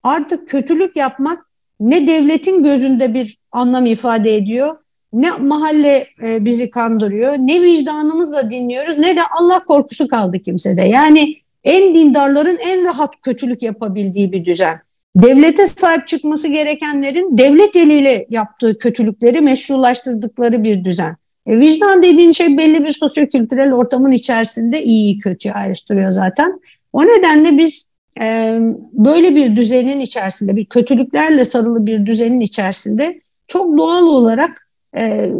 Artık 0.02 0.48
kötülük 0.48 0.96
yapmak 0.96 1.46
ne 1.80 2.06
devletin 2.06 2.62
gözünde 2.62 3.14
bir 3.14 3.38
anlam 3.52 3.86
ifade 3.86 4.36
ediyor, 4.36 4.76
ne 5.12 5.30
mahalle 5.30 6.06
e, 6.22 6.44
bizi 6.44 6.70
kandırıyor, 6.70 7.32
ne 7.38 7.62
vicdanımızla 7.62 8.50
dinliyoruz, 8.50 8.98
ne 8.98 9.16
de 9.16 9.20
Allah 9.40 9.64
korkusu 9.64 10.08
kaldı 10.08 10.38
kimsede. 10.38 10.82
Yani 10.82 11.36
en 11.66 11.94
dindarların 11.94 12.58
en 12.60 12.84
rahat 12.84 13.10
kötülük 13.22 13.62
yapabildiği 13.62 14.32
bir 14.32 14.44
düzen. 14.44 14.80
Devlete 15.16 15.66
sahip 15.66 16.06
çıkması 16.06 16.48
gerekenlerin 16.48 17.38
devlet 17.38 17.76
eliyle 17.76 18.26
yaptığı 18.30 18.78
kötülükleri 18.78 19.40
meşrulaştırdıkları 19.40 20.64
bir 20.64 20.84
düzen. 20.84 21.16
E, 21.46 21.58
vicdan 21.58 22.02
dediğin 22.02 22.32
şey 22.32 22.58
belli 22.58 22.84
bir 22.84 22.90
sosyokültürel 22.90 23.72
ortamın 23.72 24.12
içerisinde 24.12 24.82
iyi 24.82 25.18
kötüyü 25.18 25.54
ayrıştırıyor 25.54 26.10
zaten. 26.10 26.60
O 26.92 27.04
nedenle 27.04 27.58
biz 27.58 27.86
e, 28.22 28.58
böyle 28.92 29.34
bir 29.34 29.56
düzenin 29.56 30.00
içerisinde, 30.00 30.56
bir 30.56 30.64
kötülüklerle 30.64 31.44
sarılı 31.44 31.86
bir 31.86 32.06
düzenin 32.06 32.40
içerisinde 32.40 33.20
çok 33.46 33.78
doğal 33.78 34.06
olarak 34.06 34.68
e, 34.98 35.30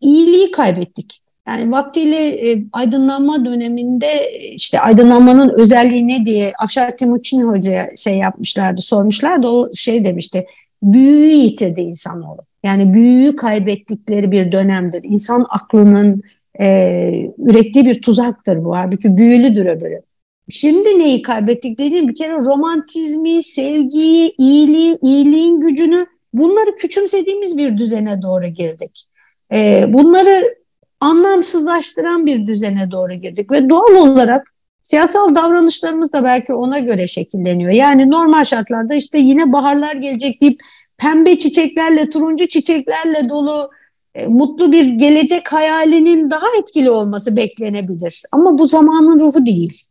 iyiliği 0.00 0.50
kaybettik. 0.50 1.21
Yani 1.48 1.72
vaktiyle 1.72 2.50
e, 2.50 2.64
aydınlanma 2.72 3.44
döneminde 3.44 4.08
işte 4.52 4.80
aydınlanmanın 4.80 5.48
özelliği 5.48 6.08
ne 6.08 6.24
diye 6.24 6.52
Afşar 6.58 6.96
Timuçin 6.96 7.42
Hoca'ya 7.42 7.88
şey 7.96 8.18
yapmışlardı, 8.18 8.80
sormuşlardı. 8.80 9.48
O 9.48 9.74
şey 9.74 10.04
demişti, 10.04 10.46
büyüyü 10.82 11.34
yitirdi 11.34 11.80
insanoğlu. 11.80 12.40
Yani 12.64 12.94
büyüyü 12.94 13.36
kaybettikleri 13.36 14.32
bir 14.32 14.52
dönemdir. 14.52 15.00
İnsan 15.04 15.46
aklının 15.50 16.22
e, 16.60 17.08
ürettiği 17.38 17.86
bir 17.86 18.02
tuzaktır 18.02 18.64
bu. 18.64 18.76
Halbuki 18.76 19.16
büyülüdür 19.16 19.66
öbürü. 19.66 20.02
Şimdi 20.48 20.98
neyi 20.98 21.22
kaybettik 21.22 21.78
dediğim 21.78 22.08
bir 22.08 22.14
kere 22.14 22.32
romantizmi, 22.32 23.42
sevgiyi, 23.42 24.32
iyiliği, 24.38 24.98
iyiliğin 25.02 25.60
gücünü 25.60 26.06
bunları 26.32 26.76
küçümsediğimiz 26.76 27.56
bir 27.56 27.78
düzene 27.78 28.22
doğru 28.22 28.46
girdik. 28.46 29.04
E, 29.52 29.84
bunları 29.88 30.61
anlamsızlaştıran 31.02 32.26
bir 32.26 32.46
düzene 32.46 32.90
doğru 32.90 33.12
girdik 33.14 33.50
ve 33.50 33.68
doğal 33.68 33.94
olarak 33.94 34.54
siyasal 34.82 35.34
davranışlarımız 35.34 36.12
da 36.12 36.24
belki 36.24 36.52
ona 36.52 36.78
göre 36.78 37.06
şekilleniyor. 37.06 37.70
Yani 37.70 38.10
normal 38.10 38.44
şartlarda 38.44 38.94
işte 38.94 39.18
yine 39.18 39.52
baharlar 39.52 39.94
gelecek 39.94 40.42
deyip 40.42 40.60
pembe 40.98 41.38
çiçeklerle, 41.38 42.10
turuncu 42.10 42.48
çiçeklerle 42.48 43.28
dolu 43.28 43.70
e, 44.14 44.26
mutlu 44.26 44.72
bir 44.72 44.84
gelecek 44.86 45.52
hayalinin 45.52 46.30
daha 46.30 46.46
etkili 46.60 46.90
olması 46.90 47.36
beklenebilir. 47.36 48.22
Ama 48.32 48.58
bu 48.58 48.66
zamanın 48.66 49.20
ruhu 49.20 49.46
değil. 49.46 49.82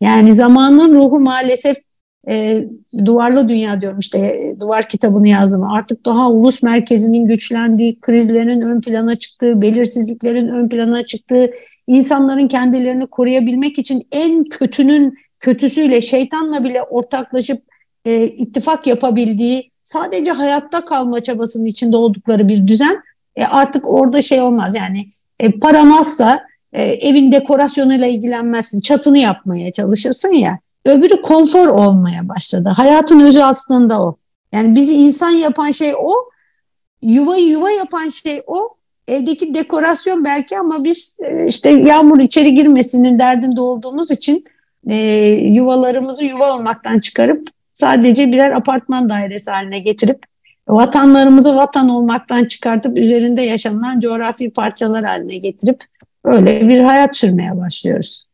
Yani 0.00 0.32
zamanın 0.32 0.94
ruhu 0.94 1.20
maalesef 1.20 1.76
e, 2.28 2.64
duvarlı 3.04 3.48
dünya 3.48 3.80
diyorum 3.80 3.98
işte 3.98 4.18
e, 4.18 4.60
duvar 4.60 4.88
kitabını 4.88 5.28
yazdım. 5.28 5.62
Artık 5.62 6.06
daha 6.06 6.30
ulus 6.30 6.62
merkezinin 6.62 7.24
güçlendiği, 7.24 8.00
krizlerin 8.00 8.60
ön 8.60 8.80
plana 8.80 9.16
çıktığı, 9.16 9.62
belirsizliklerin 9.62 10.48
ön 10.48 10.68
plana 10.68 11.06
çıktığı, 11.06 11.50
insanların 11.86 12.48
kendilerini 12.48 13.06
koruyabilmek 13.06 13.78
için 13.78 14.02
en 14.12 14.44
kötünün 14.44 15.14
kötüsüyle, 15.40 16.00
şeytanla 16.00 16.64
bile 16.64 16.82
ortaklaşıp 16.82 17.62
e, 18.04 18.24
ittifak 18.24 18.86
yapabildiği, 18.86 19.70
sadece 19.82 20.30
hayatta 20.30 20.84
kalma 20.84 21.20
çabasının 21.20 21.66
içinde 21.66 21.96
oldukları 21.96 22.48
bir 22.48 22.66
düzen 22.66 23.02
e, 23.36 23.44
artık 23.44 23.88
orada 23.88 24.22
şey 24.22 24.40
olmaz 24.40 24.74
yani 24.74 25.06
e, 25.40 25.58
paran 25.58 25.90
azsa 25.90 26.38
e, 26.72 26.82
evin 26.82 27.32
dekorasyonuyla 27.32 28.06
ilgilenmezsin, 28.06 28.80
çatını 28.80 29.18
yapmaya 29.18 29.72
çalışırsın 29.72 30.32
ya. 30.32 30.58
Öbürü 30.88 31.22
konfor 31.22 31.68
olmaya 31.68 32.28
başladı. 32.28 32.68
Hayatın 32.76 33.20
özü 33.20 33.40
aslında 33.40 34.02
o. 34.02 34.16
Yani 34.52 34.74
bizi 34.74 34.94
insan 34.94 35.30
yapan 35.30 35.70
şey 35.70 35.94
o. 35.98 36.12
Yuvayı 37.02 37.48
yuva 37.48 37.70
yapan 37.70 38.08
şey 38.08 38.42
o. 38.46 38.74
Evdeki 39.08 39.54
dekorasyon 39.54 40.24
belki 40.24 40.58
ama 40.58 40.84
biz 40.84 41.16
e, 41.20 41.46
işte 41.46 41.70
yağmur 41.70 42.20
içeri 42.20 42.54
girmesinin 42.54 43.18
derdinde 43.18 43.60
olduğumuz 43.60 44.10
için 44.10 44.44
e, 44.90 44.96
yuvalarımızı 45.30 46.24
yuva 46.24 46.56
olmaktan 46.56 46.98
çıkarıp 46.98 47.48
sadece 47.72 48.32
birer 48.32 48.50
apartman 48.50 49.10
dairesi 49.10 49.50
haline 49.50 49.78
getirip 49.78 50.18
vatanlarımızı 50.68 51.56
vatan 51.56 51.88
olmaktan 51.88 52.44
çıkartıp 52.44 52.98
üzerinde 52.98 53.42
yaşanılan 53.42 54.00
coğrafi 54.00 54.50
parçalar 54.50 55.04
haline 55.04 55.36
getirip 55.36 55.84
öyle 56.24 56.68
bir 56.68 56.80
hayat 56.80 57.16
sürmeye 57.16 57.56
başlıyoruz. 57.56 58.27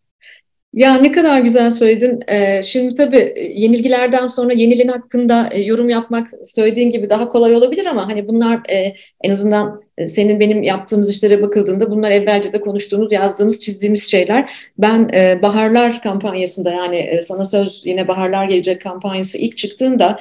Ya 0.75 0.95
ne 0.95 1.13
kadar 1.13 1.41
güzel 1.41 1.71
söyledin. 1.71 2.21
Ee, 2.29 2.63
şimdi 2.63 2.95
tabii 2.95 3.33
e, 3.37 3.43
yenilgilerden 3.63 4.27
sonra 4.27 4.53
yenilin 4.53 4.89
hakkında 4.89 5.49
e, 5.53 5.61
yorum 5.61 5.89
yapmak 5.89 6.29
söylediğin 6.45 6.91
gibi 6.91 7.11
daha 7.11 7.29
kolay 7.29 7.57
olabilir 7.57 7.87
ama 7.87 8.07
hani 8.07 8.29
bunlar 8.29 8.61
e, 8.71 8.95
en 9.23 9.31
azından 9.31 9.85
senin 10.07 10.41
benim 10.41 10.63
yaptığımız 10.63 11.11
işlere 11.11 11.43
bakıldığında 11.43 11.91
bunlar 11.91 12.11
evvelce 12.11 12.53
de 12.53 12.61
konuştuğumuz, 12.61 13.13
yazdığımız, 13.13 13.61
çizdiğimiz 13.61 14.11
şeyler. 14.11 14.53
Ben 14.79 15.09
Baharlar 15.43 16.03
kampanyasında 16.03 16.73
yani 16.73 17.21
sana 17.23 17.45
söz 17.45 17.87
yine 17.87 18.09
Baharlar 18.09 18.45
gelecek 18.45 18.83
kampanyası 18.83 19.39
ilk 19.39 19.57
çıktığında 19.57 20.19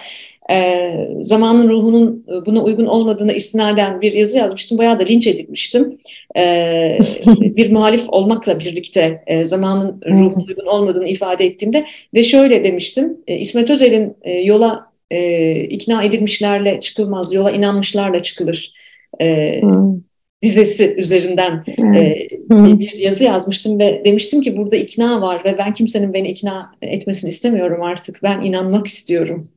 e, 0.52 0.94
zamanın 1.22 1.70
ruhunun 1.70 2.26
e, 2.28 2.46
buna 2.46 2.64
uygun 2.64 2.86
olmadığına 2.86 3.34
istinaden 3.34 4.02
bir 4.02 4.14
yazı 4.14 4.38
yazmıştım. 4.38 4.78
Bayağı 4.78 5.00
da 5.00 5.04
linç 5.04 5.28
edilmiştim. 5.28 5.98
E, 6.38 7.00
bir 7.28 7.72
muhalif 7.72 8.10
olmakla 8.10 8.60
birlikte 8.60 9.24
e, 9.28 9.46
zamanın 9.46 10.02
ruhunun 10.06 10.48
uygun 10.48 10.66
olmadığını 10.66 11.08
ifade 11.08 11.46
ettiğimde 11.46 11.86
ve 12.14 12.24
şöyle 12.24 12.64
demiştim. 12.64 13.18
E, 13.28 13.38
İsmet 13.38 13.70
Özel'in 13.70 14.16
e, 14.22 14.34
yola 14.34 14.94
e, 15.12 15.56
ikna 15.56 16.04
edilmişlerle 16.04 16.80
çıkılmaz, 16.82 17.34
yola 17.34 17.52
inanmışlarla 17.52 18.20
çıkılır. 18.20 18.74
E, 19.22 19.62
dizesi 20.44 20.96
üzerinden 20.98 21.64
e, 21.96 22.28
bir 22.80 22.98
yazı 22.98 23.26
yazmıştım 23.26 23.80
ve 23.80 24.02
demiştim 24.06 24.42
ki 24.42 24.58
burada 24.58 24.76
ikna 24.76 25.22
var 25.22 25.42
ve 25.46 25.58
ben 25.58 25.74
kimsenin 25.74 26.14
beni 26.14 26.28
ikna 26.28 26.72
etmesini 26.82 27.30
istemiyorum 27.30 27.82
artık. 27.82 28.24
Ben 28.24 28.42
inanmak 28.42 28.88
istiyorum. 28.88 29.48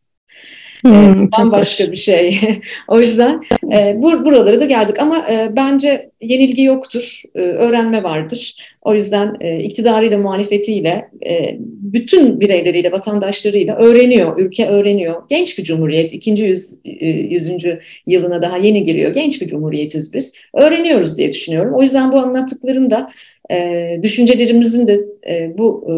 Hmm, 0.83 1.31
bambaşka 1.39 1.93
bir 1.93 1.97
şey. 1.97 2.41
o 2.89 3.01
yüzden 3.01 3.43
e, 3.73 4.03
bur 4.03 4.25
buralara 4.25 4.61
da 4.61 4.65
geldik 4.65 4.99
ama 4.99 5.27
e, 5.31 5.57
bence 5.57 6.11
yenilgi 6.23 6.63
yoktur, 6.63 7.23
e, 7.35 7.41
öğrenme 7.41 8.03
vardır. 8.03 8.57
O 8.83 8.95
yüzden 8.95 9.37
e, 9.41 9.59
iktidarıyla, 9.59 10.19
muhalefetiyle, 10.19 11.11
e, 11.27 11.57
bütün 11.61 12.41
bireyleriyle, 12.41 12.93
vatandaşlarıyla 12.93 13.77
öğreniyor, 13.77 14.39
ülke 14.39 14.67
öğreniyor. 14.67 15.23
Genç 15.31 15.59
bir 15.59 15.65
cumhuriyet, 15.65 16.13
ikinci 16.13 16.45
yüz, 16.45 16.75
e, 16.85 17.07
yüzüncü 17.07 17.81
yılına 18.07 18.43
daha 18.43 18.57
yeni 18.57 18.83
giriyor. 18.83 19.13
Genç 19.13 19.41
bir 19.43 19.47
cumhuriyetiz 19.47 20.15
biz. 20.15 20.35
Öğreniyoruz 20.55 21.19
diye 21.19 21.33
düşünüyorum. 21.33 21.75
O 21.75 21.83
yüzden 21.83 22.13
bu 22.13 22.19
anlattıklarım 22.19 22.91
da 22.91 23.11
e, 23.51 23.99
düşüncelerimizin 24.03 24.87
de 24.87 25.01
e, 25.29 25.59
bu 25.59 25.87
e, 25.89 25.95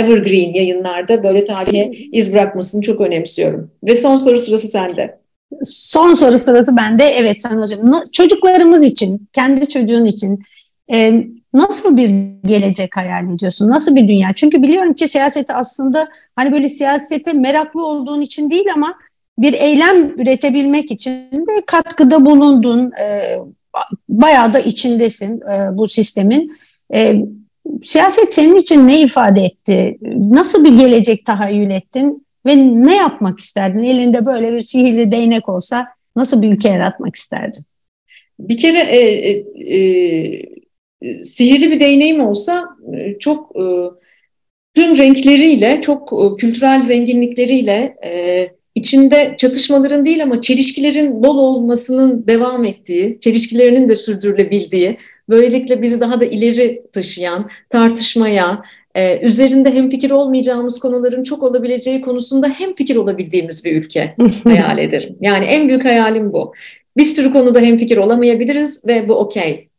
evergreen 0.00 0.52
yayınlarda 0.52 1.22
böyle 1.22 1.44
tarihe 1.44 1.92
iz 2.12 2.32
bırakmasını 2.32 2.82
çok 2.82 3.00
önemsiyorum. 3.00 3.70
Ve 3.84 3.94
son 3.94 4.16
soru 4.16 4.38
sırası 4.38 4.68
sende. 4.68 5.20
Son 5.64 6.14
soru 6.14 6.38
sırası 6.38 6.76
bende. 6.76 7.04
Evet 7.04 7.42
sen 7.42 7.56
hocam. 7.56 7.92
Çocuklarımız 8.12 8.84
için, 8.86 9.28
kendi 9.32 9.68
çocuğun 9.68 10.04
için 10.04 10.38
e, 10.92 11.24
nasıl 11.54 11.96
bir 11.96 12.10
gelecek 12.48 12.96
hayal 12.96 13.34
ediyorsun? 13.34 13.68
Nasıl 13.68 13.96
bir 13.96 14.08
dünya? 14.08 14.28
Çünkü 14.34 14.62
biliyorum 14.62 14.94
ki 14.94 15.08
siyaseti 15.08 15.52
aslında 15.52 16.08
hani 16.36 16.52
böyle 16.52 16.68
siyasete 16.68 17.32
meraklı 17.32 17.86
olduğun 17.86 18.20
için 18.20 18.50
değil 18.50 18.66
ama 18.74 18.94
bir 19.38 19.52
eylem 19.52 20.20
üretebilmek 20.20 20.90
için 20.90 21.32
de 21.32 21.62
katkıda 21.66 22.24
bulundun. 22.24 22.92
E, 23.00 23.36
bayağı 24.08 24.52
da 24.52 24.60
içindesin 24.60 25.40
e, 25.40 25.76
bu 25.76 25.88
sistemin. 25.88 26.56
E, 26.94 27.14
siyaset 27.82 28.32
senin 28.32 28.56
için 28.56 28.88
ne 28.88 29.00
ifade 29.00 29.40
etti? 29.40 29.98
Nasıl 30.16 30.64
bir 30.64 30.76
gelecek 30.76 31.26
tahayyül 31.26 31.70
ettin? 31.70 32.26
Ve 32.46 32.56
ne 32.56 32.96
yapmak 32.96 33.40
isterdin? 33.40 33.78
Elinde 33.78 34.26
böyle 34.26 34.52
bir 34.52 34.60
sihirli 34.60 35.12
değnek 35.12 35.48
olsa 35.48 35.86
nasıl 36.16 36.42
bir 36.42 36.52
ülke 36.52 36.68
yaratmak 36.68 37.16
isterdin? 37.16 37.64
Bir 38.40 38.56
kere 38.56 38.78
e, 38.78 38.98
e, 38.98 39.80
e, 41.02 41.24
sihirli 41.24 41.70
bir 41.70 41.80
değneğim 41.80 42.20
olsa 42.20 42.68
e, 42.94 43.18
çok 43.18 43.56
e, 43.56 43.64
tüm 44.74 44.98
renkleriyle, 44.98 45.80
çok 45.80 46.12
e, 46.12 46.34
kültürel 46.34 46.82
zenginlikleriyle 46.82 47.96
e, 48.04 48.48
içinde 48.74 49.34
çatışmaların 49.38 50.04
değil 50.04 50.22
ama 50.22 50.40
çelişkilerin 50.40 51.22
bol 51.22 51.38
olmasının 51.38 52.26
devam 52.26 52.64
ettiği, 52.64 53.18
çelişkilerinin 53.20 53.88
de 53.88 53.96
sürdürülebildiği, 53.96 54.96
böylelikle 55.28 55.82
bizi 55.82 56.00
daha 56.00 56.20
da 56.20 56.24
ileri 56.24 56.82
taşıyan, 56.92 57.50
tartışmaya, 57.70 58.62
e, 58.94 59.20
üzerinde 59.20 59.74
hemfikir 59.74 60.10
olmayacağımız 60.10 60.78
konuların 60.78 61.22
çok 61.22 61.42
olabileceği 61.42 62.00
konusunda 62.00 62.48
hemfikir 62.48 62.96
olabildiğimiz 62.96 63.64
bir 63.64 63.76
ülke 63.76 64.16
hayal 64.44 64.78
ederim. 64.78 65.16
Yani 65.20 65.44
en 65.44 65.68
büyük 65.68 65.84
hayalim 65.84 66.32
bu. 66.32 66.54
Bir 66.96 67.04
sürü 67.04 67.32
konuda 67.32 67.60
hemfikir 67.60 67.96
olamayabiliriz 67.96 68.86
ve 68.88 69.08
bu 69.08 69.14
okey 69.14 69.69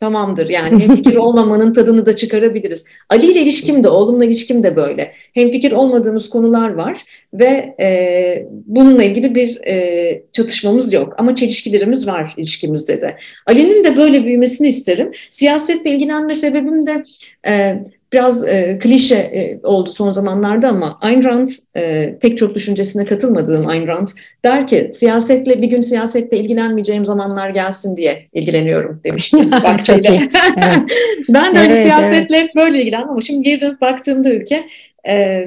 tamamdır. 0.00 0.48
Yani 0.48 0.70
hemfikir 0.70 1.16
olmamanın 1.16 1.72
tadını 1.72 2.06
da 2.06 2.16
çıkarabiliriz. 2.16 2.86
Ali 3.08 3.32
ile 3.32 3.40
ilişkim 3.40 3.84
de, 3.84 3.88
oğlumla 3.88 4.24
ilişkim 4.24 4.62
de 4.62 4.76
böyle. 4.76 5.12
Hemfikir 5.34 5.72
olmadığımız 5.72 6.30
konular 6.30 6.70
var 6.70 6.98
ve 7.34 7.74
e, 7.80 8.46
bununla 8.66 9.04
ilgili 9.04 9.34
bir 9.34 9.60
e, 9.66 10.22
çatışmamız 10.32 10.92
yok. 10.92 11.14
Ama 11.18 11.34
çelişkilerimiz 11.34 12.08
var 12.08 12.34
ilişkimizde 12.36 13.00
de. 13.00 13.16
Ali'nin 13.46 13.84
de 13.84 13.96
böyle 13.96 14.24
büyümesini 14.24 14.68
isterim. 14.68 15.12
Siyasetle 15.30 15.90
ilgilenme 15.90 16.34
sebebim 16.34 16.86
de... 16.86 17.04
E, 17.46 17.76
biraz 18.12 18.48
e, 18.48 18.78
klişe 18.82 19.14
e, 19.14 19.60
oldu 19.62 19.90
son 19.90 20.10
zamanlarda 20.10 20.68
ama 20.68 20.98
Ayn 21.00 21.24
Rand 21.24 21.48
e, 21.76 22.14
pek 22.20 22.38
çok 22.38 22.54
düşüncesine 22.54 23.04
katılmadığım 23.04 23.66
Ayn 23.66 23.86
Rand 23.86 24.08
der 24.44 24.66
ki 24.66 24.90
siyasetle 24.92 25.62
bir 25.62 25.66
gün 25.66 25.80
siyasetle 25.80 26.38
ilgilenmeyeceğim 26.38 27.04
zamanlar 27.04 27.50
gelsin 27.50 27.96
diye 27.96 28.28
ilgileniyorum 28.32 29.00
demişti 29.04 29.36
vaktiyle. 29.62 30.28
evet. 30.56 30.78
ben 31.28 31.54
de 31.54 31.58
öyle 31.58 31.72
evet, 31.72 31.82
siyasetle 31.82 32.36
evet. 32.36 32.56
böyle 32.56 32.80
ilgilendim 32.80 33.10
ama 33.10 33.20
şimdi 33.20 33.42
geri 33.42 33.60
dönüp 33.60 33.80
baktığımda 33.80 34.30
ülke 34.30 34.66
e, 35.08 35.46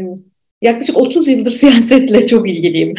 yaklaşık 0.64 0.98
30 0.98 1.28
yıldır 1.28 1.52
siyasetle 1.62 2.28
çok 2.28 2.50
ilgiliyim. 2.50 2.94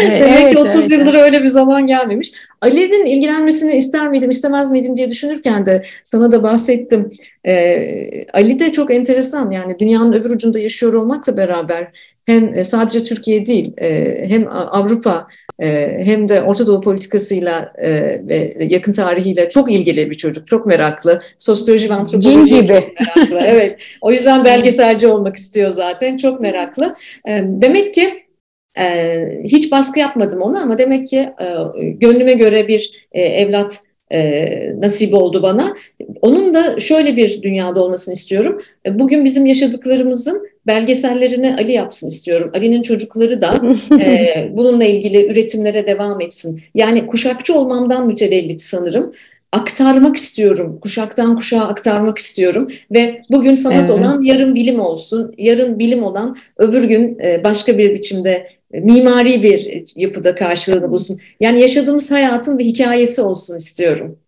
Evet, 0.00 0.20
Demek 0.20 0.50
ki 0.50 0.58
30 0.58 0.74
evet, 0.74 0.90
yıldır 0.90 1.14
evet. 1.14 1.22
öyle 1.22 1.42
bir 1.42 1.48
zaman 1.48 1.86
gelmemiş. 1.86 2.32
Ali'nin 2.60 3.06
ilgilenmesini 3.06 3.72
ister 3.72 4.08
miydim, 4.08 4.30
istemez 4.30 4.70
miydim 4.70 4.96
diye 4.96 5.10
düşünürken 5.10 5.66
de 5.66 5.82
sana 6.04 6.32
da 6.32 6.42
bahsettim. 6.42 7.12
Ee, 7.46 8.26
Ali 8.32 8.58
de 8.58 8.72
çok 8.72 8.94
enteresan 8.94 9.50
yani 9.50 9.78
dünyanın 9.78 10.12
öbür 10.12 10.30
ucunda 10.30 10.58
yaşıyor 10.58 10.94
olmakla 10.94 11.36
beraber 11.36 11.88
hem 12.26 12.54
e, 12.54 12.64
sadece 12.64 13.02
Türkiye 13.02 13.46
değil 13.46 13.72
e, 13.76 14.22
hem 14.28 14.48
Avrupa 14.48 15.26
e, 15.62 15.98
hem 16.04 16.28
de 16.28 16.42
Orta 16.42 16.66
Doğu 16.66 16.80
politikasıyla 16.80 17.72
ve 18.28 18.56
yakın 18.60 18.92
tarihiyle 18.92 19.48
çok 19.48 19.72
ilgili 19.72 20.10
bir 20.10 20.14
çocuk. 20.14 20.48
Çok 20.48 20.66
meraklı. 20.66 21.20
Sosyoloji 21.38 21.90
ve 21.90 21.94
antropoloji 21.94 22.44
gibi. 22.44 22.72
çok 23.14 23.16
meraklı. 23.16 23.46
Evet. 23.52 23.82
O 24.00 24.10
yüzden 24.10 24.44
belgeselci 24.44 25.08
olmak 25.08 25.36
istiyor 25.36 25.70
zaten. 25.70 26.16
Çok 26.16 26.40
meraklı. 26.40 26.94
Demek 27.28 27.94
ki 27.94 28.22
hiç 29.44 29.72
baskı 29.72 29.98
yapmadım 30.00 30.42
ona 30.42 30.62
ama 30.62 30.78
demek 30.78 31.06
ki 31.06 31.28
gönlüme 32.00 32.32
göre 32.32 32.68
bir 32.68 33.08
evlat 33.12 33.80
nasip 34.80 35.14
oldu 35.14 35.42
bana. 35.42 35.74
Onun 36.22 36.54
da 36.54 36.80
şöyle 36.80 37.16
bir 37.16 37.42
dünyada 37.42 37.82
olmasını 37.82 38.14
istiyorum. 38.14 38.62
Bugün 38.88 39.24
bizim 39.24 39.46
yaşadıklarımızın 39.46 40.52
belgesellerini 40.66 41.56
Ali 41.56 41.72
yapsın 41.72 42.08
istiyorum. 42.08 42.50
Ali'nin 42.54 42.82
çocukları 42.82 43.40
da 43.40 43.54
e, 44.00 44.48
bununla 44.56 44.84
ilgili 44.84 45.26
üretimlere 45.26 45.86
devam 45.86 46.20
etsin. 46.20 46.60
Yani 46.74 47.06
kuşakçı 47.06 47.54
olmamdan 47.54 48.06
mütevellit 48.06 48.62
sanırım. 48.62 49.12
Aktarmak 49.52 50.16
istiyorum, 50.16 50.78
kuşaktan 50.80 51.36
kuşağa 51.36 51.60
aktarmak 51.60 52.18
istiyorum 52.18 52.68
ve 52.90 53.20
bugün 53.30 53.54
sanat 53.54 53.78
evet. 53.78 53.90
olan 53.90 54.22
yarın 54.22 54.54
bilim 54.54 54.80
olsun, 54.80 55.34
yarın 55.38 55.78
bilim 55.78 56.02
olan 56.02 56.36
öbür 56.56 56.84
gün 56.84 57.18
e, 57.18 57.44
başka 57.44 57.78
bir 57.78 57.94
biçimde 57.94 58.48
e, 58.72 58.80
mimari 58.80 59.42
bir 59.42 59.84
yapıda 59.96 60.34
karşılığını 60.34 60.90
bulsun. 60.90 61.18
Yani 61.40 61.60
yaşadığımız 61.60 62.10
hayatın 62.10 62.58
bir 62.58 62.64
hikayesi 62.64 63.22
olsun 63.22 63.56
istiyorum. 63.56 64.18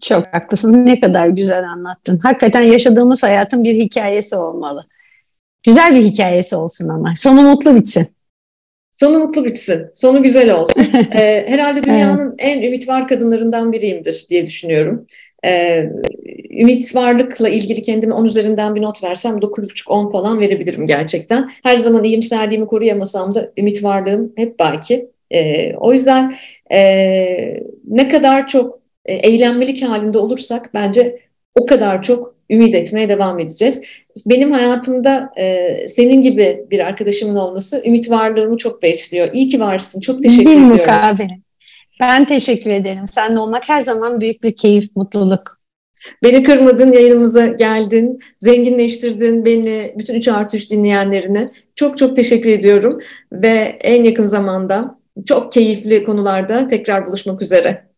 Çok 0.00 0.26
haklısın. 0.26 0.86
Ne 0.86 1.00
kadar 1.00 1.28
güzel 1.28 1.64
anlattın. 1.64 2.18
Hakikaten 2.18 2.62
yaşadığımız 2.62 3.22
hayatın 3.22 3.64
bir 3.64 3.74
hikayesi 3.74 4.36
olmalı. 4.36 4.86
Güzel 5.62 5.94
bir 5.94 6.04
hikayesi 6.04 6.56
olsun 6.56 6.88
ama. 6.88 7.12
Sonu 7.16 7.42
mutlu 7.42 7.74
bitsin. 7.74 8.08
Sonu 9.02 9.18
mutlu 9.18 9.44
bitsin. 9.44 9.86
Sonu 9.94 10.22
güzel 10.22 10.54
olsun. 10.54 10.84
ee, 11.14 11.44
herhalde 11.48 11.84
dünyanın 11.84 12.28
evet. 12.28 12.34
en 12.38 12.62
ümit 12.62 12.88
var 12.88 13.08
kadınlarından 13.08 13.72
biriyimdir 13.72 14.26
diye 14.30 14.46
düşünüyorum. 14.46 15.06
Ee, 15.44 15.90
ümit 16.50 16.94
varlıkla 16.94 17.48
ilgili 17.48 17.82
kendime 17.82 18.14
10 18.14 18.24
üzerinden 18.24 18.74
bir 18.74 18.82
not 18.82 19.02
versem 19.02 19.38
9,5-10 19.38 20.12
falan 20.12 20.40
verebilirim 20.40 20.86
gerçekten. 20.86 21.50
Her 21.62 21.76
zaman 21.76 22.04
iyimserliğimi 22.04 22.66
koruyamasam 22.66 23.34
da 23.34 23.52
ümit 23.58 23.84
varlığım 23.84 24.32
hep 24.36 24.58
baki. 24.58 25.08
Ee, 25.30 25.74
o 25.76 25.92
yüzden 25.92 26.34
e, 26.72 26.80
ne 27.88 28.08
kadar 28.08 28.46
çok 28.46 28.78
e, 29.06 29.14
eğlenmelik 29.14 29.82
halinde 29.82 30.18
olursak 30.18 30.74
bence 30.74 31.18
o 31.54 31.66
kadar 31.66 32.02
çok 32.02 32.34
ümit 32.52 32.74
etmeye 32.74 33.08
devam 33.08 33.40
edeceğiz. 33.40 33.82
Benim 34.26 34.52
hayatımda 34.52 35.30
e, 35.36 35.76
senin 35.88 36.20
gibi 36.20 36.66
bir 36.70 36.78
arkadaşımın 36.80 37.36
olması 37.36 37.82
ümit 37.86 38.10
varlığımı 38.10 38.56
çok 38.56 38.82
besliyor. 38.82 39.28
İyi 39.32 39.46
ki 39.46 39.60
varsın. 39.60 40.00
Çok 40.00 40.22
teşekkür 40.22 40.50
bir 40.50 40.56
ediyorum. 40.56 40.76
Mukabele. 40.76 41.38
Ben 42.00 42.24
teşekkür 42.24 42.70
ederim. 42.70 43.04
Seninle 43.10 43.38
olmak 43.38 43.68
her 43.68 43.80
zaman 43.80 44.20
büyük 44.20 44.42
bir 44.42 44.56
keyif, 44.56 44.96
mutluluk. 44.96 45.62
Beni 46.22 46.42
kırmadın, 46.42 46.92
yayınımıza 46.92 47.46
geldin, 47.46 48.18
zenginleştirdin 48.40 49.44
beni, 49.44 49.94
bütün 49.98 50.14
3 50.14 50.28
artı 50.28 50.56
3 50.56 50.70
dinleyenlerini. 50.70 51.50
Çok 51.76 51.98
çok 51.98 52.16
teşekkür 52.16 52.50
ediyorum 52.50 53.00
ve 53.32 53.78
en 53.80 54.04
yakın 54.04 54.22
zamanda 54.22 54.98
çok 55.26 55.52
keyifli 55.52 56.04
konularda 56.04 56.66
tekrar 56.66 57.06
buluşmak 57.06 57.42
üzere. 57.42 57.91